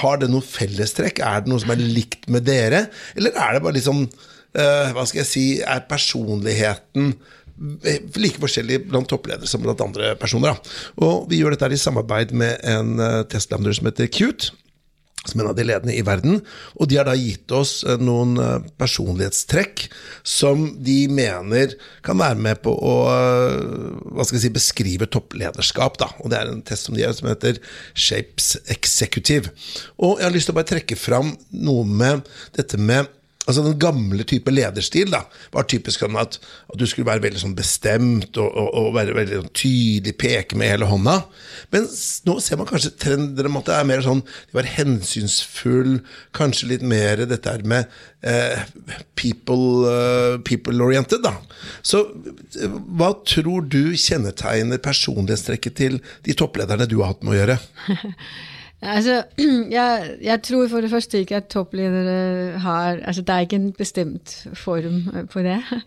Har 0.00 0.20
det 0.20 0.30
noen 0.32 0.44
fellestrekk? 0.44 1.22
Er 1.24 1.44
det 1.44 1.52
noe 1.52 1.62
som 1.62 1.72
er 1.74 1.82
likt 1.82 2.28
med 2.32 2.46
dere? 2.48 2.86
Eller 3.14 3.36
er 3.36 3.56
det 3.56 3.64
bare 3.64 3.78
liksom 3.78 4.04
uh, 4.04 4.88
Hva 4.94 5.06
skal 5.06 5.22
jeg 5.22 5.30
si 5.30 5.46
Er 5.62 5.86
personligheten 5.90 7.14
like 8.18 8.40
forskjellig 8.42 8.80
blant 8.88 9.06
toppledere 9.06 9.46
som 9.46 9.62
blant 9.62 9.78
andre 9.84 10.14
personer. 10.18 10.56
Da. 10.56 10.72
Og 11.06 11.28
vi 11.30 11.38
gjør 11.38 11.54
dette 11.54 11.70
i 11.70 11.78
samarbeid 11.78 12.34
med 12.34 12.58
en 12.66 12.96
uh, 12.98 13.22
testlander 13.30 13.76
som 13.76 13.86
heter 13.86 14.10
Cute. 14.10 14.50
Som 15.24 15.40
en 15.40 15.50
av 15.50 15.56
de 15.56 15.64
ledende 15.64 15.94
i 15.96 16.04
verden. 16.04 16.40
Og 16.76 16.90
de 16.90 16.98
har 17.00 17.08
da 17.08 17.16
gitt 17.16 17.52
oss 17.54 17.78
eh, 17.88 18.00
noen 18.00 18.36
eh, 18.40 18.66
personlighetstrekk 18.80 19.86
som 20.26 20.66
de 20.84 20.98
mener 21.08 21.74
kan 22.04 22.20
være 22.20 22.40
med 22.44 22.60
på 22.64 22.74
å 22.74 22.94
eh, 23.12 23.58
hva 24.14 24.26
skal 24.26 24.38
jeg 24.38 24.46
si, 24.46 24.54
beskrive 24.54 25.08
topplederskap. 25.08 25.98
Da. 26.02 26.10
Og 26.20 26.32
det 26.32 26.40
er 26.40 26.52
en 26.52 26.62
test 26.66 26.88
som 26.88 26.96
de 26.96 27.04
gjør 27.04 27.16
som 27.18 27.32
heter 27.32 27.60
Shapes 27.96 28.54
Executive. 28.72 29.54
Og 29.96 30.18
jeg 30.20 30.28
har 30.28 30.36
lyst 30.36 30.50
til 30.50 30.56
å 30.56 30.60
bare 30.60 30.72
trekke 30.74 31.00
fram 31.00 31.34
noe 31.64 31.88
med 31.88 32.28
dette 32.56 32.80
med 32.80 33.08
Altså 33.44 33.60
Den 33.60 33.76
gamle 33.80 34.24
type 34.24 34.52
lederstil 34.52 35.10
da, 35.12 35.20
var 35.52 35.66
typisk 35.68 36.00
sånn 36.00 36.16
at, 36.16 36.38
at 36.40 36.78
du 36.80 36.86
skulle 36.88 37.10
være 37.10 37.26
veldig 37.26 37.42
sånn 37.42 37.56
bestemt 37.58 38.38
og, 38.40 38.48
og, 38.48 38.70
og 38.80 38.94
være 38.96 39.16
veldig 39.18 39.40
sånn 39.42 39.50
tydelig, 39.52 40.14
peke 40.20 40.56
med 40.56 40.72
hele 40.72 40.88
hånda. 40.88 41.18
Men 41.74 41.88
nå 42.28 42.38
ser 42.40 42.60
man 42.60 42.70
kanskje 42.70 42.94
trender 43.04 43.50
om 43.50 43.58
at 43.60 43.68
det 43.68 43.76
er 43.76 43.90
mer 43.90 44.04
sånn 44.06 44.24
de 44.24 44.56
var 44.56 44.70
hensynsfull, 44.78 45.98
kanskje 46.36 46.70
litt 46.72 46.86
mer 46.88 47.26
dette 47.28 47.52
her 47.52 47.66
med 47.68 47.92
eh, 48.24 48.64
people, 49.20 49.92
eh, 49.92 50.38
people-oriented. 50.48 51.20
da. 51.26 51.36
Så 51.84 52.00
eh, 52.56 52.80
hva 52.96 53.12
tror 53.28 53.68
du 53.68 53.92
kjennetegner 53.92 54.80
personlighetstrekket 54.84 55.78
til 55.82 56.00
de 56.24 56.36
topplederne 56.38 56.88
du 56.88 57.02
har 57.02 57.12
hatt 57.12 57.24
med 57.26 57.36
å 57.36 57.40
gjøre? 57.42 57.60
Altså, 58.84 59.22
jeg, 59.78 60.16
jeg 60.22 60.42
tror 60.42 60.68
for 60.68 60.84
det 60.84 60.90
første 60.92 61.20
ikke 61.24 61.36
at 61.40 61.48
toppledere 61.52 62.58
har 62.58 63.00
Altså, 63.04 63.22
det 63.22 63.34
er 63.34 63.46
ikke 63.46 63.56
en 63.56 63.72
bestemt 63.72 64.46
form 64.54 65.02
eh, 65.14 65.26
på 65.26 65.42
det. 65.46 65.60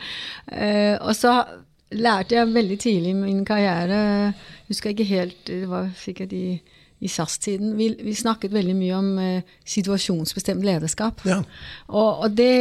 Eh, 0.52 0.98
og 1.02 1.16
så 1.16 1.44
lærte 1.92 2.36
jeg 2.36 2.54
veldig 2.54 2.80
tidlig 2.80 3.10
i 3.10 3.14
min 3.14 3.46
karriere 3.46 4.34
Husker 4.68 4.90
ikke 4.90 5.04
helt 5.04 5.48
Det 5.48 5.70
var 5.70 5.90
sikkert 5.96 6.32
i, 6.34 6.62
i 7.00 7.08
SAS-tiden. 7.08 7.78
Vi, 7.78 7.96
vi 8.04 8.14
snakket 8.14 8.54
veldig 8.54 8.76
mye 8.76 8.96
om 8.96 9.10
eh, 9.20 9.42
situasjonsbestemt 9.66 10.66
lederskap. 10.66 11.22
Ja. 11.26 11.42
Og, 11.88 12.20
og 12.20 12.38
det 12.38 12.54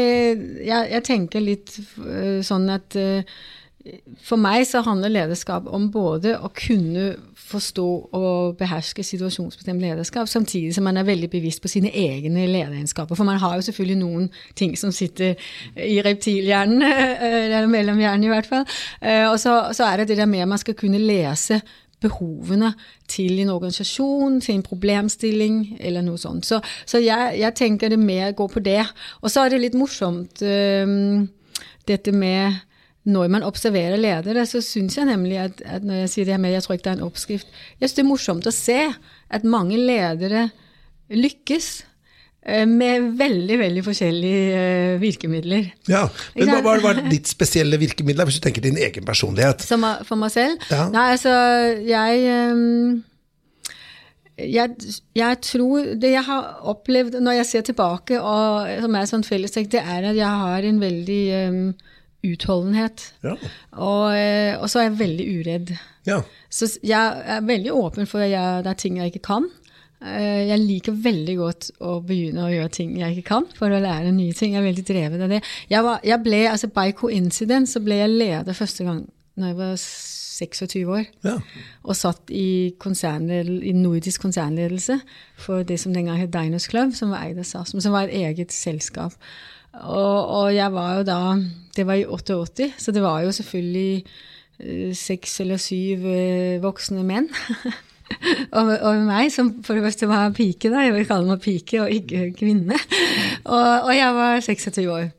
jeg, 0.66 0.88
jeg 0.90 1.04
tenker 1.04 1.40
litt 1.40 1.78
uh, 2.02 2.42
sånn 2.44 2.68
at 2.74 2.96
eh, 3.00 3.38
for 4.24 4.40
meg 4.40 4.64
så 4.66 4.80
handler 4.84 5.12
lederskap 5.12 5.68
om 5.72 5.88
både 5.92 6.34
å 6.38 6.50
kunne 6.54 7.14
forstå 7.46 7.86
og 8.16 8.56
beherske 8.58 9.04
situasjonsbestemt 9.06 9.82
lederskap, 9.82 10.28
samtidig 10.28 10.74
som 10.74 10.86
man 10.88 10.98
er 10.98 11.06
veldig 11.06 11.30
bevisst 11.30 11.62
på 11.62 11.70
sine 11.70 11.92
egne 11.94 12.46
lederegenskaper. 12.48 13.18
For 13.18 13.28
man 13.28 13.40
har 13.42 13.56
jo 13.56 13.66
selvfølgelig 13.68 13.98
noen 14.00 14.28
ting 14.58 14.74
som 14.78 14.92
sitter 14.94 15.36
i 15.76 16.00
reptilhjernen, 16.04 16.82
eller 17.46 17.70
mellomhjernen 17.70 18.26
i 18.26 18.32
hvert 18.32 18.50
fall. 18.50 18.66
Eh, 19.00 19.26
Og 19.30 19.38
så, 19.40 19.58
så 19.76 19.86
er 19.86 20.02
det 20.02 20.08
det 20.12 20.20
der 20.22 20.30
med 20.30 20.46
at 20.46 20.54
man 20.54 20.62
skal 20.62 20.78
kunne 20.78 21.02
lese 21.02 21.60
behovene 22.02 22.74
til 23.08 23.40
en 23.40 23.50
organisasjon, 23.54 24.40
til 24.40 24.58
en 24.58 24.66
problemstilling 24.66 25.78
eller 25.80 26.04
noe 26.04 26.20
sånt. 26.20 26.46
Så, 26.46 26.60
så 26.86 27.00
jeg, 27.00 27.38
jeg 27.40 27.54
tenker 27.56 27.88
det 27.92 27.98
mer 27.98 28.34
går 28.36 28.48
på 28.52 28.60
det. 28.60 28.82
Og 29.22 29.30
så 29.32 29.44
er 29.44 29.54
det 29.54 29.62
litt 29.62 29.78
morsomt 29.78 30.42
øh, 30.42 31.26
dette 31.88 32.12
med 32.12 32.58
når 33.06 33.30
man 33.30 33.46
observerer 33.46 34.00
ledere, 34.00 34.46
så 34.50 34.60
syns 34.64 34.98
jeg 34.98 35.06
nemlig 35.06 35.38
at, 35.38 35.60
at 35.62 35.84
når 35.86 36.02
jeg 36.04 36.12
sier 36.12 36.26
det 36.28 36.34
her 36.34 36.42
med, 36.42 36.56
jeg 36.56 36.64
tror 36.64 36.76
ikke 36.76 36.86
det 36.88 36.92
er 36.92 37.00
en 37.00 37.06
oppskrift, 37.06 37.58
jeg 37.78 37.84
synes 37.84 37.98
det 37.98 38.02
er 38.02 38.08
morsomt 38.08 38.48
å 38.50 38.54
se 38.54 38.80
at 39.38 39.46
mange 39.46 39.78
ledere 39.78 40.48
lykkes 41.14 41.68
eh, 42.42 42.64
med 42.66 43.12
veldig, 43.20 43.58
veldig 43.62 43.84
forskjellige 43.86 44.44
eh, 44.58 44.94
virkemidler. 45.02 45.68
Ja, 45.90 46.06
Men 46.34 46.50
hva 46.50 46.62
var, 46.66 46.82
var 46.82 47.02
ditt 47.06 47.30
spesielle 47.30 47.78
virkemiddel, 47.78 48.26
hvis 48.26 48.40
du 48.40 48.46
tenker 48.48 48.64
din 48.66 48.80
egen 48.80 49.06
personlighet? 49.06 49.62
Som 49.66 49.86
for 50.08 50.18
meg 50.18 50.34
selv? 50.34 50.58
Ja. 50.72 50.88
Nei, 50.90 51.10
altså, 51.14 51.36
jeg 51.86 52.26
ehm, 52.32 53.04
jeg, 54.36 54.74
jeg 55.16 55.38
tror 55.40 55.94
Det 55.96 56.10
jeg 56.12 56.22
har 56.26 56.58
opplevd 56.68 57.14
når 57.24 57.38
jeg 57.38 57.48
ser 57.48 57.62
tilbake, 57.70 58.18
og 58.20 58.68
som 58.82 58.98
er 58.98 59.08
sånn 59.08 59.24
fellestrekk, 59.24 59.70
det 59.72 59.80
er 59.82 60.10
at 60.10 60.18
jeg 60.18 60.42
har 60.42 60.66
en 60.66 60.80
veldig 60.82 61.22
ehm, 61.38 61.68
utholdenhet. 62.24 63.12
Ja. 63.24 63.34
Og, 63.76 64.16
eh, 64.16 64.56
og 64.60 64.70
så 64.70 64.80
er 64.80 64.88
jeg 64.90 64.98
veldig 65.00 65.26
uredd. 65.40 65.74
ja. 66.06 66.22
Så 66.56 66.70
jeg 66.82 67.22
er 67.26 67.40
veldig 67.44 67.72
åpen 67.74 68.06
for 68.08 68.22
at 68.24 68.30
jeg, 68.30 68.62
det 68.64 68.70
er 68.70 68.78
ting 68.80 68.96
jeg 68.96 69.12
ikke 69.12 69.24
kan. 69.26 69.48
Eh, 70.00 70.46
Jeg 70.48 70.58
liker 70.60 70.92
veldig 70.92 71.36
godt 71.36 71.70
å 71.80 71.98
begynne 72.06 72.46
å 72.46 72.52
gjøre 72.52 72.70
ting 72.72 72.96
jeg 72.98 73.16
ikke 73.18 73.28
kan, 73.28 73.46
for 73.58 73.68
å 73.68 73.80
lære 73.82 74.12
nye 74.12 74.32
ting. 74.32 74.52
Jeg 74.54 74.62
er 74.62 74.68
veldig 74.70 74.84
drevet 74.88 75.20
av 75.26 75.28
det. 75.34 75.42
Jeg, 75.68 75.82
var, 75.84 76.00
jeg 76.04 76.22
ble, 76.24 76.42
altså 76.48 76.68
By 76.72 76.92
coincidence 76.96 77.72
så 77.76 77.80
ble 77.84 77.98
jeg 78.02 78.10
leder 78.16 78.52
første 78.56 78.84
gang 78.84 79.04
når 79.36 79.46
jeg 79.52 79.56
var 79.56 79.76
26 80.36 80.84
år. 80.92 81.04
ja. 81.24 81.34
Og 81.84 81.96
satt 81.96 82.30
i, 82.30 82.72
i 82.72 83.72
nordisk 83.76 84.20
konsernledelse 84.22 84.98
for 85.36 85.62
det 85.62 85.78
som 85.80 85.92
den 85.94 86.06
gang 86.08 86.18
het 86.20 86.32
Diners 86.32 86.66
Club, 86.68 86.92
som 86.96 87.10
var 87.12 87.24
eid 87.26 87.38
av 87.38 87.44
SAS, 87.44 87.72
men 87.74 87.82
som 87.84 87.92
var 87.92 88.08
et 88.08 88.16
eget 88.30 88.52
selskap. 88.52 89.12
Og, 89.84 90.28
og 90.38 90.54
jeg 90.54 90.72
var 90.72 90.94
jo 90.98 91.02
da 91.04 91.18
Det 91.76 91.84
var 91.84 91.98
i 92.00 92.06
88, 92.08 92.70
så 92.80 92.92
det 92.92 93.02
var 93.04 93.20
jo 93.20 93.32
selvfølgelig 93.36 94.04
eh, 94.60 94.94
seks 94.96 95.40
eller 95.44 95.60
syv 95.60 96.06
eh, 96.08 96.62
voksne 96.62 97.04
menn. 97.04 97.28
og, 98.56 98.70
og 98.72 99.02
meg, 99.04 99.28
som 99.34 99.50
for 99.66 99.76
det 99.76 99.84
første 99.84 100.08
var 100.08 100.32
pike, 100.32 100.70
da. 100.72 100.86
Jeg 100.86 100.94
vil 100.96 101.08
kalle 101.08 101.28
meg 101.28 101.42
pike 101.44 101.82
og 101.84 101.92
ikke 101.92 102.30
kvinne. 102.38 102.78
og, 103.44 103.90
og 103.90 103.92
jeg 103.92 104.16
var 104.16 104.40
26 104.40 104.88
år. 104.88 105.10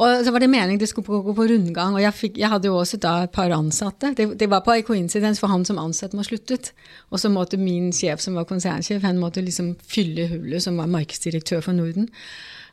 Og 0.00 0.22
så 0.24 0.32
var 0.32 0.40
det 0.40 0.48
meningen 0.48 0.80
det 0.80 0.88
skulle 0.88 1.20
gå 1.20 1.34
på 1.34 1.46
rundgang, 1.50 1.96
og 1.96 2.00
jeg, 2.00 2.14
fikk, 2.16 2.38
jeg 2.40 2.48
hadde 2.48 2.70
jo 2.70 2.78
også 2.78 2.96
da 3.02 3.16
et 3.26 3.34
par 3.34 3.52
ansatte. 3.52 4.14
Det, 4.16 4.28
det 4.40 4.48
var 4.48 4.62
på 4.64 4.72
en 4.72 4.86
coincidence, 4.86 5.42
for 5.42 5.52
han 5.52 5.66
som 5.68 5.80
ansatte 5.82 6.16
meg 6.16 6.28
sluttet. 6.28 6.70
Og 7.10 7.20
så 7.20 7.28
måtte 7.32 7.60
min 7.60 7.90
sjef, 7.92 8.22
som 8.24 8.38
var 8.38 8.46
konsernsjef, 8.48 9.02
han 9.04 9.20
måtte 9.20 9.44
liksom 9.44 9.74
fylle 9.82 10.28
hullet, 10.30 10.62
som 10.64 10.78
var 10.80 10.88
markedsdirektør 10.94 11.60
for 11.66 11.76
Norden. 11.76 12.08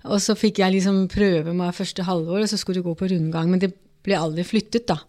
Og 0.07 0.23
så 0.23 0.35
fikk 0.37 0.63
jeg 0.63 0.77
liksom 0.77 1.05
prøve 1.11 1.53
meg 1.55 1.75
første 1.77 2.05
halvår, 2.07 2.45
og 2.45 2.49
så 2.51 2.59
skulle 2.59 2.81
det 2.81 2.87
gå 2.87 2.95
på 2.97 3.11
rundgang. 3.11 3.51
Men 3.51 3.61
det 3.63 3.73
ble 4.05 4.17
aldri 4.19 4.45
flyttet, 4.47 4.87
da. 4.89 5.01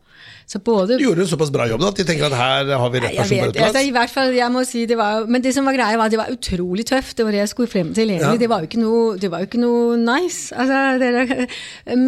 Så 0.48 0.58
både 0.64 0.96
Du 0.98 1.04
gjorde 1.04 1.22
en 1.22 1.28
såpass 1.30 1.50
bra 1.52 1.66
jobb 1.68 1.82
da, 1.82 1.90
at 1.92 1.98
de 2.00 2.04
tenker 2.08 2.26
at 2.26 2.34
her 2.34 2.70
har 2.80 2.90
vi 2.90 3.00
rett 3.04 3.16
person 3.18 3.38
på 3.38 3.48
rett 3.48 3.56
plass. 3.58 3.66
altså, 3.68 3.82
i 3.84 3.92
hvert 3.94 4.12
fall, 4.12 4.32
jeg 4.34 4.52
må 4.54 4.62
si 4.66 4.84
det 4.88 4.96
var, 4.98 5.26
Men 5.28 5.44
det 5.44 5.52
som 5.54 5.68
var 5.68 5.76
greia, 5.76 5.98
var 6.00 6.08
at 6.08 6.14
det 6.14 6.20
var 6.20 6.32
utrolig 6.32 6.86
tøft. 6.88 7.16
Det 7.18 7.26
var 7.26 7.36
det 7.36 7.42
jeg 7.42 7.50
skulle 7.52 7.70
frem 7.70 7.92
til. 7.94 8.10
egentlig. 8.10 8.32
Ja. 8.32 8.42
Det, 8.42 8.48
var 8.50 8.64
jo 8.64 8.70
ikke 8.70 8.80
noe, 8.80 9.18
det 9.20 9.30
var 9.30 9.44
jo 9.44 9.48
ikke 9.50 9.60
noe 9.62 9.98
nice. 10.00 10.54
Altså, 10.56 10.80
det, 11.02 11.48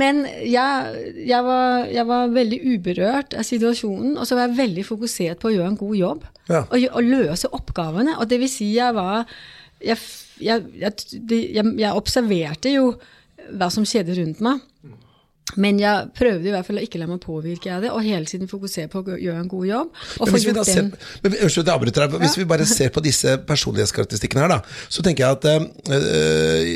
men 0.00 0.24
jeg, 0.26 1.04
jeg, 1.26 1.44
var, 1.46 1.86
jeg 1.92 2.06
var 2.10 2.34
veldig 2.34 2.60
uberørt 2.74 3.36
av 3.36 3.46
situasjonen, 3.46 4.16
og 4.16 4.26
så 4.26 4.38
var 4.38 4.48
jeg 4.48 4.58
veldig 4.64 4.86
fokusert 4.88 5.42
på 5.42 5.50
å 5.50 5.54
gjøre 5.54 5.70
en 5.74 5.80
god 5.84 6.00
jobb. 6.00 6.26
Ja. 6.50 6.64
Og, 6.64 6.88
og 6.90 7.12
løse 7.12 7.52
oppgavene. 7.54 8.16
Og 8.18 8.30
det 8.30 8.40
vil 8.42 8.50
si, 8.50 8.72
jeg 8.78 8.96
var 8.96 9.28
Jeg, 9.80 9.96
jeg, 10.40 10.66
jeg, 10.80 11.06
jeg, 11.20 11.64
jeg 11.80 11.96
observerte 11.96 12.74
jo 12.74 12.94
hva 13.50 13.70
som 13.72 13.86
skjedde 13.88 14.16
rundt 14.18 14.42
meg. 14.44 14.60
Men 15.58 15.80
jeg 15.80 16.10
prøvde 16.14 16.46
i 16.46 16.52
hvert 16.54 16.66
fall 16.66 16.78
å 16.78 16.82
ikke 16.84 17.00
la 17.00 17.08
meg 17.10 17.22
påvirke 17.24 17.72
av 17.74 17.82
det, 17.82 17.90
og 17.90 18.04
hele 18.06 18.28
tiden 18.28 18.50
fokusere 18.50 18.90
på 18.92 19.00
å 19.02 19.16
gjøre 19.18 19.40
en 19.40 19.48
god 19.50 19.66
jobb. 19.66 19.88
Men 20.20 20.34
hvis 20.36 20.46
vi, 20.46 20.54
da 20.54 20.64
ser, 20.66 20.90
men, 21.24 21.34
unnskyld 21.34 21.64
jeg 21.64 21.74
avbryter 21.74 22.04
deg. 22.04 22.18
Hvis 22.22 22.36
vi 22.38 22.46
bare 22.52 22.66
ser 22.70 22.92
på 22.94 23.02
disse 23.02 23.34
personlighetskarakteristikkene 23.48 24.44
her, 24.44 24.52
da, 24.54 24.60
så 24.92 25.02
tenker 25.06 25.26
jeg 25.26 25.40
at 25.40 25.48
øh, 25.50 26.68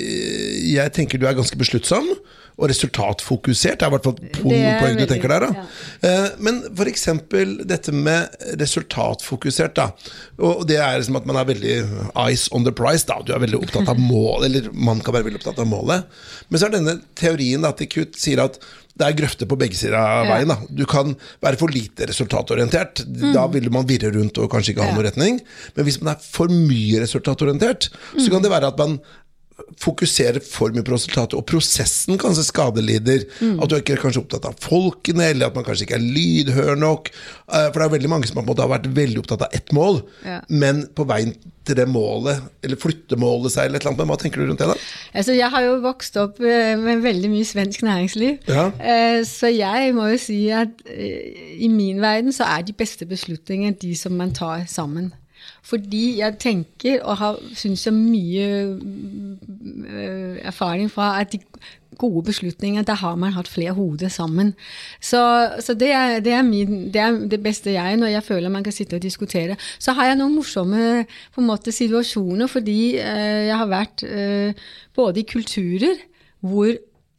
Jeg 0.74 0.94
tenker 0.96 1.22
du 1.22 1.28
er 1.28 1.38
ganske 1.38 1.58
besluttsom 1.60 2.08
og 2.56 2.68
resultatfokusert. 2.70 3.80
Det 3.80 3.86
er 3.86 3.90
i 3.90 3.94
hvert 3.96 4.04
fall 4.06 4.18
poeng 4.38 4.98
du 5.00 5.04
tenker 5.10 5.32
der. 5.32 5.46
da. 5.48 5.64
Ja. 6.04 6.14
Men 6.38 6.60
f.eks. 6.70 7.06
dette 7.66 7.92
med 7.96 8.36
resultatfokusert, 8.60 9.74
da. 9.78 9.88
Og 10.44 10.62
det 10.68 10.78
er 10.82 11.00
liksom 11.00 11.18
at 11.18 11.26
man 11.28 11.40
er 11.40 11.48
veldig 11.50 11.74
eyes 12.26 12.46
on 12.54 12.66
the 12.66 12.72
price. 12.74 13.06
da. 13.08 13.18
Du 13.26 13.34
er 13.34 13.42
veldig 13.42 13.58
opptatt 13.64 13.90
av 13.90 13.98
mål, 14.12 14.46
eller 14.48 14.70
man 14.72 15.02
kan 15.04 15.16
være 15.16 15.28
veldig 15.30 15.42
opptatt 15.42 15.60
av 15.64 15.68
målet. 15.70 16.06
Men 16.48 16.60
så 16.62 16.68
er 16.70 16.76
denne 16.78 16.98
teorien 17.18 17.64
da, 17.66 17.74
til 17.78 17.90
Kutt 17.90 18.18
sier 18.20 18.44
at 18.46 18.60
det 18.94 19.08
er 19.08 19.16
grøfter 19.18 19.48
på 19.50 19.56
begge 19.58 19.74
sider 19.74 19.96
av 19.98 20.28
veien. 20.30 20.46
da. 20.52 20.54
Du 20.70 20.84
kan 20.86 21.16
være 21.42 21.58
for 21.58 21.72
lite 21.74 22.06
resultatorientert. 22.06 23.02
Da 23.34 23.48
vil 23.50 23.66
man 23.74 23.88
virre 23.90 24.12
rundt 24.14 24.38
og 24.38 24.46
kanskje 24.52 24.70
ikke 24.76 24.84
ha 24.86 24.92
Mm. 24.94 25.00
Noen 25.00 25.08
retning. 25.08 25.40
Men 25.74 25.84
hvis 25.88 25.96
man 25.98 26.12
er 26.14 26.20
for 26.22 26.46
mye 26.52 27.00
resultatorientert, 27.02 27.88
så 28.14 28.28
kan 28.30 28.44
det 28.44 28.52
være 28.54 28.68
at 28.70 28.78
man 28.78 29.00
fokuserer 29.78 30.40
for 30.42 30.72
mye 30.74 30.82
på 30.86 30.94
resultatet, 30.94 31.36
og 31.38 31.44
prosessen 31.46 32.18
kanskje 32.18 32.42
skadelider. 32.48 33.24
At 33.62 33.70
du 33.70 33.76
ikke 33.78 33.94
er 33.96 34.02
kanskje 34.02 34.22
opptatt 34.24 34.48
av 34.48 34.56
folkene, 34.62 35.28
eller 35.30 35.46
at 35.50 35.54
man 35.58 35.66
kanskje 35.66 35.86
ikke 35.86 35.98
er 36.00 36.06
lydhør 36.16 36.78
nok. 36.80 37.10
Eh, 37.52 37.68
For 37.70 37.78
det 37.80 37.86
er 37.86 37.94
veldig 37.96 38.10
mange 38.10 38.26
som 38.30 38.40
har, 38.40 38.46
måte 38.48 38.64
har 38.64 38.72
vært 38.72 38.88
veldig 38.96 39.22
opptatt 39.22 39.44
av 39.46 39.54
ett 39.54 39.70
mål, 39.76 40.02
Ja. 40.26 40.40
men 40.48 40.86
på 40.94 41.06
veien 41.06 41.34
til 41.64 41.76
det 41.78 41.86
målet, 41.88 42.42
eller 42.62 42.76
flyttemålet 42.76 43.50
seg, 43.54 43.66
eller 43.66 43.76
et 43.78 43.82
eller 43.86 43.92
annet. 43.94 43.98
Men 44.02 44.08
hva 44.12 44.18
tenker 44.20 44.42
du 44.42 44.48
rundt 44.50 44.58
det, 44.60 44.66
da? 44.68 44.76
Altså, 45.14 45.32
jeg 45.38 45.50
har 45.50 45.62
jo 45.64 45.78
vokst 45.80 46.16
opp 46.20 46.40
eh, 46.40 46.74
med 46.76 47.02
veldig 47.06 47.30
mye 47.32 47.44
svensk 47.48 47.82
næringsliv. 47.86 48.38
Ja. 48.50 48.66
Eh, 48.80 49.22
Så 49.24 49.48
jeg 49.54 49.94
må 49.94 50.10
jo 50.12 50.18
si 50.20 50.50
at 50.50 50.70
i 50.90 51.68
min 51.68 52.00
verden 52.02 52.32
så 52.32 52.44
er 52.44 52.62
de 52.66 52.72
beste 52.76 53.06
beslutninger 53.06 53.78
de 53.80 53.94
som 53.96 54.12
man 54.16 54.32
tar 54.32 54.66
sammen. 54.68 55.12
Fordi 55.64 56.18
jeg 56.18 56.38
tenker, 56.42 57.00
og 57.02 57.16
har, 57.20 57.40
syns 57.56 57.86
jeg 57.86 57.94
mye 57.96 58.48
eh, 59.88 60.36
erfaring 60.44 60.90
fra, 60.92 61.14
at 61.20 61.32
de 61.32 61.40
gode 61.98 62.24
beslutninger, 62.26 62.82
der 62.82 62.98
har 62.98 63.14
man 63.16 63.32
hatt 63.32 63.48
flere 63.48 63.72
hoder 63.72 64.08
sammen. 64.08 64.54
Så, 65.00 65.20
så 65.60 65.74
det, 65.74 65.90
er, 65.92 66.20
det, 66.20 66.32
er 66.32 66.42
min, 66.42 66.88
det 66.92 67.00
er 67.00 67.18
det 67.30 67.40
beste 67.42 67.74
jeg, 67.74 67.96
når 67.96 68.14
jeg 68.16 68.26
føler 68.26 68.52
man 68.52 68.64
kan 68.64 68.74
sitte 68.74 68.98
og 68.98 69.02
diskutere. 69.02 69.56
Så 69.78 69.94
har 69.96 70.10
jeg 70.10 70.18
noen 70.20 70.34
morsomme 70.38 71.04
måte, 71.38 71.72
situasjoner, 71.74 72.50
fordi 72.50 72.96
eh, 73.00 73.46
jeg 73.48 73.60
har 73.60 73.70
vært 73.70 74.04
eh, 74.08 74.66
både 74.96 75.22
i 75.22 75.28
kulturer 75.28 76.02
hvor 76.44 76.74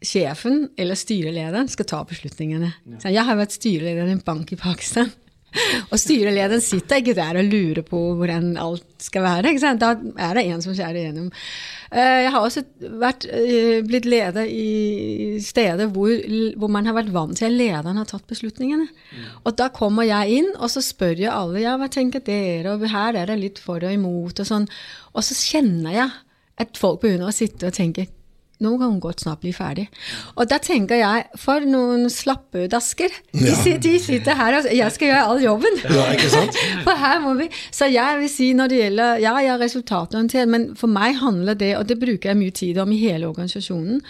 sjefen 0.06 0.68
eller 0.78 0.98
styrelederen 1.00 1.70
skal 1.72 1.88
ta 1.90 2.04
beslutningene. 2.06 2.74
Så 3.02 3.14
jeg 3.14 3.26
har 3.26 3.40
vært 3.40 3.56
styreleder 3.56 4.12
i 4.12 4.18
en 4.18 4.26
bank 4.26 4.52
i 4.54 4.60
Pakistan. 4.60 5.10
Og 5.92 6.00
styrelederen 6.02 6.64
sitter 6.64 7.02
ikke 7.02 7.16
der 7.18 7.40
og 7.40 7.48
lurer 7.50 7.86
på 7.86 8.02
hvordan 8.20 8.54
alt 8.62 8.86
skal 9.06 9.26
være. 9.26 9.54
Da 9.80 9.94
er 9.96 10.38
det 10.38 10.46
en 10.50 10.64
som 10.64 10.76
skjærer 10.76 11.00
igjennom. 11.02 11.30
Eh, 11.92 12.24
Jeg 12.26 12.32
har 12.34 12.42
også 12.42 12.64
vært, 13.02 13.28
eh, 13.30 13.82
blitt 13.88 14.08
leder 14.10 14.50
i 14.50 15.40
steder 15.44 15.92
hvor, 15.94 16.12
hvor 16.58 16.72
man 16.72 16.90
har 16.90 16.98
vært 16.98 17.14
vant 17.14 17.38
til 17.38 17.50
at 17.50 17.58
lederen 17.60 18.02
har 18.02 18.10
tatt 18.10 18.28
beslutningene. 18.28 18.88
Og 19.46 19.56
da 19.60 19.70
kommer 19.70 20.08
jeg 20.08 20.42
inn, 20.42 20.52
og 20.58 20.72
så 20.74 20.84
spør 20.84 21.18
jeg 21.20 21.32
alle 21.32 21.64
ja, 21.64 21.78
hva 21.80 21.90
tenker 21.92 22.24
dere, 22.26 22.76
og 22.76 22.88
her 22.90 23.16
er 23.16 23.32
det 23.32 23.40
litt 23.42 23.60
for 23.64 23.84
og 23.84 23.96
imot, 23.96 24.40
og 24.40 24.50
sånn. 24.50 24.68
Og 25.14 25.24
så 25.24 25.38
kjenner 25.38 25.96
jeg 25.96 26.12
at 26.58 26.78
folk 26.80 27.02
begynner 27.04 27.30
å 27.30 27.36
sitte 27.36 27.68
og 27.68 27.76
tenke 27.76 28.08
nå 28.64 28.72
kan 28.80 28.88
hun 28.94 29.00
godt 29.04 29.22
snart 29.26 29.42
bli 29.44 29.52
ferdig. 29.52 29.88
Og 30.40 30.48
da 30.50 30.58
tenker 30.64 30.96
jeg, 31.02 31.26
for 31.42 31.60
noen 31.68 32.06
slappødasker. 32.10 33.10
De, 33.34 33.46
Ja. 33.50 33.78
de 33.84 33.94
sitter 34.00 34.36
her 34.40 34.58
og 34.62 34.70
jeg 34.72 34.92
skal 34.96 35.08
gjøre 35.10 35.26
all 35.28 35.42
jobben. 35.44 35.76
Ja, 35.84 36.06
ikke 36.16 36.30
sant? 36.32 36.56
For 36.88 36.96
her 36.96 37.20
må 37.20 37.34
vi. 37.40 37.50
Så 37.72 37.90
jeg 37.92 38.20
vil 38.22 38.30
si 38.32 38.54
når 38.54 38.68
det 38.72 38.80
gjelder 38.80 39.20
Ja, 39.24 39.34
jeg 39.44 39.52
er 39.54 39.60
resultatorientert, 39.66 40.48
men 40.48 40.70
for 40.76 40.88
meg 40.88 41.16
handler 41.20 41.54
det, 41.60 41.74
og 41.78 41.88
det 41.90 42.00
bruker 42.00 42.32
jeg 42.32 42.38
mye 42.40 42.52
tid 42.56 42.78
om 42.80 42.92
i 42.96 42.98
hele 43.02 43.28
organisasjonen, 43.28 44.02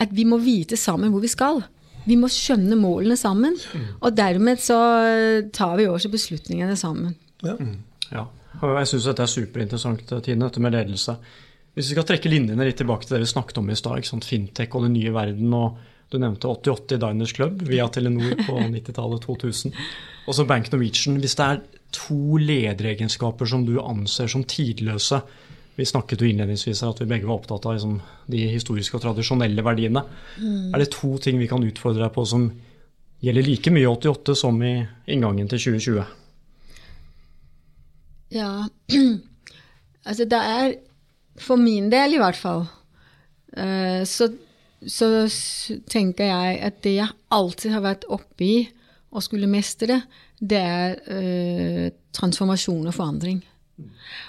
at 0.00 0.08
vi 0.12 0.24
må 0.24 0.38
vite 0.38 0.76
sammen 0.76 1.10
hvor 1.12 1.20
vi 1.24 1.28
skal. 1.32 1.62
Vi 2.06 2.16
må 2.16 2.28
skjønne 2.30 2.76
målene 2.78 3.16
sammen. 3.18 3.56
Og 4.00 4.16
dermed 4.16 4.60
så 4.62 4.76
tar 5.52 5.76
vi 5.76 5.86
også 5.90 6.08
beslutningene 6.12 6.76
sammen. 6.76 7.16
Ja. 7.44 7.56
Ja, 8.12 8.24
og 8.62 8.76
jeg 8.78 8.86
syns 8.92 9.08
dette 9.08 9.24
er 9.24 9.32
superinteressant, 9.32 10.04
Tine, 10.22 10.44
dette 10.46 10.60
med 10.62 10.72
ledelse. 10.76 11.16
Hvis 11.76 11.90
vi 11.90 11.92
skal 11.92 12.06
trekke 12.08 12.30
linjene 12.32 12.64
litt 12.64 12.78
tilbake 12.80 13.04
til 13.04 13.18
det 13.18 13.26
vi 13.26 13.34
snakket 13.34 13.58
om 13.60 13.68
i 13.68 13.76
stad, 13.76 14.06
fintech 14.24 14.72
og 14.74 14.86
den 14.86 14.94
nye 14.96 15.12
verden, 15.12 15.52
og 15.52 15.76
du 16.08 16.16
nevnte 16.22 16.48
88 16.48 16.96
Diners 17.02 17.34
Club 17.36 17.60
via 17.68 17.84
Telenor 17.92 18.32
på 18.46 18.60
90-tallet, 18.76 19.26
2000. 19.26 19.74
Og 20.26 20.38
så 20.38 20.46
Bank 20.48 20.70
Norwegian. 20.72 21.18
Hvis 21.20 21.36
det 21.36 21.44
er 21.46 21.60
to 21.92 22.38
lederegenskaper 22.40 23.48
som 23.50 23.66
du 23.66 23.76
anser 23.82 24.30
som 24.30 24.44
tidløse 24.44 25.20
Vi 25.76 25.84
snakket 25.84 26.22
jo 26.22 26.26
innledningsvis 26.30 26.80
her 26.80 26.94
at 26.94 27.00
vi 27.02 27.06
begge 27.10 27.28
var 27.28 27.36
opptatt 27.36 27.66
av 27.68 27.74
liksom, 27.76 27.98
de 28.32 28.46
historiske 28.48 28.96
og 28.96 29.02
tradisjonelle 29.04 29.60
verdiene. 29.60 30.00
Er 30.72 30.80
det 30.80 30.88
to 30.94 31.18
ting 31.20 31.36
vi 31.36 31.48
kan 31.50 31.60
utfordre 31.60 32.06
deg 32.06 32.14
på 32.14 32.24
som 32.24 32.46
gjelder 33.20 33.44
like 33.44 33.72
mye 33.74 33.84
i 33.84 33.90
88 33.90 34.38
som 34.40 34.56
i 34.64 34.72
inngangen 35.12 35.50
til 35.52 35.60
2020? 35.60 36.14
Ja, 38.32 38.48
altså 40.08 40.24
det 40.24 40.40
er 40.40 40.78
For 41.42 41.60
min 41.60 41.90
del 41.92 42.16
i 42.16 42.20
hvert 42.20 42.38
fall, 42.38 42.64
eh, 43.56 44.02
så, 44.08 44.30
så 44.86 45.10
tenker 45.90 46.30
jeg 46.30 46.58
at 46.70 46.80
det 46.86 46.96
jeg 46.98 47.14
alltid 47.34 47.76
har 47.76 47.84
vært 47.84 48.08
oppe 48.08 48.46
i 48.46 48.56
og 49.16 49.24
skulle 49.24 49.48
mestre, 49.48 50.02
det 50.36 50.58
er 50.60 50.96
uh, 51.08 51.86
transformasjon 52.12 52.88
og 52.90 52.94
forandring. 52.94 53.38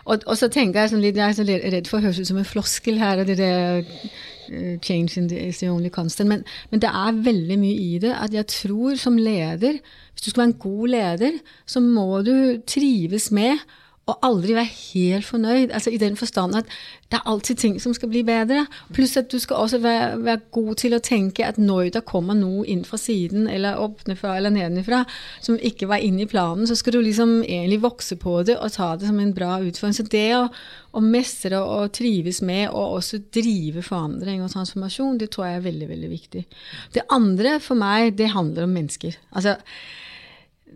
Og, 0.05 0.23
og 0.25 0.35
så 0.39 0.49
tenker 0.51 0.83
jeg 0.83 0.93
sånn 0.93 1.03
litt, 1.03 1.19
jeg 1.19 1.33
er 1.33 1.35
så 1.35 1.45
redd 1.47 1.89
for 1.89 1.99
å 1.99 2.05
høres 2.05 2.19
ut 2.21 2.29
som 2.29 2.39
en 2.39 2.47
floskel 2.47 2.99
her, 3.01 3.23
det 3.27 3.37
der 3.39 3.81
uh, 3.81 4.75
change 4.83 5.17
in 5.19 5.27
the, 5.31 5.39
is 5.49 5.59
the 5.59 5.71
only 5.71 5.91
constant. 5.93 6.29
Men, 6.31 6.45
men 6.71 6.83
det 6.83 6.91
er 6.91 7.23
veldig 7.25 7.59
mye 7.59 7.81
i 7.83 7.99
det 8.03 8.13
at 8.15 8.35
jeg 8.35 8.47
tror 8.53 8.95
som 8.99 9.19
leder, 9.19 9.81
hvis 10.13 10.27
du 10.27 10.29
skal 10.29 10.45
være 10.45 10.51
en 10.53 10.61
god 10.67 10.93
leder, 10.95 11.41
så 11.67 11.83
må 11.83 12.07
du 12.27 12.35
trives 12.67 13.31
med 13.35 13.59
og 14.07 14.23
aldri 14.23 14.53
være 14.55 14.71
helt 14.71 15.25
fornøyd. 15.27 15.71
Altså 15.75 15.91
I 15.91 15.99
den 15.99 16.15
forstand 16.15 16.55
at 16.55 16.69
det 17.11 17.17
er 17.19 17.27
alltid 17.27 17.55
ting 17.59 17.75
som 17.81 17.93
skal 17.95 18.09
bli 18.11 18.21
bedre. 18.27 18.65
Pluss 18.95 19.17
at 19.19 19.31
du 19.31 19.39
skal 19.39 19.55
også 19.63 19.79
være, 19.83 20.23
være 20.23 20.41
god 20.51 20.75
til 20.79 20.95
å 20.95 21.01
tenke 21.03 21.45
at 21.47 21.59
når 21.59 21.91
det 21.95 22.05
kommer 22.07 22.35
noe 22.35 22.65
inn 22.67 22.85
fra 22.87 22.99
siden, 22.99 23.49
eller 23.51 23.79
oppnefra 23.83 24.37
eller 24.37 24.51
nedenfra, 24.55 25.03
som 25.43 25.59
ikke 25.59 25.87
var 25.91 26.03
inne 26.03 26.23
i 26.23 26.29
planen, 26.29 26.67
så 26.67 26.75
skal 26.75 26.97
du 26.97 27.01
liksom 27.03 27.41
egentlig 27.43 27.81
vokse 27.83 28.15
på 28.19 28.41
det 28.47 28.57
og 28.57 28.71
ta 28.75 28.93
det 28.95 29.11
som 29.11 29.19
en 29.23 29.35
bra 29.35 29.59
utfordring. 29.59 29.95
Så 29.99 30.07
det 30.11 30.25
å, 30.35 30.47
å 30.95 31.03
mestre 31.03 31.59
og 31.63 31.93
trives 31.99 32.41
med, 32.41 32.69
og 32.71 32.99
også 33.01 33.21
drive 33.35 33.83
forandring 33.83 34.43
og 34.43 34.51
transformasjon, 34.55 35.19
det 35.19 35.31
tror 35.35 35.49
jeg 35.49 35.61
er 35.61 35.67
veldig, 35.67 35.91
veldig 35.91 36.11
viktig. 36.15 36.47
Det 36.95 37.07
andre 37.11 37.57
for 37.63 37.79
meg, 37.79 38.15
det 38.19 38.31
handler 38.35 38.67
om 38.67 38.75
mennesker. 38.79 39.19
Altså, 39.35 39.59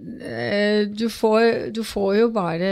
du 0.02 1.06
får, 1.14 1.72
du 1.76 1.84
får 1.86 2.16
jo 2.18 2.32
bare 2.34 2.72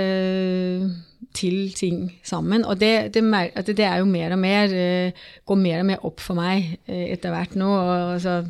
til 1.35 1.73
ting 1.75 2.09
sammen. 2.23 2.65
Og 2.65 2.79
det, 2.79 3.13
det, 3.13 3.23
det 3.67 3.85
er 3.85 4.01
jo 4.01 4.09
mer 4.09 4.33
og 4.33 4.39
mer 4.41 4.73
eh, 4.73 5.27
Går 5.45 5.59
mer 5.59 5.83
og 5.83 5.87
mer 5.91 6.05
opp 6.05 6.23
for 6.23 6.39
meg 6.39 6.79
eh, 6.87 7.09
etter 7.13 7.33
hvert 7.33 7.55
nå. 7.59 7.69
Og, 7.69 8.21
så, 8.23 8.41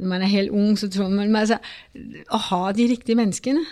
når 0.00 0.12
man 0.14 0.22
er 0.22 0.32
helt 0.32 0.54
ung, 0.54 0.78
så 0.78 0.90
tror 0.90 1.10
man 1.10 1.26
men, 1.26 1.42
altså, 1.42 1.58
Å 2.30 2.42
ha 2.50 2.62
de 2.76 2.88
riktige 2.92 3.18
menneskene, 3.18 3.64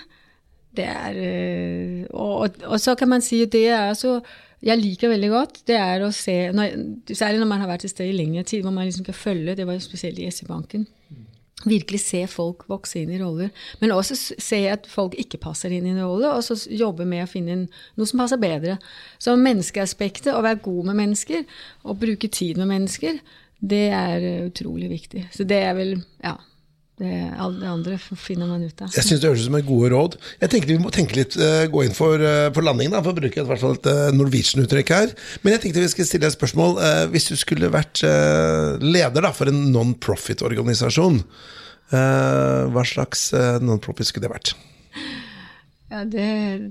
det 0.77 0.85
er 0.91 1.23
eh, 1.23 2.05
og, 2.11 2.35
og, 2.43 2.61
og 2.67 2.83
så 2.83 2.95
kan 2.99 3.11
man 3.15 3.25
si 3.25 3.45
det 3.47 3.69
er 3.75 3.95
så 3.99 4.19
jeg 4.59 4.75
liker 4.75 5.13
veldig 5.13 5.29
godt, 5.31 5.61
det 5.71 5.77
er 5.79 6.03
å 6.03 6.09
se 6.11 6.49
når, 6.51 6.73
Særlig 7.15 7.39
når 7.39 7.47
man 7.47 7.61
har 7.63 7.69
vært 7.71 7.85
et 7.87 7.93
sted 7.93 8.09
i 8.11 8.17
lengre 8.17 8.43
tid, 8.43 8.65
hvor 8.65 8.75
man 8.75 8.89
liksom 8.89 9.05
kan 9.07 9.15
følge 9.15 9.55
Det 9.55 9.67
var 9.69 9.77
jo 9.77 9.85
spesielt 9.85 10.19
i 10.19 10.27
SE-banken 10.35 10.83
virkelig 11.67 12.01
se 12.05 12.21
folk 12.31 12.63
vokse 12.71 13.01
inn 13.01 13.11
i 13.11 13.19
roller, 13.19 13.51
men 13.81 13.95
også 13.95 14.17
se 14.39 14.61
at 14.71 14.87
folk 14.91 15.17
ikke 15.19 15.41
passer 15.43 15.73
inn 15.75 15.89
i 15.89 15.95
en 15.95 16.05
rolle, 16.05 16.31
og 16.31 16.45
så 16.47 16.55
jobbe 16.71 17.07
med 17.09 17.25
å 17.25 17.31
finne 17.31 17.59
noe 17.67 18.09
som 18.09 18.23
passer 18.23 18.41
bedre. 18.43 18.79
Så 19.19 19.35
menneskeaspektet, 19.39 20.35
å 20.35 20.45
være 20.45 20.63
god 20.63 20.91
med 20.91 21.01
mennesker, 21.03 21.43
og 21.83 21.99
bruke 22.05 22.31
tid 22.31 22.61
med 22.61 22.71
mennesker, 22.71 23.19
det 23.59 23.89
er 23.91 24.23
eh, 24.23 24.45
utrolig 24.47 24.91
viktig. 24.93 25.25
Så 25.35 25.47
det 25.49 25.59
er 25.67 25.75
vel, 25.75 25.97
ja, 26.23 26.37
det, 26.99 27.15
alt 27.39 27.61
det 27.61 27.69
andre 27.71 27.97
finner 27.99 28.49
man 28.51 28.65
ut 28.67 28.83
av. 28.83 28.91
Jeg 28.95 29.07
syns 29.07 29.23
det 29.23 29.31
høres 29.31 29.45
ut 29.45 29.49
som 29.49 29.59
et 29.59 29.67
gode 29.69 29.91
råd. 29.93 30.17
Jeg 30.43 30.53
tenkte 30.53 30.73
Vi 30.73 30.79
må 30.83 30.93
tenke 30.95 31.19
litt, 31.19 31.37
eh, 31.39 31.67
gå 31.71 31.85
inn 31.87 31.95
for, 31.97 32.19
eh, 32.19 32.49
for 32.55 32.67
landing, 32.67 32.91
da, 32.95 33.03
for 33.05 33.15
å 33.15 33.21
bruke 33.21 33.39
i 33.39 33.47
hvert 33.47 33.63
fall 33.63 33.77
et 33.79 33.87
eh, 33.91 34.11
Norwegian-uttrykk 34.19 34.95
her. 34.95 35.13
Men 35.43 35.55
jeg 35.55 35.63
tenkte 35.63 35.85
vi 35.85 35.93
skulle 35.93 36.11
stille 36.11 36.31
et 36.31 36.37
spørsmål. 36.37 36.79
Hvis 37.13 37.29
du 37.31 37.37
skulle 37.39 37.71
vært 37.73 38.03
leder 38.83 39.25
da, 39.25 39.31
for 39.35 39.51
en 39.51 39.61
non-profit-organisasjon, 39.73 41.23
hva 41.89 42.85
slags 42.85 43.31
non-profit 43.65 44.11
skulle 44.11 44.27
det 44.27 44.35
vært? 44.35 44.53
Ja, 45.89 46.03
det, 46.05 46.24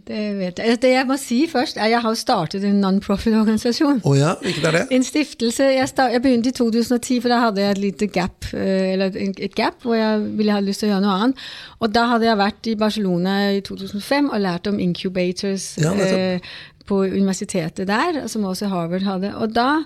det 0.06 0.24
vet 0.38 0.60
jeg. 0.62 0.78
Det 0.82 0.90
jeg 0.92 1.06
må 1.10 1.16
si 1.18 1.40
først, 1.50 1.80
er 1.80 1.88
at 1.88 1.94
jeg 1.96 2.02
har 2.04 2.18
startet 2.20 2.66
en 2.68 2.78
non-profit-organisasjon. 2.84 4.04
Oh 4.06 4.14
ja, 4.18 4.36
hvilket 4.44 4.68
er 4.70 4.76
det? 4.76 4.84
En 4.94 5.06
stiftelse. 5.06 5.72
Jeg, 5.74 5.90
start, 5.90 6.14
jeg 6.14 6.22
begynte 6.22 6.52
i 6.54 6.58
2010, 6.58 7.18
for 7.24 7.34
da 7.34 7.40
hadde 7.48 7.64
jeg 7.64 7.74
et 7.74 7.82
lite 7.82 8.10
gap, 8.14 8.46
eh, 8.54 8.94
eller 8.94 9.18
et 9.18 9.58
gap 9.58 9.82
hvor 9.82 9.98
jeg 9.98 10.22
ville 10.38 10.54
ha 10.54 10.62
lyst 10.62 10.84
til 10.84 10.92
å 10.92 10.94
gjøre 10.94 11.06
noe 11.08 11.18
annet. 11.18 11.44
Og 11.82 11.96
da 11.98 12.06
hadde 12.14 12.30
jeg 12.30 12.42
vært 12.44 12.70
i 12.70 12.78
Barcelona 12.78 13.36
i 13.58 13.66
2005 13.66 14.30
og 14.30 14.44
lært 14.46 14.70
om 14.70 14.78
incubators 14.86 15.72
Ja, 15.82 15.96
eh, 15.98 16.54
på 16.88 17.02
universitetet 17.10 17.90
der, 17.90 18.22
som 18.32 18.46
også 18.48 18.70
Harvard 18.72 19.04
hadde. 19.04 19.34
Og 19.42 19.50
da 19.56 19.82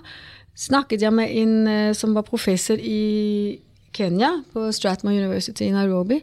snakket 0.54 1.02
jeg 1.02 1.16
med 1.16 1.32
en 1.40 1.54
eh, 1.66 1.94
som 1.96 2.12
var 2.14 2.28
professor 2.28 2.76
i 2.76 3.56
Kenya, 3.92 4.32
på 4.52 4.66
Stratmore 4.74 5.20
University 5.20 5.66
i 5.68 5.74
Nairobi. 5.74 6.20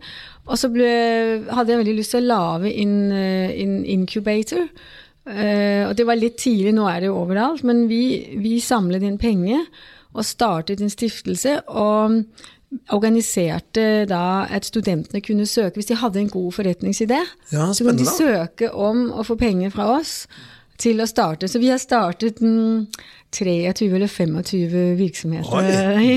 Og 0.49 0.57
så 0.59 0.71
ble, 0.73 0.89
hadde 1.49 1.73
jeg 1.73 1.81
veldig 1.83 1.97
lyst 1.99 2.15
til 2.15 2.23
å 2.23 2.29
lage 2.29 2.73
en, 2.81 2.95
eh, 3.11 3.53
incubator. 3.93 4.69
Uh, 5.29 5.85
og 5.85 5.97
det 5.99 6.05
var 6.07 6.17
litt 6.17 6.39
tidlig, 6.41 6.71
nå 6.73 6.87
er 6.89 7.03
det 7.03 7.09
jo 7.11 7.19
overalt, 7.19 7.61
men 7.67 7.83
vi, 7.85 8.33
vi 8.41 8.55
samlet 8.63 9.03
inn 9.05 9.19
penger 9.21 9.67
og 10.15 10.25
startet 10.25 10.81
en 10.81 10.89
stiftelse. 10.89 11.59
og 11.67 12.23
organiserte 12.93 14.05
da 14.05 14.45
at 14.45 14.65
studentene 14.65 15.21
kunne 15.25 15.45
søke, 15.49 15.79
hvis 15.79 15.89
de 15.89 15.95
hadde 15.97 16.19
en 16.21 16.29
god 16.29 16.51
forretningsidé, 16.53 17.17
Ja, 17.51 17.73
så 17.73 17.83
kunne 17.83 17.97
de 17.97 18.05
søke 18.05 18.69
om 18.73 19.11
å 19.11 19.25
få 19.25 19.35
penger 19.35 19.73
fra 19.73 19.87
oss 19.97 20.27
til 20.79 21.01
å 21.03 21.07
starte. 21.09 21.49
Så 21.51 21.59
vi 21.61 21.71
har 21.71 21.79
startet 21.81 22.39
mm, 22.43 22.85
23 23.35 23.89
eller 23.93 24.07
25 24.09 24.95
virksomheter 24.97 25.99
i, 26.01 26.13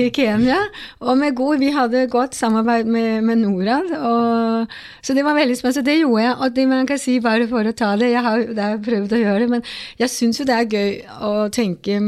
i, 0.00 0.06
Kenya. 0.14 0.60
Og 1.04 1.18
med 1.18 1.36
god, 1.36 1.58
vi 1.60 1.72
hadde 1.74 2.06
godt 2.12 2.38
samarbeid 2.38 2.88
med, 2.88 3.26
med 3.26 3.42
Norad. 3.42 3.90
Og, 3.98 4.78
så 5.02 5.16
det 5.16 5.26
var 5.26 5.36
veldig 5.36 5.58
spennende. 5.58 5.80
Så 5.80 5.86
det 5.86 5.98
gjorde 5.98 6.22
jeg. 6.22 6.36
Og 6.38 6.56
det 6.56 6.68
man 6.70 6.88
kan 6.88 7.02
si, 7.02 7.18
bare 7.24 7.48
for 7.50 7.68
å 7.68 7.74
ta 7.76 7.92
det 8.00 8.12
Jeg 8.14 8.24
har, 8.24 8.46
jeg 8.46 8.62
har 8.62 8.80
prøvd 8.86 9.16
å 9.16 9.20
gjøre 9.24 9.44
det, 9.44 9.50
men 9.56 9.66
jeg 10.00 10.14
syns 10.14 10.40
jo 10.40 10.48
det 10.48 10.56
er 10.56 10.72
gøy 10.78 10.96
å 11.28 11.34
tenke 11.52 12.00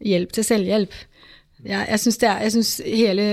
hjelp 0.00 0.34
til 0.34 0.46
selvhjelp. 0.46 0.98
Ja, 1.68 1.82
jeg 1.84 2.00
syns 2.00 2.78
hele 2.80 3.24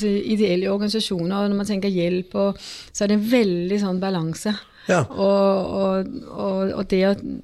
si, 0.00 0.10
ideelle 0.32 0.70
organisasjoner, 0.72 1.50
når 1.50 1.58
man 1.58 1.68
tenker 1.68 1.92
hjelp, 1.92 2.32
og, 2.40 2.62
så 2.90 3.04
er 3.04 3.12
det 3.12 3.18
en 3.18 3.26
veldig 3.34 3.80
sånn 3.82 4.00
balanse. 4.00 4.54
Ja. 4.88 5.04
Og, 5.08 6.08
og, 6.30 6.72
og, 6.76 6.82
det, 6.90 7.00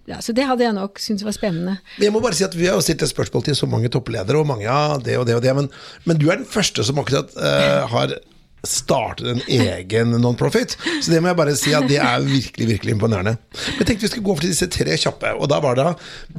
ja, 0.08 0.20
så 0.20 0.34
det 0.36 0.44
hadde 0.48 0.66
jeg 0.66 0.76
nok 0.76 1.00
syntes 1.00 1.24
var 1.24 1.36
spennende. 1.36 1.78
Jeg 2.00 2.12
må 2.12 2.20
bare 2.20 2.36
si 2.36 2.44
at 2.44 2.56
Vi 2.56 2.68
har 2.68 2.76
jo 2.76 2.84
stilt 2.84 3.04
et 3.04 3.12
spørsmål 3.12 3.46
til 3.46 3.56
så 3.56 3.68
mange 3.70 3.88
toppledere, 3.92 4.40
og 4.40 4.48
mange 4.50 4.68
av 4.68 5.00
det 5.04 5.16
og 5.20 5.26
det 5.28 5.38
og 5.38 5.44
det, 5.44 5.54
men, 5.56 5.70
men 6.04 6.20
du 6.20 6.28
er 6.28 6.40
den 6.42 6.48
første 6.48 6.84
som 6.86 7.00
akkurat 7.00 7.32
uh, 7.38 7.88
har 7.90 8.16
startet 8.66 9.26
en 9.26 9.42
egen 9.48 10.14
non-profit. 10.20 10.76
Så 11.02 11.12
det 11.12 11.20
må 11.22 11.30
jeg 11.30 11.38
bare 11.38 11.56
si 11.58 11.72
at 11.76 11.86
det 11.88 12.00
er 12.02 12.24
virkelig 12.24 12.68
virkelig 12.74 12.94
imponerende. 12.96 13.36
Men 13.50 13.80
jeg 13.80 13.88
tenkte 13.88 14.06
vi 14.06 14.10
skulle 14.12 14.26
gå 14.26 14.34
over 14.34 14.44
til 14.44 14.52
disse 14.52 14.68
tre 14.72 14.96
kjappe. 15.00 15.32
Og 15.40 15.48
da 15.52 15.60
var 15.64 15.78
det 15.78 15.86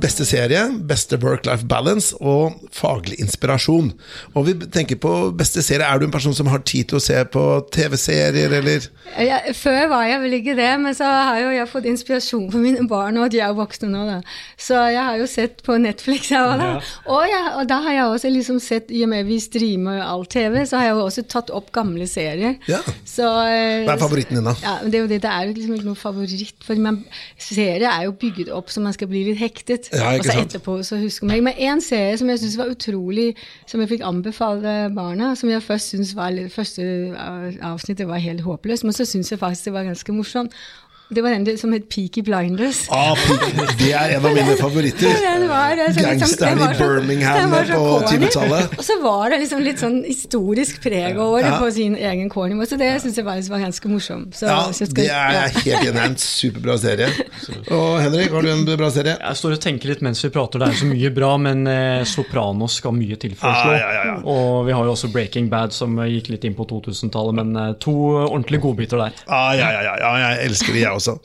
beste 0.01 0.25
serie, 0.27 0.63
beste 0.87 1.19
work-life 1.21 1.67
balance 1.69 2.15
og 2.21 2.59
faglig 2.75 3.19
inspirasjon. 3.21 3.91
Og 4.35 4.47
vi 4.47 4.55
tenker 4.73 4.99
på 5.01 5.13
beste 5.37 5.63
serie. 5.65 5.87
Er 5.87 5.99
du 5.99 6.07
en 6.07 6.13
person 6.13 6.35
som 6.37 6.49
har 6.51 6.63
tid 6.67 6.91
til 6.91 6.99
å 6.99 7.03
se 7.03 7.17
på 7.33 7.45
TV-serier, 7.73 8.53
eller? 8.61 8.87
Ja, 9.21 9.41
før 9.57 9.89
var 9.91 10.05
jeg 10.07 10.21
vel 10.23 10.37
ikke 10.39 10.55
det, 10.59 10.71
men 10.81 10.95
så 10.97 11.09
har 11.09 11.41
jo 11.41 11.51
jeg 11.55 11.69
fått 11.71 11.89
inspirasjon 11.89 12.47
for 12.53 12.63
mine 12.63 12.85
barn, 12.89 13.17
og 13.21 13.31
de 13.33 13.41
er 13.43 13.55
voksne 13.57 13.89
nå, 13.91 14.05
da. 14.07 14.19
Så 14.61 14.77
jeg 14.93 15.01
har 15.01 15.17
jo 15.19 15.27
sett 15.29 15.63
på 15.65 15.77
Netflix, 15.81 16.29
jeg 16.31 16.41
òg, 16.41 16.55
da. 16.61 16.69
Ja. 16.77 16.93
Og, 17.11 17.23
ja, 17.29 17.41
og 17.59 17.67
da 17.71 17.81
har 17.85 17.97
jeg 17.97 18.15
også 18.15 18.31
liksom 18.33 18.61
sett, 18.63 18.91
i 18.93 19.03
og 19.05 19.11
med 19.13 19.27
vi 19.29 19.39
streamer 19.41 20.01
all 20.05 20.25
TV, 20.29 20.61
så 20.67 20.79
har 20.79 20.89
jeg 20.89 20.97
jo 20.97 21.05
også 21.07 21.25
tatt 21.31 21.51
opp 21.53 21.71
gamle 21.75 22.07
serier. 22.11 22.57
Ja. 22.69 22.79
Så, 23.07 23.27
eh, 23.47 23.85
Hva 23.87 23.95
er 23.95 24.01
favoritten 24.01 24.37
din, 24.37 24.47
da? 24.47 24.53
Ja, 24.63 24.75
det 24.83 24.99
er 24.99 25.05
jo 25.05 25.09
det, 25.11 25.21
det 25.23 25.31
er 25.31 25.49
liksom 25.51 25.77
ikke 25.77 25.87
noe 25.87 25.99
favoritt. 25.99 26.65
For 26.67 26.83
man, 26.83 27.01
serier 27.41 27.87
er 27.89 28.05
jo 28.07 28.13
bygget 28.21 28.51
opp 28.53 28.69
så 28.73 28.83
man 28.83 28.95
skal 28.97 29.09
bli 29.11 29.23
litt 29.29 29.39
hektet. 29.41 29.89
Ja, 29.95 30.13
og 30.17 30.27
så 30.27 30.37
etterpå 30.43 30.77
så 30.87 30.99
husker 31.01 31.27
man 31.29 31.43
Men 31.47 31.57
én 31.57 31.81
serie 31.83 32.17
som 32.19 32.29
jeg 32.29 32.43
syns 32.43 32.59
var 32.59 32.71
utrolig, 32.71 33.31
som 33.65 33.81
jeg 33.81 33.89
fikk 33.95 34.05
anbefale 34.05 34.75
barna, 34.95 35.33
som 35.39 35.49
jeg 35.49 35.63
først 35.65 35.95
syntes 35.95 36.15
var 36.15 36.31
Første 36.51 36.83
avsnittet 37.61 38.07
var 38.07 38.21
helt 38.21 38.41
håpløst, 38.45 38.85
men 38.87 38.95
så 38.95 39.05
syns 39.05 39.31
jeg 39.31 39.39
faktisk 39.39 39.69
det 39.69 39.73
var 39.73 39.87
ganske 39.87 40.13
morsomt. 40.15 40.55
Det 41.11 41.21
var 41.21 41.33
den 41.35 41.57
som 41.59 41.73
het 41.75 41.89
Peaky 41.91 42.21
Blinders. 42.23 42.85
Ah, 42.89 43.19
det 43.79 43.89
er 43.91 44.13
en 44.15 44.25
av 44.25 44.31
mine 44.31 44.53
favoritter. 44.55 45.11
Liksom- 45.11 46.05
Gangsteren 46.05 46.61
i 46.63 46.77
Birmingham 46.77 47.51
på 47.51 47.97
20-tallet. 48.07 48.77
Og 48.77 48.85
så 48.87 48.95
var 49.03 49.33
det 49.33 49.41
liksom 49.41 49.59
litt 49.65 49.81
sånn 49.81 49.97
historisk 50.05 50.79
preg 50.83 51.19
over 51.19 51.43
det 51.43 51.51
ja. 51.51 51.57
på 51.59 51.67
sin 51.75 51.97
egen 51.99 52.29
corny 52.31 52.55
måte. 52.55 52.77
Det 52.79 52.93
syns 53.03 53.19
jeg 53.19 53.27
var 53.27 53.59
ganske 53.59 53.91
morsomt. 53.91 54.37
Så, 54.39 54.47
ja, 54.47 54.61
skal, 54.71 54.93
det 55.01 55.09
er 55.09 55.35
ja. 55.35 55.41
helt 55.51 55.89
enig. 55.89 56.05
En 56.05 56.15
superbra 56.21 56.77
serie. 56.79 57.09
Og 57.67 57.99
Henrik, 58.05 58.31
har 58.31 58.47
du 58.47 58.53
en 58.53 58.63
bra 58.69 58.91
serie? 58.95 59.17
Jeg 59.19 59.41
står 59.41 59.57
og 59.57 59.63
tenker 59.67 59.91
litt 59.91 60.05
mens 60.07 60.23
vi 60.23 60.31
prater. 60.31 60.63
Det 60.63 60.71
er 60.71 60.79
så 60.79 60.87
mye 60.93 61.11
bra, 61.11 61.33
men 61.43 61.67
eh, 61.67 62.05
Sopranos 62.07 62.79
skal 62.79 62.95
mye 62.95 63.19
til 63.19 63.35
for 63.35 63.51
å 63.51 63.65
slå. 63.65 63.75
Ah, 63.75 64.23
og 64.23 64.63
vi 64.69 64.77
har 64.77 64.87
jo 64.87 64.95
også 64.95 65.11
Breaking 65.11 65.51
Bad, 65.51 65.75
som 65.75 65.99
gikk 66.07 66.31
litt 66.31 66.47
inn 66.47 66.55
på 66.55 66.69
2000-tallet, 66.71 67.35
men 67.43 67.51
eh, 67.59 67.75
to 67.83 67.97
ordentlige 68.23 68.63
godbiter 68.63 69.03
der. 69.03 69.21
Ah, 69.27 69.51
ja, 69.59 69.73
ja, 69.75 69.99
ja, 69.99 70.15
jeg 70.23 70.47
elsker 70.47 70.71
de, 70.71 70.85
jeg 70.85 70.95
også 70.95 71.00
også. 71.01 71.17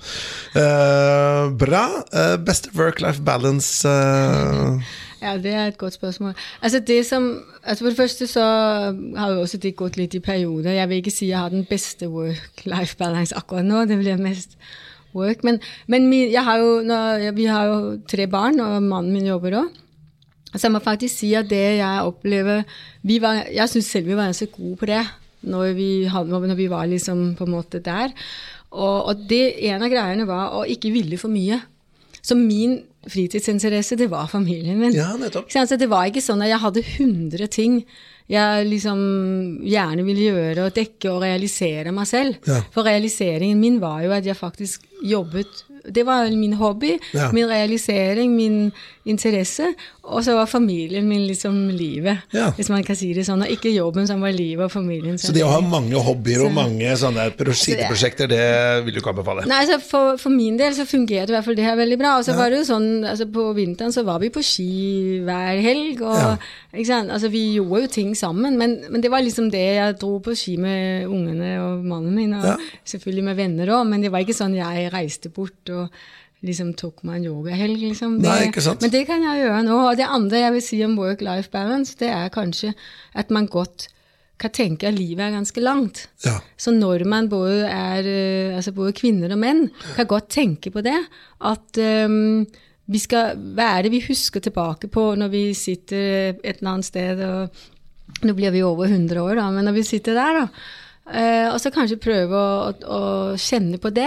Uh, 0.56 1.52
bra. 1.60 1.84
Uh, 2.10 2.36
beste 2.42 2.72
work-life 2.74 3.22
balance? 3.24 3.84
Uh... 3.86 4.80
Ja, 5.22 5.36
det 5.40 5.52
er 5.52 5.70
et 5.70 5.78
godt 5.78 5.96
spørsmål. 5.96 6.34
Altså 6.62 6.78
det 6.80 7.06
som, 7.06 7.30
altså 7.64 7.84
For 7.84 7.90
det 7.90 7.96
første 7.96 8.26
så 8.26 8.44
har 9.16 9.30
jo 9.32 9.40
også 9.40 9.58
det 9.58 9.76
gått 9.76 9.96
litt 9.96 10.14
i 10.14 10.20
perioder. 10.20 10.76
Jeg 10.76 10.88
vil 10.88 11.00
ikke 11.00 11.14
si 11.14 11.30
jeg 11.30 11.38
har 11.38 11.48
den 11.52 11.64
beste 11.64 12.08
work-life 12.08 12.96
balance 12.98 13.36
akkurat 13.36 13.64
nå. 13.64 13.84
Det 13.88 13.98
blir 13.98 14.20
mest 14.20 14.58
work. 15.14 15.44
Men, 15.44 15.60
men 15.86 16.12
har 16.36 16.60
jo, 16.60 16.80
når, 16.84 17.30
vi 17.36 17.48
har 17.48 17.66
jo 17.66 17.98
tre 18.08 18.26
barn, 18.26 18.60
og 18.60 18.82
mannen 18.82 19.12
min 19.12 19.26
jobber 19.26 19.60
òg. 19.62 19.82
Så 20.54 20.68
jeg 20.68 20.72
må 20.76 20.80
faktisk 20.80 21.20
si 21.20 21.34
at 21.36 21.48
det 21.50 21.78
jeg 21.80 22.04
opplever 22.06 22.62
var, 23.20 23.44
Jeg 23.52 23.68
syns 23.68 23.90
selv 23.92 24.06
vi 24.06 24.16
var 24.16 24.30
ganske 24.30 24.46
gode 24.46 24.76
på 24.76 24.86
det 24.86 25.04
når 25.46 25.74
vi, 25.76 25.90
når 26.08 26.54
vi 26.56 26.66
var 26.70 26.86
liksom 26.86 27.34
på 27.38 27.44
en 27.44 27.52
måte 27.52 27.78
der. 27.78 28.10
Og, 28.74 29.08
og 29.10 29.24
det, 29.30 29.44
en 29.70 29.84
av 29.86 29.92
greiene 29.92 30.26
var 30.28 30.56
å 30.58 30.64
ikke 30.68 30.92
ville 30.94 31.18
for 31.20 31.32
mye. 31.32 31.60
Så 32.26 32.34
min 32.38 32.80
fritidsinteresse, 33.06 33.96
det 33.98 34.08
var 34.10 34.26
familien 34.30 34.80
min. 34.80 34.94
Ja, 34.96 35.12
nettopp. 35.18 35.50
Så 35.52 35.78
det 35.78 35.88
var 35.90 36.08
ikke 36.10 36.24
sånn 36.24 36.42
at 36.42 36.50
jeg 36.50 36.62
hadde 36.64 36.82
100 36.82 37.50
ting 37.54 37.80
jeg 38.26 38.66
liksom 38.66 39.00
gjerne 39.62 40.02
ville 40.06 40.24
gjøre 40.32 40.66
og 40.66 40.74
dekke 40.74 41.12
og 41.12 41.22
realisere 41.22 41.92
meg 41.94 42.08
selv. 42.10 42.40
Ja. 42.48 42.58
For 42.74 42.86
realiseringen 42.88 43.60
min 43.62 43.78
var 43.82 44.00
jo 44.02 44.14
at 44.16 44.26
jeg 44.26 44.38
faktisk 44.38 44.86
jobbet 45.06 45.62
det 45.88 46.06
var 46.06 46.30
min 46.30 46.56
hobby, 46.58 46.96
ja. 47.14 47.30
min 47.32 47.48
realisering, 47.48 48.36
min 48.36 48.70
interesse. 49.06 49.72
Og 50.06 50.22
så 50.24 50.36
var 50.36 50.46
familien 50.46 51.08
min 51.08 51.24
liksom 51.26 51.54
livet, 51.74 52.18
ja. 52.34 52.52
hvis 52.54 52.68
man 52.70 52.84
kan 52.86 52.98
si 52.98 53.08
det 53.14 53.24
sånn. 53.26 53.42
Og 53.42 53.50
ikke 53.50 53.72
jobben 53.74 54.06
som 54.06 54.22
var 54.22 54.34
livet 54.34 54.68
og 54.68 54.70
familien. 54.72 55.18
Så 55.18 55.34
det 55.34 55.42
å 55.42 55.50
ha 55.50 55.58
mange 55.62 55.98
hobbyer 55.98 56.44
og 56.46 56.54
mange 56.54 56.92
sånne 56.98 57.28
sideprosjekter, 57.34 58.30
det 58.30 58.44
vil 58.86 58.94
du 58.94 59.00
ikke 59.00 59.14
anbefale? 59.14 59.46
Nei, 59.50 59.64
altså 59.64 59.80
for, 59.82 60.20
for, 60.22 60.34
min 60.36 60.58
del 60.60 60.76
så 60.78 60.86
fungerte 60.86 61.32
i 61.32 61.36
hvert 61.36 61.46
fall 61.48 61.58
det 61.58 61.66
her 61.66 61.78
veldig 61.78 61.98
bra. 62.02 62.16
Og 62.20 62.26
så 62.26 62.34
ja. 62.34 62.38
var 62.38 62.54
det 62.54 62.62
jo 62.62 62.68
sånn, 62.70 62.88
altså 63.06 63.26
på 63.34 63.48
vinteren 63.58 63.94
så 63.94 64.06
var 64.06 64.22
vi 64.22 64.30
på 64.34 64.44
ski 64.46 64.70
hver 65.26 65.62
helg. 65.64 66.04
og 66.06 66.46
ikke 66.76 66.90
sant? 66.90 67.14
Altså 67.14 67.32
Vi 67.32 67.42
gjorde 67.56 67.86
jo 67.86 67.92
ting 67.98 68.14
sammen, 68.18 68.58
men, 68.60 68.78
men, 68.90 69.02
det 69.02 69.10
var 69.10 69.26
liksom 69.26 69.50
det. 69.54 69.66
Jeg 69.80 69.98
dro 70.00 70.20
på 70.22 70.36
ski 70.38 70.56
med 70.60 71.10
ungene 71.10 71.56
og 71.64 71.86
mannen 71.86 72.14
min, 72.14 72.36
og 72.38 72.62
selvfølgelig 72.86 73.26
med 73.30 73.40
venner 73.42 73.74
òg, 73.74 73.84
men 73.90 74.06
det 74.06 74.14
var 74.14 74.22
ikke 74.22 74.38
sånn 74.38 74.54
jeg 74.56 74.90
reiste 74.94 75.32
bort 75.34 75.74
og 75.74 75.75
liksom 76.46 76.72
tok 76.78 77.02
meg 77.06 77.20
en 77.20 77.28
yogahelg. 77.30 77.82
Liksom. 77.90 78.20
Det, 78.20 78.28
Nei, 78.28 78.48
ikke 78.50 78.64
sant? 78.64 78.84
Men 78.84 78.92
det 78.94 79.04
kan 79.08 79.24
jeg 79.24 79.44
gjøre 79.44 79.64
nå. 79.66 79.82
Og 79.88 79.98
det 79.98 80.08
andre 80.18 80.44
jeg 80.44 80.56
vil 80.56 80.64
si 80.64 80.80
om 80.86 80.96
work-life 81.00 81.52
balance, 81.54 81.96
det 82.00 82.10
er 82.12 82.32
kanskje 82.34 82.74
at 83.16 83.32
man 83.34 83.48
godt 83.50 83.88
kan 84.40 84.52
tenke 84.52 84.88
at 84.88 84.96
livet 84.96 85.24
er 85.24 85.32
ganske 85.32 85.62
langt. 85.64 86.04
Ja. 86.26 86.36
Så 86.60 86.74
når 86.74 87.06
man 87.08 87.30
både 87.32 87.70
er 87.72 88.08
eh, 88.10 88.56
altså 88.56 88.74
både 88.76 88.96
kvinner 88.96 89.32
og 89.32 89.40
menn, 89.40 89.66
kan 89.96 90.08
godt 90.10 90.28
tenke 90.36 90.72
på 90.74 90.84
det. 90.84 90.98
At 91.40 91.80
um, 91.80 92.44
vi 92.86 93.00
skal, 93.02 93.38
hva 93.56 93.70
er 93.76 93.86
det 93.86 93.94
vi 93.96 94.04
husker 94.04 94.44
tilbake 94.44 94.90
på 94.92 95.08
når 95.18 95.32
vi 95.32 95.46
sitter 95.56 96.36
et 96.36 96.58
eller 96.58 96.76
annet 96.76 96.90
sted 96.92 97.24
og 97.26 97.64
Nå 98.24 98.32
blir 98.32 98.52
vi 98.54 98.62
over 98.64 98.86
100 98.86 99.18
år, 99.18 99.34
da, 99.36 99.44
men 99.52 99.66
når 99.66 99.74
vi 99.76 99.82
sitter 99.84 100.14
der, 100.16 100.36
da. 100.38 100.44
Uh, 101.04 101.48
og 101.50 101.58
så 101.60 101.72
kanskje 101.74 101.98
prøve 102.00 102.38
å, 102.38 102.70
å, 102.70 102.70
å 102.96 103.00
kjenne 103.36 103.76
på 103.82 103.90
det. 103.92 104.06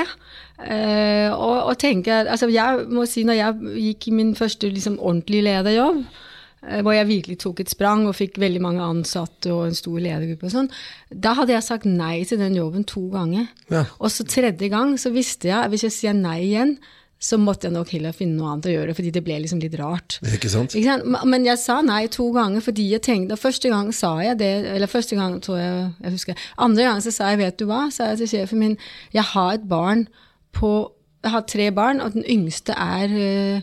Uh, 0.59 1.31
og, 1.31 1.69
og, 1.69 1.75
tenke 1.79 2.11
altså 2.25 2.49
Jeg 2.51 2.81
må 2.91 3.05
si 3.07 3.21
når 3.23 3.37
jeg 3.37 3.75
gikk 3.79 4.09
i 4.09 4.15
min 4.17 4.33
første 4.35 4.67
liksom, 4.67 4.97
ordentlige 4.99 5.45
lederjobb, 5.47 6.01
uh, 6.03 6.79
hvor 6.83 6.91
jeg 6.97 7.07
virkelig 7.07 7.37
tok 7.39 7.61
et 7.63 7.71
sprang 7.71 8.03
og 8.09 8.17
fikk 8.17 8.41
veldig 8.43 8.61
mange 8.65 8.83
ansatte 8.83 9.53
og 9.55 9.69
en 9.69 9.77
stor 9.77 10.01
ledergruppe 10.03 10.49
og 10.49 10.55
sånn, 10.57 10.69
da 11.15 11.37
hadde 11.39 11.55
jeg 11.55 11.67
sagt 11.69 11.87
nei 11.87 12.25
til 12.27 12.43
den 12.43 12.59
jobben 12.59 12.83
to 12.83 13.05
ganger. 13.13 13.47
Ja. 13.71 13.85
Og 14.03 14.11
så 14.11 14.27
tredje 14.27 14.67
gang 14.73 14.97
så 14.99 15.13
visste 15.15 15.47
jeg 15.47 15.61
at 15.61 15.71
hvis 15.71 15.87
jeg 15.87 15.95
sier 15.95 16.17
nei 16.17 16.41
igjen, 16.49 16.75
så 17.19 17.35
måtte 17.39 17.67
jeg 17.67 17.75
nok 17.75 17.89
heller 17.91 18.15
finne 18.15 18.39
noe 18.39 18.53
annet 18.53 18.69
å 18.69 18.73
gjøre, 18.73 18.93
fordi 18.95 19.09
det 19.11 19.23
ble 19.25 19.41
liksom 19.43 19.59
litt 19.59 19.75
rart. 19.79 20.21
Ikke 20.23 20.51
sant? 20.51 20.75
Ikke 20.75 20.95
sant? 20.95 21.27
Men 21.27 21.47
jeg 21.47 21.59
sa 21.59 21.81
nei 21.83 22.05
to 22.11 22.29
ganger 22.35 22.63
fordi 22.63 22.85
jeg 22.93 23.03
tenkte 23.03 23.35
og 23.35 23.43
Første 23.43 23.71
gang 23.71 23.91
sa 23.95 24.13
jeg 24.23 24.39
det, 24.39 24.53
eller 24.71 24.91
første 24.91 25.19
gang 25.19 25.35
tror 25.43 25.59
jeg 25.59 25.75
jeg 25.99 26.15
husker, 26.15 26.47
Andre 26.59 26.87
gang 26.87 27.03
så 27.03 27.11
sa 27.15 27.31
jeg 27.31 27.39
'vet 27.43 27.59
du 27.59 27.67
hva', 27.67 27.91
sa 27.91 28.11
jeg 28.11 28.23
til 28.23 28.31
sjefen 28.35 28.59
min, 28.59 28.77
'jeg 29.11 29.23
har 29.35 29.53
et 29.53 29.67
barn 29.67 30.07
på 30.55 30.91
Jeg 31.23 31.31
har 31.33 31.41
tre 31.51 31.71
barn, 31.75 31.99
og 31.99 32.13
den 32.13 32.23
yngste 32.23 32.71
er 32.71 33.11
eh, 33.11 33.61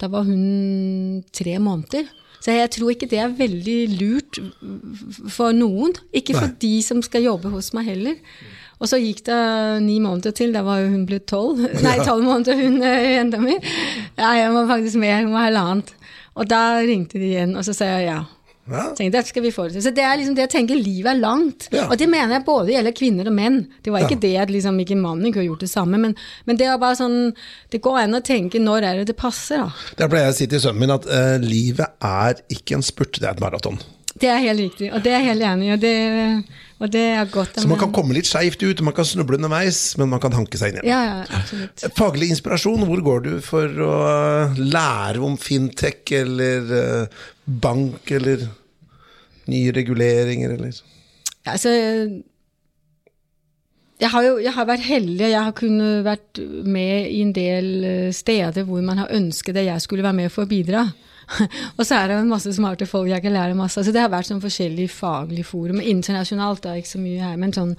Da 0.00 0.10
var 0.12 0.26
hun 0.28 1.24
tre 1.32 1.58
måneder. 1.58 2.04
Så 2.38 2.52
jeg 2.54 2.70
tror 2.70 2.92
ikke 2.92 3.08
det 3.10 3.18
er 3.18 3.34
veldig 3.34 3.78
lurt 3.98 4.38
for 5.28 5.56
noen. 5.56 5.96
Ikke 6.14 6.36
for 6.36 6.52
de 6.60 6.82
som 6.86 7.02
skal 7.02 7.24
jobbe 7.26 7.50
hos 7.50 7.72
meg 7.74 7.88
heller. 7.90 8.20
Og 8.78 8.86
så 8.86 9.00
gikk 9.02 9.24
det 9.26 9.38
ni 9.82 9.98
måneder 9.98 10.34
til, 10.36 10.52
da 10.54 10.62
var 10.62 10.84
hun 10.86 11.02
blitt 11.08 11.26
tolv. 11.30 11.58
Nei, 11.86 11.96
tolv 12.06 12.22
måneder, 12.28 12.60
hun 12.60 12.78
eh, 12.86 13.16
jenta 13.16 13.40
mi. 13.42 13.56
Ja, 14.14 14.36
jeg 14.38 14.54
var 14.54 14.70
faktisk 14.70 15.00
mer, 15.02 15.24
hun 15.24 15.34
var 15.34 15.48
halvannet. 15.48 15.94
Og 16.38 16.46
da 16.46 16.78
ringte 16.86 17.18
de 17.18 17.32
igjen, 17.32 17.56
og 17.58 17.66
så 17.66 17.74
sa 17.74 17.90
jeg 17.96 18.12
ja. 18.12 18.20
Ja. 18.68 18.84
Tenkte, 18.96 19.16
dette 19.18 19.30
skal 19.32 19.42
vi 19.46 19.52
forutse. 19.54 19.80
Så 19.84 19.92
det 19.96 20.04
er 20.04 20.18
liksom 20.20 20.34
det 20.36 20.44
å 20.44 20.52
tenke 20.52 20.76
livet 20.76 21.10
er 21.14 21.20
langt. 21.22 21.68
Ja. 21.72 21.86
Og 21.88 21.96
det 22.00 22.08
mener 22.12 22.36
jeg 22.36 22.44
både 22.46 22.74
gjelder 22.74 22.96
kvinner 22.96 23.30
og 23.30 23.36
menn. 23.38 23.58
Det 23.82 23.92
var 23.94 24.04
ikke 24.04 24.18
Ja. 24.18 24.22
det 24.26 24.32
at 24.44 24.52
liksom 24.52 24.78
ikke 24.84 24.98
mannen 25.00 25.32
kunne 25.32 25.46
gjort 25.48 25.64
det 25.64 25.70
samme, 25.72 25.98
men, 25.98 26.14
men 26.44 26.56
det 26.60 26.66
er 26.68 26.78
bare 26.78 26.98
sånn 26.98 27.34
Det 27.70 27.80
går 27.84 27.98
an 28.04 28.14
å 28.18 28.22
tenke 28.24 28.60
når 28.60 28.82
er 28.84 28.96
det 29.00 29.06
det 29.12 29.16
passer, 29.16 29.58
da. 29.64 29.70
Der 29.96 30.08
pleier 30.12 30.28
jeg 30.28 30.34
å 30.34 30.38
si 30.38 30.46
til 30.52 30.60
sønnen 30.60 30.80
min 30.84 30.90
at 30.94 31.06
uh, 31.08 31.36
livet 31.40 31.86
er 32.04 32.40
ikke 32.52 32.76
en 32.78 32.84
spurt, 32.84 33.18
det 33.20 33.28
er 33.28 33.36
et 33.36 33.40
maraton. 33.44 33.78
Det 34.18 34.28
er 34.28 34.40
helt 34.42 34.60
riktig, 34.60 34.88
og 34.92 35.02
det 35.04 35.12
er 35.12 35.20
jeg 35.22 35.28
helt 35.30 35.44
enig 35.46 35.68
i. 35.68 35.72
Og 35.76 35.80
det 35.84 35.96
Og 36.78 36.92
det 36.94 37.02
er 37.10 37.30
godt. 37.32 37.58
Så 37.58 37.66
man 37.70 37.80
kan 37.80 37.90
komme 37.94 38.14
litt 38.14 38.28
skeivt 38.28 38.62
ut, 38.62 38.78
og 38.78 38.86
man 38.86 38.94
kan 38.94 39.06
snuble 39.08 39.38
underveis, 39.40 39.80
men 39.98 40.12
man 40.12 40.22
kan 40.22 40.34
hanke 40.36 40.60
seg 40.60 40.70
inn 40.70 40.78
igjen. 40.78 40.90
Ja, 40.92 41.00
ja, 41.08 41.40
absolutt. 41.40 41.82
Faglig 41.98 42.30
inspirasjon, 42.34 42.84
hvor 42.86 43.02
går 43.08 43.24
du 43.24 43.32
for 43.42 43.82
å 43.82 43.96
lære 44.60 45.24
om 45.26 45.34
fintech 45.42 46.14
eller 46.20 46.72
eh, 46.78 47.20
bank 47.66 48.12
eller 48.14 48.46
nye 49.48 49.72
reguleringer 49.74 50.54
eller 50.54 50.76
Altså 51.48 51.70
jeg 53.98 54.10
har 54.12 54.22
jo 54.26 54.34
jeg 54.38 54.54
har 54.54 54.66
vært 54.68 54.84
heldig. 54.86 55.26
Jeg 55.32 55.42
har 55.42 55.54
kunnet 55.58 56.04
vært 56.06 56.40
med 56.68 57.08
i 57.10 57.22
en 57.24 57.34
del 57.34 57.70
eh, 57.88 58.10
steder 58.14 58.66
hvor 58.68 58.84
man 58.86 59.02
har 59.02 59.14
ønsket 59.16 59.58
at 59.58 59.66
jeg 59.72 59.82
skulle 59.82 60.06
være 60.06 60.20
med 60.20 60.34
for 60.34 60.46
å 60.46 60.50
bidra. 60.50 60.84
og 61.78 61.82
så 61.84 61.98
er 61.98 62.10
det 62.10 62.18
en 62.18 62.30
masse 62.30 62.52
smarte 62.56 62.88
folk 62.88 63.10
jeg 63.10 63.24
kan 63.24 63.34
lære 63.34 63.58
masse. 63.58 63.80
Altså, 63.80 63.94
det 63.94 64.02
har 64.02 64.12
vært 64.12 64.30
sånn 64.30 64.44
forskjellige 64.44 64.92
faglige 64.92 65.48
forum. 65.48 65.82
Internasjonalt 65.82 66.64
da, 66.64 66.76
ikke 66.78 66.94
så 66.94 67.02
mye 67.02 67.24
her. 67.24 67.36
Men, 67.40 67.56
sånn, 67.56 67.74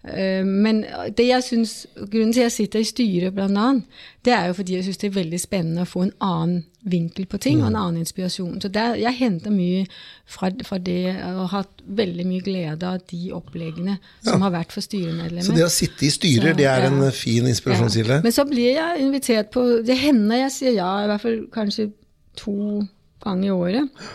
Uh, 0.00 0.46
men 0.46 0.78
det 1.16 1.26
jeg 1.26 1.44
synes, 1.44 1.86
grunnen 1.94 2.32
til 2.32 2.40
at 2.40 2.48
jeg 2.48 2.52
sitter 2.52 2.80
i 2.80 2.88
styret, 2.88 3.34
blant 3.36 3.58
annet, 3.58 3.98
det 4.24 4.32
er 4.32 4.46
jo 4.48 4.54
fordi 4.56 4.78
jeg 4.78 4.86
syns 4.86 5.00
det 5.02 5.10
er 5.10 5.18
veldig 5.18 5.40
spennende 5.40 5.84
å 5.84 5.88
få 5.88 6.06
en 6.06 6.14
annen 6.24 6.62
vinkel 6.80 7.26
på 7.28 7.36
ting, 7.36 7.60
og 7.60 7.68
en 7.68 7.76
annen 7.76 8.00
inspirasjon. 8.00 8.62
Så 8.64 8.70
der, 8.72 8.96
jeg 8.96 9.12
henter 9.18 9.52
mye 9.52 9.84
fra, 10.24 10.48
fra, 10.64 10.78
det, 10.80 11.12
og 11.20 11.42
har 11.42 11.52
hatt 11.52 11.84
veldig 11.84 12.24
mye 12.30 12.44
glede 12.46 12.88
av 12.88 13.04
de 13.12 13.28
oppleggene 13.36 13.98
som 14.24 14.38
ja. 14.38 14.42
har 14.46 14.54
vært 14.56 14.72
for 14.72 14.88
styremedlemmer. 14.88 15.44
Så 15.44 15.58
det 15.58 15.68
å 15.68 15.72
sitte 15.74 16.08
i 16.08 16.12
styrer, 16.14 16.54
så, 16.54 16.58
det 16.62 16.68
er 16.72 16.86
ja. 16.86 16.90
en 16.94 17.16
fin 17.20 17.52
inspirasjonskilde? 17.52 18.22
Ja. 18.22 18.24
Men 18.24 18.36
så 18.40 18.48
blir 18.48 18.72
jeg 18.72 19.04
invitert 19.04 19.52
på 19.52 19.66
Det 19.84 20.00
hender 20.00 20.46
jeg 20.46 20.54
sier 20.56 20.78
ja, 20.80 20.94
i 21.04 21.12
hvert 21.12 21.28
fall 21.28 21.42
kanskje 21.52 21.90
to 22.38 22.82
ganger 23.24 23.46
i 23.46 23.54
året 23.54 24.06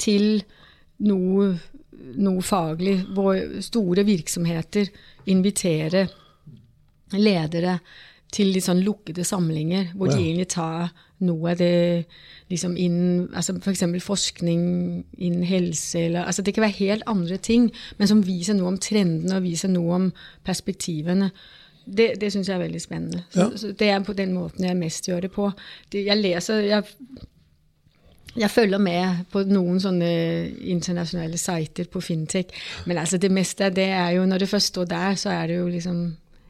til 0.00 0.42
noe, 1.04 1.52
noe 2.16 2.42
faglig, 2.44 2.98
hvor 3.14 3.38
store 3.62 4.04
virksomheter 4.06 4.90
inviterer 5.30 6.10
ledere 7.14 7.78
til 8.34 8.50
litt 8.50 8.66
sånn 8.66 8.82
lukkede 8.82 9.24
samlinger, 9.26 9.92
hvor 9.94 10.10
de 10.10 10.18
egentlig 10.18 10.48
tar 10.56 10.88
noe 11.24 11.52
av 11.52 11.60
det 11.60 12.04
liksom 12.50 12.74
inn 12.80 13.28
altså 13.30 13.54
F.eks. 13.60 13.84
For 13.84 14.06
forskning 14.10 14.64
innen 15.14 15.44
helse 15.46 16.02
eller 16.08 16.26
altså 16.26 16.42
Det 16.42 16.54
kan 16.54 16.66
være 16.66 16.80
helt 16.80 17.06
andre 17.10 17.38
ting, 17.38 17.70
men 17.98 18.10
som 18.10 18.24
viser 18.26 18.58
noe 18.58 18.72
om 18.74 18.80
trendene 18.82 19.38
og 19.38 19.46
viser 19.46 19.70
noe 19.72 20.00
om 20.00 20.08
perspektivene. 20.44 21.30
Det, 21.84 22.14
det 22.20 22.32
syns 22.32 22.48
jeg 22.48 22.56
er 22.56 22.64
veldig 22.64 22.80
spennende. 22.80 23.22
Så, 23.28 23.38
ja. 23.40 23.50
så 23.60 23.70
Det 23.78 23.90
er 23.92 24.02
på 24.04 24.16
den 24.16 24.32
måten 24.36 24.64
jeg 24.64 24.78
mest 24.78 25.08
gjør 25.08 25.26
det 25.26 25.30
på. 25.34 25.50
Det, 25.92 26.04
jeg 26.06 26.20
leser 26.20 26.64
jeg, 26.64 26.82
jeg, 28.34 28.50
følger 28.50 28.82
med 28.82 29.24
på 29.32 29.44
noen 29.50 29.80
sånne 29.82 30.10
internasjonale 30.74 31.38
sider 31.38 31.88
på 31.92 32.02
fintech, 32.02 32.52
men 32.88 32.98
altså 33.02 33.20
det 33.20 33.30
meste 33.32 33.70
det 33.74 33.90
er 33.92 34.16
jo 34.16 34.26
Når 34.26 34.44
det 34.44 34.50
først 34.50 34.74
står 34.74 34.90
der, 34.90 35.16
så 35.20 35.34
er 35.36 35.46
det 35.52 35.58
jo 35.60 35.68
liksom 35.68 36.04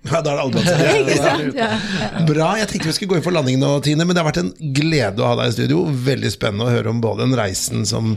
ja, 0.04 0.18
da 0.20 0.34
er 0.34 0.36
det 0.36 0.42
albumet. 0.42 0.66
ja, 1.56 1.68
ja. 1.96 2.24
Bra. 2.28 2.50
Jeg 2.60 2.68
tenkte 2.68 2.90
vi 2.90 2.96
skulle 2.98 3.14
gå 3.14 3.18
inn 3.18 3.24
for 3.24 3.32
landing 3.32 3.56
nå, 3.60 3.70
Tine, 3.84 4.04
men 4.04 4.12
det 4.12 4.20
har 4.20 4.28
vært 4.28 4.42
en 4.42 4.50
glede 4.76 5.24
å 5.24 5.30
ha 5.30 5.38
deg 5.38 5.48
i 5.48 5.54
studio. 5.56 5.78
Veldig 6.08 6.32
spennende 6.34 6.66
å 6.66 6.74
høre 6.74 6.92
om 6.92 7.00
både 7.00 7.24
den 7.24 7.36
reisen 7.38 7.86
som 7.88 8.12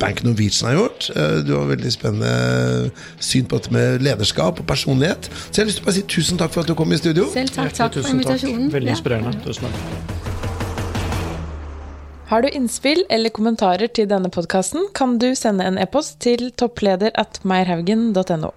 Bank 0.00 0.22
Norwegian 0.24 0.70
har 0.70 0.78
gjort. 0.80 1.10
Eh, 1.16 1.38
du 1.46 1.54
har 1.56 1.70
veldig 1.70 1.92
spennende 1.92 2.90
syn 3.18 3.48
på 3.48 3.60
dette 3.60 3.72
med 3.74 4.04
lederskap 4.04 4.60
og 4.60 4.68
personlighet. 4.68 5.30
Så 5.30 5.60
jeg 5.60 5.64
har 5.64 5.70
lyst 5.70 5.80
til 5.80 5.86
å 5.86 5.88
bare 5.88 5.98
si 5.98 6.06
tusen 6.16 6.40
takk 6.40 6.54
for 6.54 6.64
at 6.64 6.70
du 6.70 6.76
kom 6.78 6.92
i 6.92 7.00
studio. 7.00 7.28
Selv 7.32 7.54
takk, 7.56 7.74
takk 7.76 7.98
for 8.00 8.12
invitasjonen. 8.12 8.70
Veldig 8.74 8.94
inspirerende. 8.96 9.40
Tusen 9.46 9.68
takk. 9.68 10.24
Har 12.26 12.42
du 12.42 12.48
innspill 12.50 13.04
eller 13.10 13.30
kommentarer 13.30 13.86
til 13.86 14.08
denne 14.10 14.32
podkasten, 14.34 14.88
kan 14.98 15.14
du 15.22 15.30
sende 15.38 15.66
en 15.68 15.78
e-post 15.78 16.18
til 16.26 16.50
toppleder 16.58 17.14
at 17.14 17.38
meierhaugen.no. 17.46 18.50